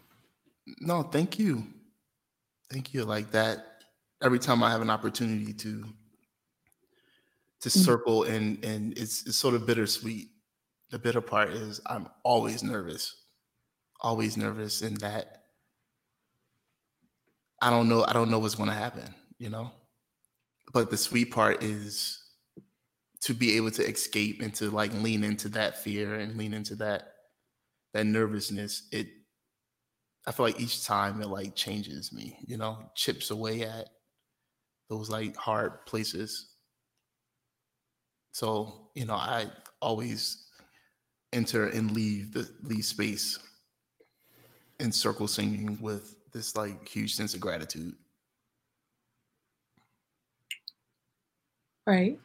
No, 0.79 1.03
thank 1.03 1.39
you. 1.39 1.63
Thank 2.71 2.93
you. 2.93 3.05
Like 3.05 3.31
that 3.31 3.83
every 4.23 4.39
time 4.39 4.63
I 4.63 4.71
have 4.71 4.81
an 4.81 4.89
opportunity 4.89 5.53
to 5.53 5.85
to 7.61 7.69
Mm. 7.69 7.85
circle 7.85 8.23
and 8.23 8.63
and 8.63 8.97
it's 8.97 9.25
it's 9.25 9.37
sort 9.37 9.55
of 9.55 9.65
bittersweet. 9.65 10.29
The 10.89 10.99
bitter 10.99 11.21
part 11.21 11.49
is 11.49 11.81
I'm 11.85 12.07
always 12.23 12.63
nervous. 12.63 13.23
Always 14.01 14.37
nervous 14.37 14.81
in 14.81 14.93
that 14.95 15.43
I 17.61 17.69
don't 17.69 17.89
know 17.89 18.03
I 18.05 18.13
don't 18.13 18.29
know 18.29 18.39
what's 18.39 18.55
going 18.55 18.69
to 18.69 18.75
happen, 18.75 19.13
you 19.39 19.49
know? 19.49 19.71
But 20.73 20.91
the 20.91 20.97
sweet 20.97 21.31
part 21.31 21.63
is 21.63 22.23
to 23.21 23.33
be 23.33 23.57
able 23.57 23.71
to 23.71 23.83
escape 23.87 24.41
and 24.41 24.53
to 24.55 24.69
like 24.69 24.93
lean 24.93 25.23
into 25.23 25.49
that 25.49 25.81
fear 25.81 26.15
and 26.15 26.37
lean 26.37 26.53
into 26.53 26.75
that 26.75 27.13
that 27.93 28.05
nervousness. 28.05 28.87
It 28.91 29.07
I 30.27 30.31
feel 30.33 30.45
like 30.45 30.59
each 30.59 30.85
time 30.85 31.21
it 31.21 31.29
like 31.29 31.55
changes 31.55 32.13
me, 32.13 32.37
you 32.45 32.57
know, 32.57 32.79
chips 32.95 33.31
away 33.31 33.63
at 33.63 33.89
those 34.89 35.09
like 35.09 35.35
hard 35.37 35.85
places. 35.85 36.53
So, 38.33 38.89
you 38.95 39.05
know, 39.05 39.15
I 39.15 39.47
always 39.81 40.47
enter 41.33 41.67
and 41.67 41.91
leave 41.91 42.33
the 42.33 42.49
leave 42.63 42.85
space 42.85 43.39
in 44.79 44.91
circle 44.91 45.27
singing 45.27 45.77
with 45.81 46.17
this 46.33 46.55
like 46.55 46.87
huge 46.87 47.15
sense 47.15 47.33
of 47.33 47.39
gratitude. 47.39 47.95
Right. 51.87 52.19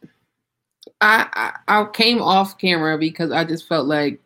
I, 1.00 1.54
I 1.68 1.80
I 1.82 1.86
came 1.92 2.22
off 2.22 2.58
camera 2.58 2.98
because 2.98 3.32
I 3.32 3.44
just 3.44 3.68
felt 3.68 3.88
like 3.88 4.21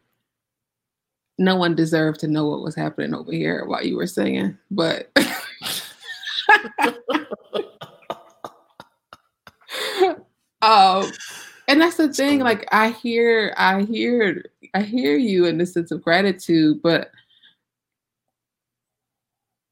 no 1.38 1.56
one 1.56 1.74
deserved 1.74 2.20
to 2.20 2.28
know 2.28 2.46
what 2.46 2.62
was 2.62 2.74
happening 2.74 3.14
over 3.14 3.32
here 3.32 3.64
while 3.66 3.84
you 3.84 3.96
were 3.96 4.06
singing. 4.06 4.56
But 4.70 5.10
um 10.62 11.10
and 11.68 11.80
that's 11.80 11.96
the 11.96 12.12
thing, 12.12 12.40
like 12.40 12.66
I 12.72 12.90
hear 12.90 13.52
I 13.56 13.82
hear 13.82 14.44
I 14.74 14.82
hear 14.82 15.16
you 15.16 15.46
in 15.46 15.58
the 15.58 15.66
sense 15.66 15.90
of 15.90 16.02
gratitude, 16.02 16.80
but 16.82 17.10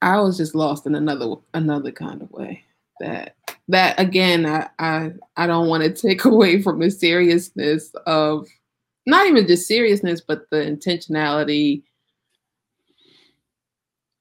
I 0.02 0.20
was 0.20 0.36
just 0.36 0.54
lost 0.54 0.86
in 0.86 0.94
another 0.94 1.34
another 1.54 1.92
kind 1.92 2.20
of 2.20 2.30
way. 2.30 2.64
That 3.00 3.36
that 3.68 3.98
again, 3.98 4.44
I 4.44 4.68
I, 4.78 5.12
I 5.36 5.46
don't 5.46 5.68
want 5.68 5.82
to 5.82 5.90
take 5.90 6.24
away 6.26 6.60
from 6.62 6.80
the 6.80 6.90
seriousness 6.90 7.90
of 8.06 8.48
not 9.06 9.26
even 9.26 9.46
just 9.46 9.66
seriousness, 9.66 10.20
but 10.20 10.48
the 10.50 10.56
intentionality. 10.56 11.82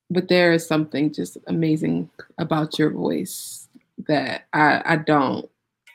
But 0.09 0.27
there 0.27 0.53
is 0.53 0.67
something 0.67 1.13
just 1.13 1.37
amazing 1.47 2.09
about 2.37 2.77
your 2.77 2.91
voice 2.91 3.67
that 4.07 4.45
I 4.53 4.81
I 4.85 4.95
don't 4.97 5.49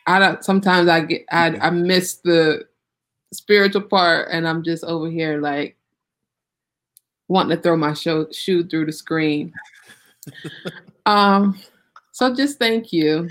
I 0.06 0.18
don't 0.18 0.44
sometimes 0.44 0.88
I 0.88 1.00
get 1.00 1.24
I 1.30 1.56
I 1.60 1.70
miss 1.70 2.16
the 2.16 2.66
spiritual 3.32 3.82
part 3.82 4.28
and 4.32 4.48
I'm 4.48 4.64
just 4.64 4.82
over 4.84 5.10
here 5.10 5.40
like 5.40 5.76
wanting 7.28 7.56
to 7.56 7.62
throw 7.62 7.76
my 7.76 7.92
show, 7.92 8.26
shoe 8.32 8.64
through 8.64 8.86
the 8.86 8.92
screen. 8.92 9.52
um 11.06 11.60
so 12.12 12.34
just 12.34 12.58
thank 12.58 12.92
you. 12.92 13.28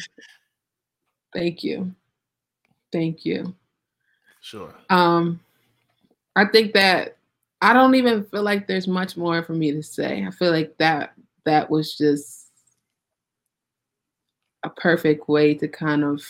Thank 1.34 1.64
you. 1.64 1.94
Thank 2.94 3.26
you. 3.26 3.54
Sure. 4.40 4.74
Um, 4.90 5.42
I 6.38 6.46
think 6.46 6.74
that 6.74 7.18
I 7.64 7.74
don't 7.74 7.96
even 7.96 8.24
feel 8.26 8.44
like 8.44 8.68
there's 8.68 8.88
much 8.88 9.18
more 9.18 9.42
for 9.42 9.54
me 9.54 9.72
to 9.72 9.82
say. 9.82 10.24
I 10.24 10.30
feel 10.30 10.52
like 10.52 10.78
that 10.78 11.14
that 11.46 11.68
was 11.72 11.98
just 11.98 12.52
a 14.64 14.70
perfect 14.70 15.28
way 15.28 15.56
to 15.56 15.68
kind 15.68 16.04
of 16.04 16.24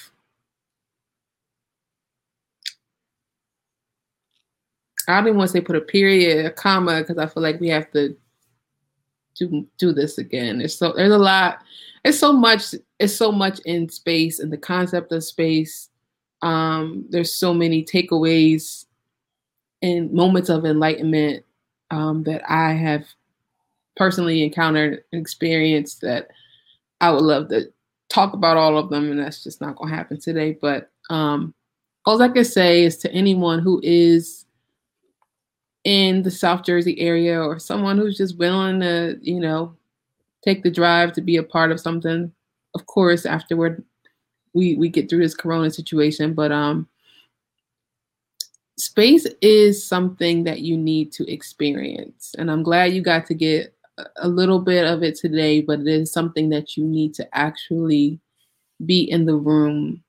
I 5.09 5.15
don't 5.15 5.27
even 5.27 5.37
want 5.37 5.49
to 5.49 5.57
say 5.57 5.61
put 5.61 5.75
a 5.75 5.81
period, 5.81 6.45
a 6.45 6.51
comma, 6.51 6.99
because 7.01 7.17
I 7.17 7.27
feel 7.27 7.43
like 7.43 7.59
we 7.59 7.67
have 7.67 7.91
to 7.91 8.15
do 9.35 9.67
do 9.77 9.91
this 9.91 10.19
again. 10.19 10.59
There's 10.59 10.77
so 10.77 10.93
there's 10.95 11.11
a 11.11 11.17
lot. 11.17 11.59
It's 12.05 12.17
so 12.17 12.31
much. 12.31 12.73
It's 12.99 13.15
so 13.15 13.29
much 13.29 13.59
in 13.65 13.89
space 13.89 14.39
and 14.39 14.53
the 14.53 14.57
concept 14.57 15.11
of 15.11 15.23
space. 15.25 15.89
Um, 16.41 17.05
there's 17.09 17.33
so 17.33 17.53
many 17.53 17.83
takeaways 17.83 18.85
and 19.81 20.11
moments 20.11 20.49
of 20.49 20.65
enlightenment 20.65 21.45
um, 21.91 22.23
that 22.23 22.41
I 22.49 22.73
have 22.73 23.05
personally 23.95 24.43
encountered 24.43 25.03
and 25.11 25.21
experienced 25.21 26.01
that 26.01 26.29
I 27.01 27.11
would 27.11 27.23
love 27.23 27.49
to 27.49 27.71
talk 28.09 28.33
about 28.33 28.57
all 28.57 28.77
of 28.77 28.89
them, 28.89 29.11
and 29.11 29.19
that's 29.19 29.43
just 29.43 29.61
not 29.61 29.75
going 29.75 29.89
to 29.89 29.95
happen 29.95 30.19
today. 30.19 30.57
But 30.59 30.91
um, 31.09 31.53
all 32.05 32.21
I 32.21 32.29
can 32.29 32.45
say 32.45 32.83
is 32.83 32.97
to 32.99 33.11
anyone 33.11 33.59
who 33.59 33.79
is 33.83 34.45
in 35.83 36.23
the 36.23 36.31
South 36.31 36.63
Jersey 36.63 36.99
area 36.99 37.41
or 37.41 37.59
someone 37.59 37.97
who's 37.97 38.17
just 38.17 38.37
willing 38.37 38.79
to, 38.81 39.17
you 39.21 39.39
know, 39.39 39.75
take 40.43 40.63
the 40.63 40.71
drive 40.71 41.13
to 41.13 41.21
be 41.21 41.37
a 41.37 41.43
part 41.43 41.71
of 41.71 41.79
something. 41.79 42.31
Of 42.75 42.85
course, 42.85 43.25
afterward, 43.25 43.83
we 44.53 44.75
we 44.75 44.89
get 44.89 45.09
through 45.09 45.21
this 45.21 45.35
Corona 45.35 45.69
situation, 45.71 46.33
but 46.33 46.51
um, 46.51 46.87
space 48.77 49.27
is 49.41 49.83
something 49.83 50.43
that 50.43 50.61
you 50.61 50.77
need 50.77 51.11
to 51.13 51.31
experience, 51.31 52.35
and 52.37 52.51
I'm 52.51 52.63
glad 52.63 52.93
you 52.93 53.01
got 53.01 53.25
to 53.27 53.33
get 53.33 53.73
a 54.17 54.27
little 54.27 54.59
bit 54.59 54.85
of 54.85 55.03
it 55.03 55.15
today. 55.15 55.61
But 55.61 55.79
it 55.79 55.87
is 55.87 56.11
something 56.11 56.49
that 56.49 56.77
you 56.77 56.85
need 56.85 57.13
to 57.15 57.37
actually 57.37 58.19
be 58.85 59.01
in 59.01 59.25
the 59.25 59.35
room 59.35 60.03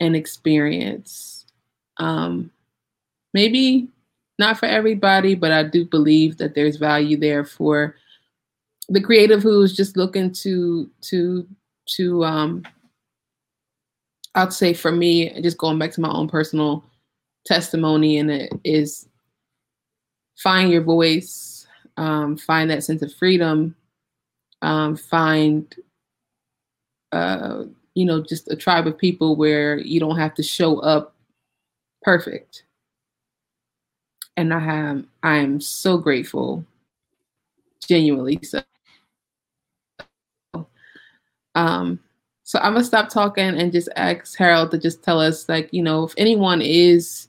and 0.00 0.16
experience. 0.16 1.46
Um, 1.98 2.50
maybe 3.34 3.88
not 4.38 4.58
for 4.58 4.66
everybody, 4.66 5.34
but 5.34 5.52
I 5.52 5.64
do 5.64 5.84
believe 5.84 6.38
that 6.38 6.54
there's 6.54 6.76
value 6.76 7.16
there 7.16 7.44
for 7.44 7.96
the 8.88 9.00
creative 9.00 9.42
who's 9.42 9.76
just 9.76 9.96
looking 9.96 10.32
to 10.32 10.90
to 11.02 11.46
to 11.86 12.24
um 12.24 12.64
I'd 14.34 14.52
say 14.52 14.74
for 14.74 14.92
me, 14.92 15.40
just 15.42 15.58
going 15.58 15.78
back 15.78 15.90
to 15.92 16.00
my 16.00 16.10
own 16.10 16.28
personal 16.28 16.84
testimony, 17.44 18.18
and 18.18 18.30
it 18.30 18.52
is 18.64 19.08
find 20.36 20.70
your 20.70 20.82
voice, 20.82 21.66
um, 21.96 22.36
find 22.36 22.70
that 22.70 22.84
sense 22.84 23.02
of 23.02 23.14
freedom, 23.14 23.74
um, 24.62 24.96
find 24.96 25.74
uh, 27.12 27.64
you 27.94 28.04
know 28.06 28.22
just 28.22 28.50
a 28.50 28.56
tribe 28.56 28.86
of 28.86 28.98
people 28.98 29.36
where 29.36 29.78
you 29.78 30.00
don't 30.00 30.18
have 30.18 30.34
to 30.34 30.42
show 30.42 30.78
up 30.80 31.14
perfect 32.02 32.64
and 34.40 34.54
I 34.54 34.64
am 34.64 35.08
I 35.22 35.36
am 35.36 35.60
so 35.60 35.98
grateful, 35.98 36.64
genuinely 37.86 38.40
so. 38.42 38.62
Um, 41.54 42.00
so 42.44 42.58
I'm 42.60 42.72
gonna 42.72 42.84
stop 42.84 43.10
talking 43.10 43.44
and 43.44 43.72
just 43.72 43.88
ask 43.96 44.36
Harold 44.38 44.70
to 44.70 44.78
just 44.78 45.02
tell 45.02 45.20
us, 45.20 45.48
like, 45.48 45.68
you 45.72 45.82
know, 45.82 46.04
if 46.04 46.14
anyone 46.16 46.62
is, 46.62 47.28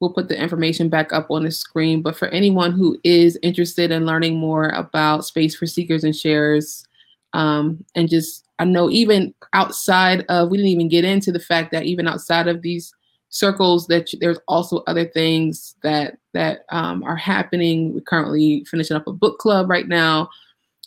we'll 0.00 0.12
put 0.12 0.28
the 0.28 0.40
information 0.40 0.88
back 0.88 1.12
up 1.12 1.30
on 1.30 1.44
the 1.44 1.50
screen. 1.50 2.02
But 2.02 2.16
for 2.16 2.28
anyone 2.28 2.72
who 2.72 2.98
is 3.04 3.38
interested 3.42 3.90
in 3.90 4.06
learning 4.06 4.38
more 4.38 4.70
about 4.70 5.26
space 5.26 5.54
for 5.54 5.66
seekers 5.66 6.04
and 6.04 6.16
sharers, 6.16 6.86
um, 7.34 7.84
and 7.94 8.08
just 8.08 8.46
I 8.58 8.64
know 8.64 8.90
even 8.90 9.34
outside 9.52 10.24
of, 10.28 10.50
we 10.50 10.58
didn't 10.58 10.72
even 10.72 10.88
get 10.88 11.04
into 11.04 11.30
the 11.32 11.40
fact 11.40 11.72
that 11.72 11.84
even 11.84 12.08
outside 12.08 12.48
of 12.48 12.62
these 12.62 12.92
circles 13.30 13.86
that 13.86 14.10
there's 14.20 14.38
also 14.48 14.78
other 14.86 15.04
things 15.04 15.76
that 15.84 16.18
that 16.34 16.64
um, 16.70 17.04
are 17.04 17.16
happening 17.16 17.94
we're 17.94 18.00
currently 18.00 18.64
finishing 18.64 18.96
up 18.96 19.06
a 19.06 19.12
book 19.12 19.38
club 19.38 19.70
right 19.70 19.86
now 19.86 20.28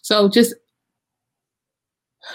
so 0.02 0.28
just 0.28 0.54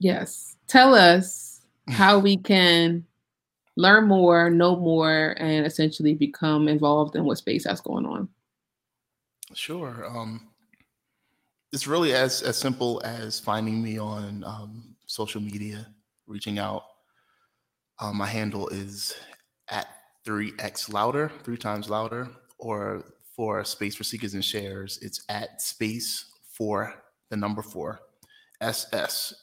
yes 0.00 0.56
tell 0.66 0.96
us 0.96 1.60
how 1.88 2.18
we 2.18 2.36
can 2.36 3.04
learn 3.78 4.06
more 4.06 4.50
know 4.50 4.76
more 4.76 5.34
and 5.38 5.64
essentially 5.64 6.14
become 6.14 6.68
involved 6.68 7.16
in 7.16 7.24
what 7.24 7.38
space 7.38 7.64
has 7.64 7.80
going 7.80 8.04
on 8.04 8.28
sure 9.54 10.04
um, 10.06 10.48
it's 11.72 11.86
really 11.86 12.12
as 12.12 12.42
as 12.42 12.56
simple 12.56 13.00
as 13.04 13.40
finding 13.40 13.82
me 13.82 13.98
on 13.98 14.44
um, 14.44 14.94
social 15.06 15.40
media 15.40 15.86
reaching 16.26 16.58
out 16.58 16.84
um, 18.00 18.16
my 18.16 18.26
handle 18.26 18.68
is 18.68 19.14
at 19.68 19.88
3x 20.24 20.92
louder, 20.92 21.32
three 21.42 21.56
times 21.56 21.90
louder, 21.90 22.28
or 22.58 23.04
for 23.34 23.64
space 23.64 23.94
for 23.94 24.04
seekers 24.04 24.34
and 24.34 24.44
sharers, 24.44 24.98
it's 25.02 25.24
at 25.28 25.60
space 25.62 26.32
for 26.52 26.94
the 27.30 27.36
number 27.36 27.62
four, 27.62 28.00
SS. 28.60 29.34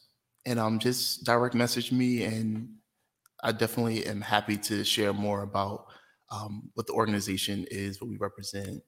And 0.45 0.59
um, 0.59 0.79
just 0.79 1.23
direct 1.23 1.55
message 1.55 1.91
me, 1.91 2.23
and 2.23 2.69
I 3.45 3.51
definitely 3.51 4.03
am 4.07 4.21
happy 4.21 4.57
to 4.57 4.83
share 4.83 5.13
more 5.13 5.43
about 5.43 5.85
um, 6.31 6.71
what 6.73 6.87
the 6.87 6.93
organization 6.93 7.67
is, 7.69 8.01
what 8.01 8.09
we 8.09 8.17
represent, 8.17 8.81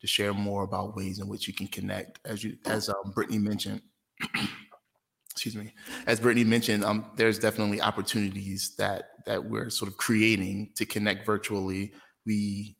to 0.00 0.06
share 0.06 0.32
more 0.32 0.62
about 0.62 0.96
ways 0.96 1.18
in 1.18 1.28
which 1.28 1.46
you 1.46 1.52
can 1.52 1.66
connect. 1.66 2.18
As 2.24 2.42
you, 2.42 2.56
as 2.64 2.88
um, 2.88 3.12
Brittany 3.14 3.38
mentioned, 3.38 3.82
excuse 5.30 5.54
me, 5.54 5.74
as 6.06 6.20
Brittany 6.20 6.44
mentioned, 6.44 6.84
um, 6.84 7.10
there's 7.16 7.38
definitely 7.38 7.82
opportunities 7.82 8.74
that 8.78 9.10
that 9.26 9.44
we're 9.44 9.68
sort 9.68 9.90
of 9.90 9.98
creating 9.98 10.72
to 10.76 10.86
connect 10.86 11.26
virtually. 11.26 11.92
We 12.24 12.78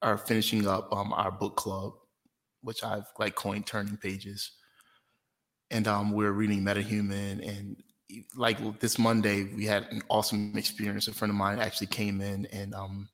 are 0.00 0.16
finishing 0.16 0.68
up 0.68 0.92
um, 0.92 1.12
our 1.12 1.32
book 1.32 1.56
club, 1.56 1.94
which 2.60 2.84
I've 2.84 3.08
like 3.18 3.34
coined 3.34 3.66
turning 3.66 3.96
pages, 3.96 4.52
and 5.72 5.88
um, 5.88 6.12
we're 6.12 6.30
reading 6.30 6.62
MetaHuman. 6.62 7.44
And 7.44 7.82
like 8.36 8.80
this 8.80 8.98
Monday, 8.98 9.44
we 9.54 9.64
had 9.64 9.84
an 9.90 10.02
awesome 10.08 10.56
experience. 10.56 11.08
A 11.08 11.12
friend 11.12 11.30
of 11.30 11.36
mine 11.36 11.58
actually 11.58 11.88
came 11.88 12.20
in 12.20 12.46
and 12.46 12.74
um, 12.74 13.08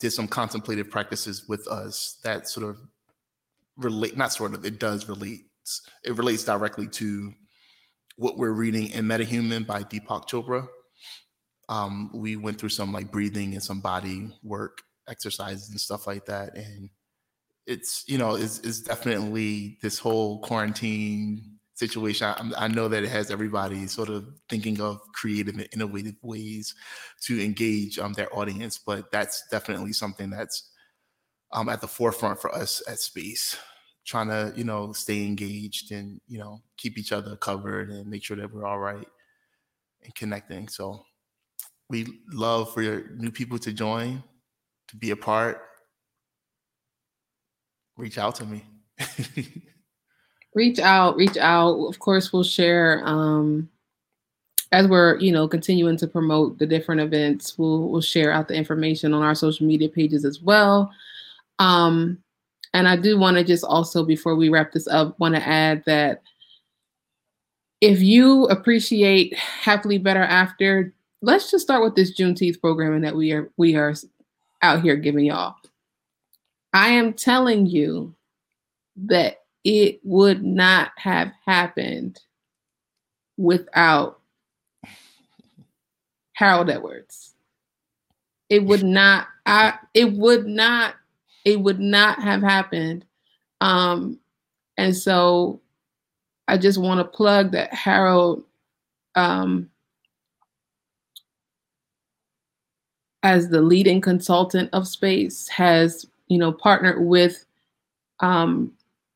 did 0.00 0.10
some 0.10 0.26
contemplative 0.26 0.90
practices 0.90 1.48
with 1.48 1.66
us 1.68 2.18
that 2.24 2.48
sort 2.48 2.68
of 2.68 2.78
relate, 3.76 4.16
not 4.16 4.32
sort 4.32 4.54
of, 4.54 4.64
it 4.64 4.78
does 4.78 5.08
relate. 5.08 5.42
It 6.04 6.16
relates 6.16 6.44
directly 6.44 6.88
to 6.88 7.32
what 8.16 8.36
we're 8.36 8.52
reading 8.52 8.90
in 8.90 9.04
MetaHuman 9.04 9.66
by 9.66 9.82
Deepak 9.82 10.28
Chopra. 10.28 10.66
Um, 11.68 12.10
we 12.12 12.36
went 12.36 12.58
through 12.58 12.70
some 12.70 12.92
like 12.92 13.12
breathing 13.12 13.52
and 13.52 13.62
some 13.62 13.80
body 13.80 14.36
work 14.42 14.82
exercises 15.08 15.70
and 15.70 15.80
stuff 15.80 16.06
like 16.06 16.26
that. 16.26 16.56
And 16.56 16.90
it's, 17.66 18.04
you 18.08 18.18
know, 18.18 18.34
it's, 18.34 18.58
it's 18.60 18.80
definitely 18.80 19.78
this 19.80 19.98
whole 19.98 20.40
quarantine 20.40 21.59
situation. 21.80 22.28
I, 22.28 22.64
I, 22.64 22.68
know 22.68 22.86
that 22.88 23.02
it 23.02 23.08
has 23.08 23.30
everybody 23.30 23.86
sort 23.86 24.10
of 24.10 24.28
thinking 24.48 24.80
of 24.80 25.00
creative 25.12 25.54
and 25.54 25.66
innovative 25.72 26.14
ways 26.22 26.74
to 27.22 27.42
engage 27.42 27.98
um, 27.98 28.12
their 28.12 28.32
audience, 28.36 28.78
but 28.78 29.10
that's 29.10 29.44
definitely 29.50 29.92
something 29.92 30.30
that's 30.30 30.70
um, 31.52 31.68
at 31.68 31.80
the 31.80 31.88
forefront 31.88 32.40
for 32.40 32.54
us 32.54 32.82
at 32.86 32.98
Space. 33.00 33.56
Trying 34.06 34.28
to 34.28 34.52
you 34.56 34.64
know 34.64 34.92
stay 34.92 35.24
engaged 35.24 35.90
and 35.92 36.20
you 36.28 36.38
know 36.38 36.60
keep 36.76 36.98
each 36.98 37.12
other 37.12 37.36
covered 37.36 37.90
and 37.90 38.08
make 38.08 38.24
sure 38.24 38.36
that 38.36 38.52
we're 38.52 38.66
all 38.66 38.78
right 38.78 39.08
and 40.04 40.14
connecting. 40.14 40.68
So 40.68 41.04
we 41.88 42.06
love 42.32 42.72
for 42.72 42.82
your 42.82 43.10
new 43.16 43.30
people 43.30 43.58
to 43.58 43.72
join 43.72 44.22
to 44.88 44.96
be 44.96 45.10
a 45.10 45.16
part. 45.16 45.62
Reach 47.96 48.18
out 48.18 48.36
to 48.36 48.46
me 48.46 48.64
reach 50.54 50.78
out 50.78 51.16
reach 51.16 51.36
out 51.36 51.74
of 51.86 51.98
course 51.98 52.32
we'll 52.32 52.42
share 52.42 53.02
um 53.04 53.68
as 54.72 54.86
we're 54.86 55.16
you 55.18 55.32
know 55.32 55.46
continuing 55.46 55.96
to 55.96 56.06
promote 56.06 56.58
the 56.58 56.66
different 56.66 57.00
events 57.00 57.56
we'll 57.58 57.88
we'll 57.88 58.00
share 58.00 58.32
out 58.32 58.48
the 58.48 58.54
information 58.54 59.14
on 59.14 59.22
our 59.22 59.34
social 59.34 59.66
media 59.66 59.88
pages 59.88 60.24
as 60.24 60.40
well 60.40 60.92
um 61.58 62.18
and 62.72 62.86
I 62.86 62.96
do 62.96 63.18
want 63.18 63.36
to 63.36 63.44
just 63.44 63.64
also, 63.64 64.04
before 64.04 64.36
we 64.36 64.48
wrap 64.48 64.72
this 64.72 64.86
up, 64.86 65.18
want 65.18 65.34
to 65.34 65.46
add 65.46 65.82
that 65.86 66.22
if 67.80 68.00
you 68.00 68.44
appreciate 68.44 69.34
Happily 69.36 69.98
Better 69.98 70.22
After, 70.22 70.92
let's 71.22 71.50
just 71.50 71.64
start 71.64 71.82
with 71.82 71.96
this 71.96 72.16
Juneteenth 72.16 72.60
programming 72.60 73.00
that 73.02 73.16
we 73.16 73.32
are 73.32 73.50
we 73.56 73.74
are 73.74 73.94
out 74.62 74.82
here 74.82 74.96
giving 74.96 75.24
y'all. 75.24 75.56
I 76.72 76.90
am 76.90 77.14
telling 77.14 77.66
you 77.66 78.14
that 79.06 79.39
it 79.64 80.00
would 80.02 80.42
not 80.42 80.92
have 80.96 81.32
happened 81.44 82.20
without 83.36 84.20
Harold 86.32 86.70
Edwards. 86.70 87.34
It 88.48 88.64
would 88.64 88.82
not 88.82 89.28
I 89.46 89.74
it 89.94 90.12
would 90.12 90.46
not 90.46 90.94
it 91.44 91.60
would 91.60 91.80
not 91.80 92.20
have 92.22 92.42
happened. 92.42 93.04
Um, 93.60 94.18
and 94.76 94.96
so 94.96 95.60
I 96.48 96.56
just 96.56 96.78
want 96.78 96.98
to 96.98 97.04
plug 97.04 97.52
that 97.52 97.72
Harold, 97.72 98.42
um, 99.14 99.70
as 103.22 103.48
the 103.48 103.60
leading 103.60 104.00
consultant 104.00 104.70
of 104.72 104.88
space, 104.88 105.46
has 105.48 106.06
you 106.28 106.38
know 106.38 106.52
partnered 106.52 107.04
with 107.04 107.44
um, 108.20 108.72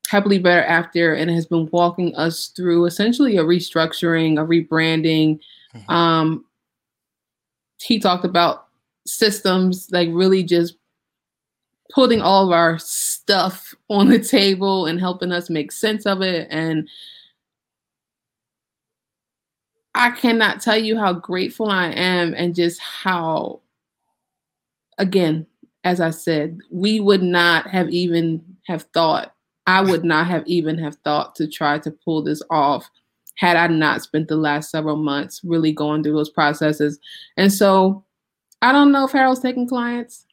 Happily 0.09 0.39
Better 0.39 0.65
After 0.65 1.15
and 1.15 1.31
has 1.31 1.47
been 1.47 1.69
walking 1.73 2.15
us 2.17 2.49
through 2.49 2.85
essentially 2.85 3.37
a 3.37 3.45
restructuring, 3.45 4.41
a 4.41 4.47
rebranding. 4.47 5.41
Mm-hmm. 5.75 5.91
Um, 5.91 6.45
he 7.81 7.99
talked 7.99 8.25
about 8.25 8.69
systems, 9.07 9.89
like 9.91 10.09
really 10.13 10.43
just 10.43 10.77
putting 11.95 12.21
all 12.21 12.47
of 12.47 12.53
our 12.53 12.79
stuff 12.79 13.75
on 13.89 14.09
the 14.09 14.19
table 14.19 14.87
and 14.87 15.01
helping 15.01 15.33
us 15.33 15.51
make 15.51 15.73
sense 15.73 16.07
of 16.07 16.23
it. 16.23 16.49
And 16.51 16.89
I 19.95 20.11
cannot 20.11 20.61
tell 20.61 20.79
you 20.79 20.99
how 20.99 21.13
grateful 21.13 21.69
I 21.69 21.89
am 21.89 22.35
and 22.35 22.55
just 22.55 22.81
how, 22.81 23.61
again, 24.99 25.47
as 25.85 26.01
I 26.01 26.11
said, 26.11 26.59
we 26.71 26.99
would 27.01 27.23
not 27.23 27.69
have 27.69 27.91
even 27.91 28.43
have 28.67 28.83
thought 28.95 29.34
I 29.67 29.81
would 29.81 30.05
not 30.05 30.27
have 30.27 30.45
even 30.47 30.79
have 30.79 30.97
thought 31.05 31.35
to 31.37 31.49
try 31.49 31.79
to 31.79 31.91
pull 31.91 32.23
this 32.23 32.43
off 32.51 32.89
had 33.37 33.57
I 33.57 33.67
not 33.67 34.03
spent 34.03 34.29
the 34.29 34.37
last 34.37 34.71
several 34.71 34.97
months 34.97 35.41
really 35.43 35.73
going 35.73 36.03
through 36.03 36.15
those 36.15 36.31
processes. 36.31 36.99
And 37.37 37.53
so 37.53 38.05
I 38.63 38.73
don't 38.73 38.93
know 38.93 39.05
if 39.05 39.13
Harold's 39.13 39.41
taking 39.41 39.69
clients, 39.69 40.27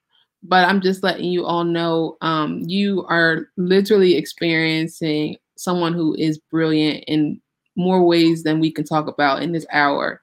but 0.43 0.67
I'm 0.67 0.81
just 0.81 1.03
letting 1.03 1.25
you 1.25 1.45
all 1.45 1.63
know 1.63 2.17
um, 2.21 2.61
you 2.65 3.05
are 3.07 3.47
literally 3.57 4.15
experiencing 4.15 5.37
someone 5.55 5.93
who 5.93 6.15
is 6.15 6.37
brilliant 6.37 7.03
in 7.07 7.41
more 7.75 8.03
ways 8.03 8.43
than 8.43 8.59
we 8.59 8.71
can 8.71 8.83
talk 8.83 9.07
about 9.07 9.41
in 9.41 9.51
this 9.51 9.65
hour. 9.71 10.21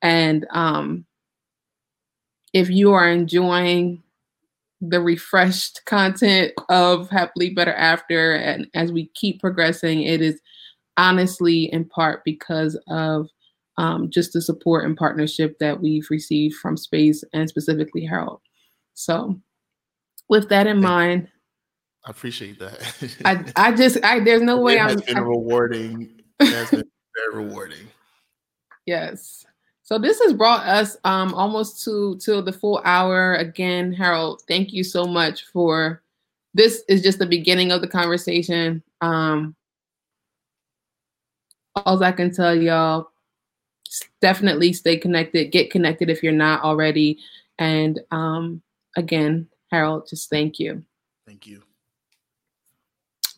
And 0.00 0.46
um, 0.50 1.04
if 2.52 2.70
you 2.70 2.92
are 2.92 3.08
enjoying 3.08 4.03
the 4.88 5.00
refreshed 5.00 5.80
content 5.86 6.52
of 6.68 7.08
Happily 7.10 7.50
Better 7.50 7.72
After. 7.72 8.34
And 8.34 8.66
as 8.74 8.92
we 8.92 9.10
keep 9.14 9.40
progressing, 9.40 10.02
it 10.02 10.20
is 10.20 10.40
honestly 10.96 11.72
in 11.72 11.84
part 11.86 12.22
because 12.24 12.78
of 12.88 13.28
um, 13.76 14.10
just 14.10 14.32
the 14.32 14.40
support 14.40 14.84
and 14.84 14.96
partnership 14.96 15.58
that 15.58 15.80
we've 15.80 16.06
received 16.10 16.56
from 16.56 16.76
Space 16.76 17.24
and 17.32 17.48
specifically 17.48 18.04
Harold. 18.04 18.40
So, 18.94 19.40
with 20.28 20.48
that 20.48 20.66
in 20.66 20.80
mind, 20.80 21.28
I 22.06 22.10
appreciate 22.10 22.58
that. 22.58 23.12
I, 23.24 23.44
I 23.68 23.72
just 23.72 24.02
I 24.04 24.20
there's 24.20 24.42
no 24.42 24.60
way 24.60 24.76
it 24.76 24.80
I'm 24.80 24.88
has 24.90 25.02
been 25.02 25.18
I, 25.18 25.20
rewarding. 25.20 26.20
It 26.40 26.48
has 26.48 26.70
been 26.70 26.84
very 27.16 27.44
rewarding. 27.44 27.88
Yes. 28.86 29.46
So 29.84 29.98
this 29.98 30.18
has 30.20 30.32
brought 30.32 30.66
us 30.66 30.96
um, 31.04 31.34
almost 31.34 31.84
to 31.84 32.16
to 32.20 32.40
the 32.40 32.52
full 32.52 32.80
hour. 32.84 33.34
Again, 33.34 33.92
Harold, 33.92 34.42
thank 34.48 34.72
you 34.72 34.82
so 34.82 35.04
much 35.04 35.44
for 35.44 36.02
this. 36.54 36.82
Is 36.88 37.02
just 37.02 37.18
the 37.18 37.26
beginning 37.26 37.70
of 37.70 37.82
the 37.82 37.88
conversation. 37.88 38.82
Um, 39.02 39.54
all 41.76 42.02
I 42.02 42.12
can 42.12 42.32
tell 42.32 42.54
y'all, 42.54 43.10
definitely 44.22 44.72
stay 44.72 44.96
connected. 44.96 45.52
Get 45.52 45.70
connected 45.70 46.08
if 46.08 46.22
you're 46.22 46.32
not 46.32 46.62
already. 46.62 47.18
And 47.58 48.00
um, 48.10 48.62
again, 48.96 49.48
Harold, 49.70 50.08
just 50.08 50.30
thank 50.30 50.58
you. 50.58 50.82
Thank 51.26 51.46
you. 51.46 51.62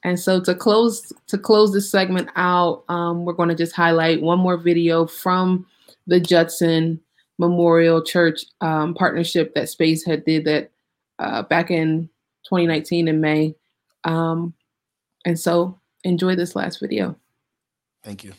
And 0.04 0.18
so 0.18 0.40
to 0.42 0.54
close 0.54 1.12
to 1.26 1.38
close 1.38 1.72
this 1.72 1.90
segment 1.90 2.28
out, 2.36 2.84
um, 2.88 3.24
we're 3.24 3.32
going 3.32 3.48
to 3.48 3.56
just 3.56 3.74
highlight 3.74 4.22
one 4.22 4.38
more 4.38 4.56
video 4.56 5.08
from 5.08 5.66
the 6.06 6.20
Judson 6.20 7.00
Memorial 7.38 8.02
Church 8.02 8.44
um, 8.60 8.94
partnership 8.94 9.54
that 9.54 9.68
Space 9.68 10.04
had 10.04 10.24
did 10.24 10.44
that 10.44 10.70
uh, 11.18 11.42
back 11.42 11.70
in 11.70 12.08
2019 12.48 13.08
in 13.08 13.20
May. 13.20 13.54
Um, 14.04 14.54
and 15.24 15.38
so 15.38 15.80
enjoy 16.04 16.36
this 16.36 16.54
last 16.56 16.80
video. 16.80 17.16
Thank 18.02 18.24
you. 18.24 18.32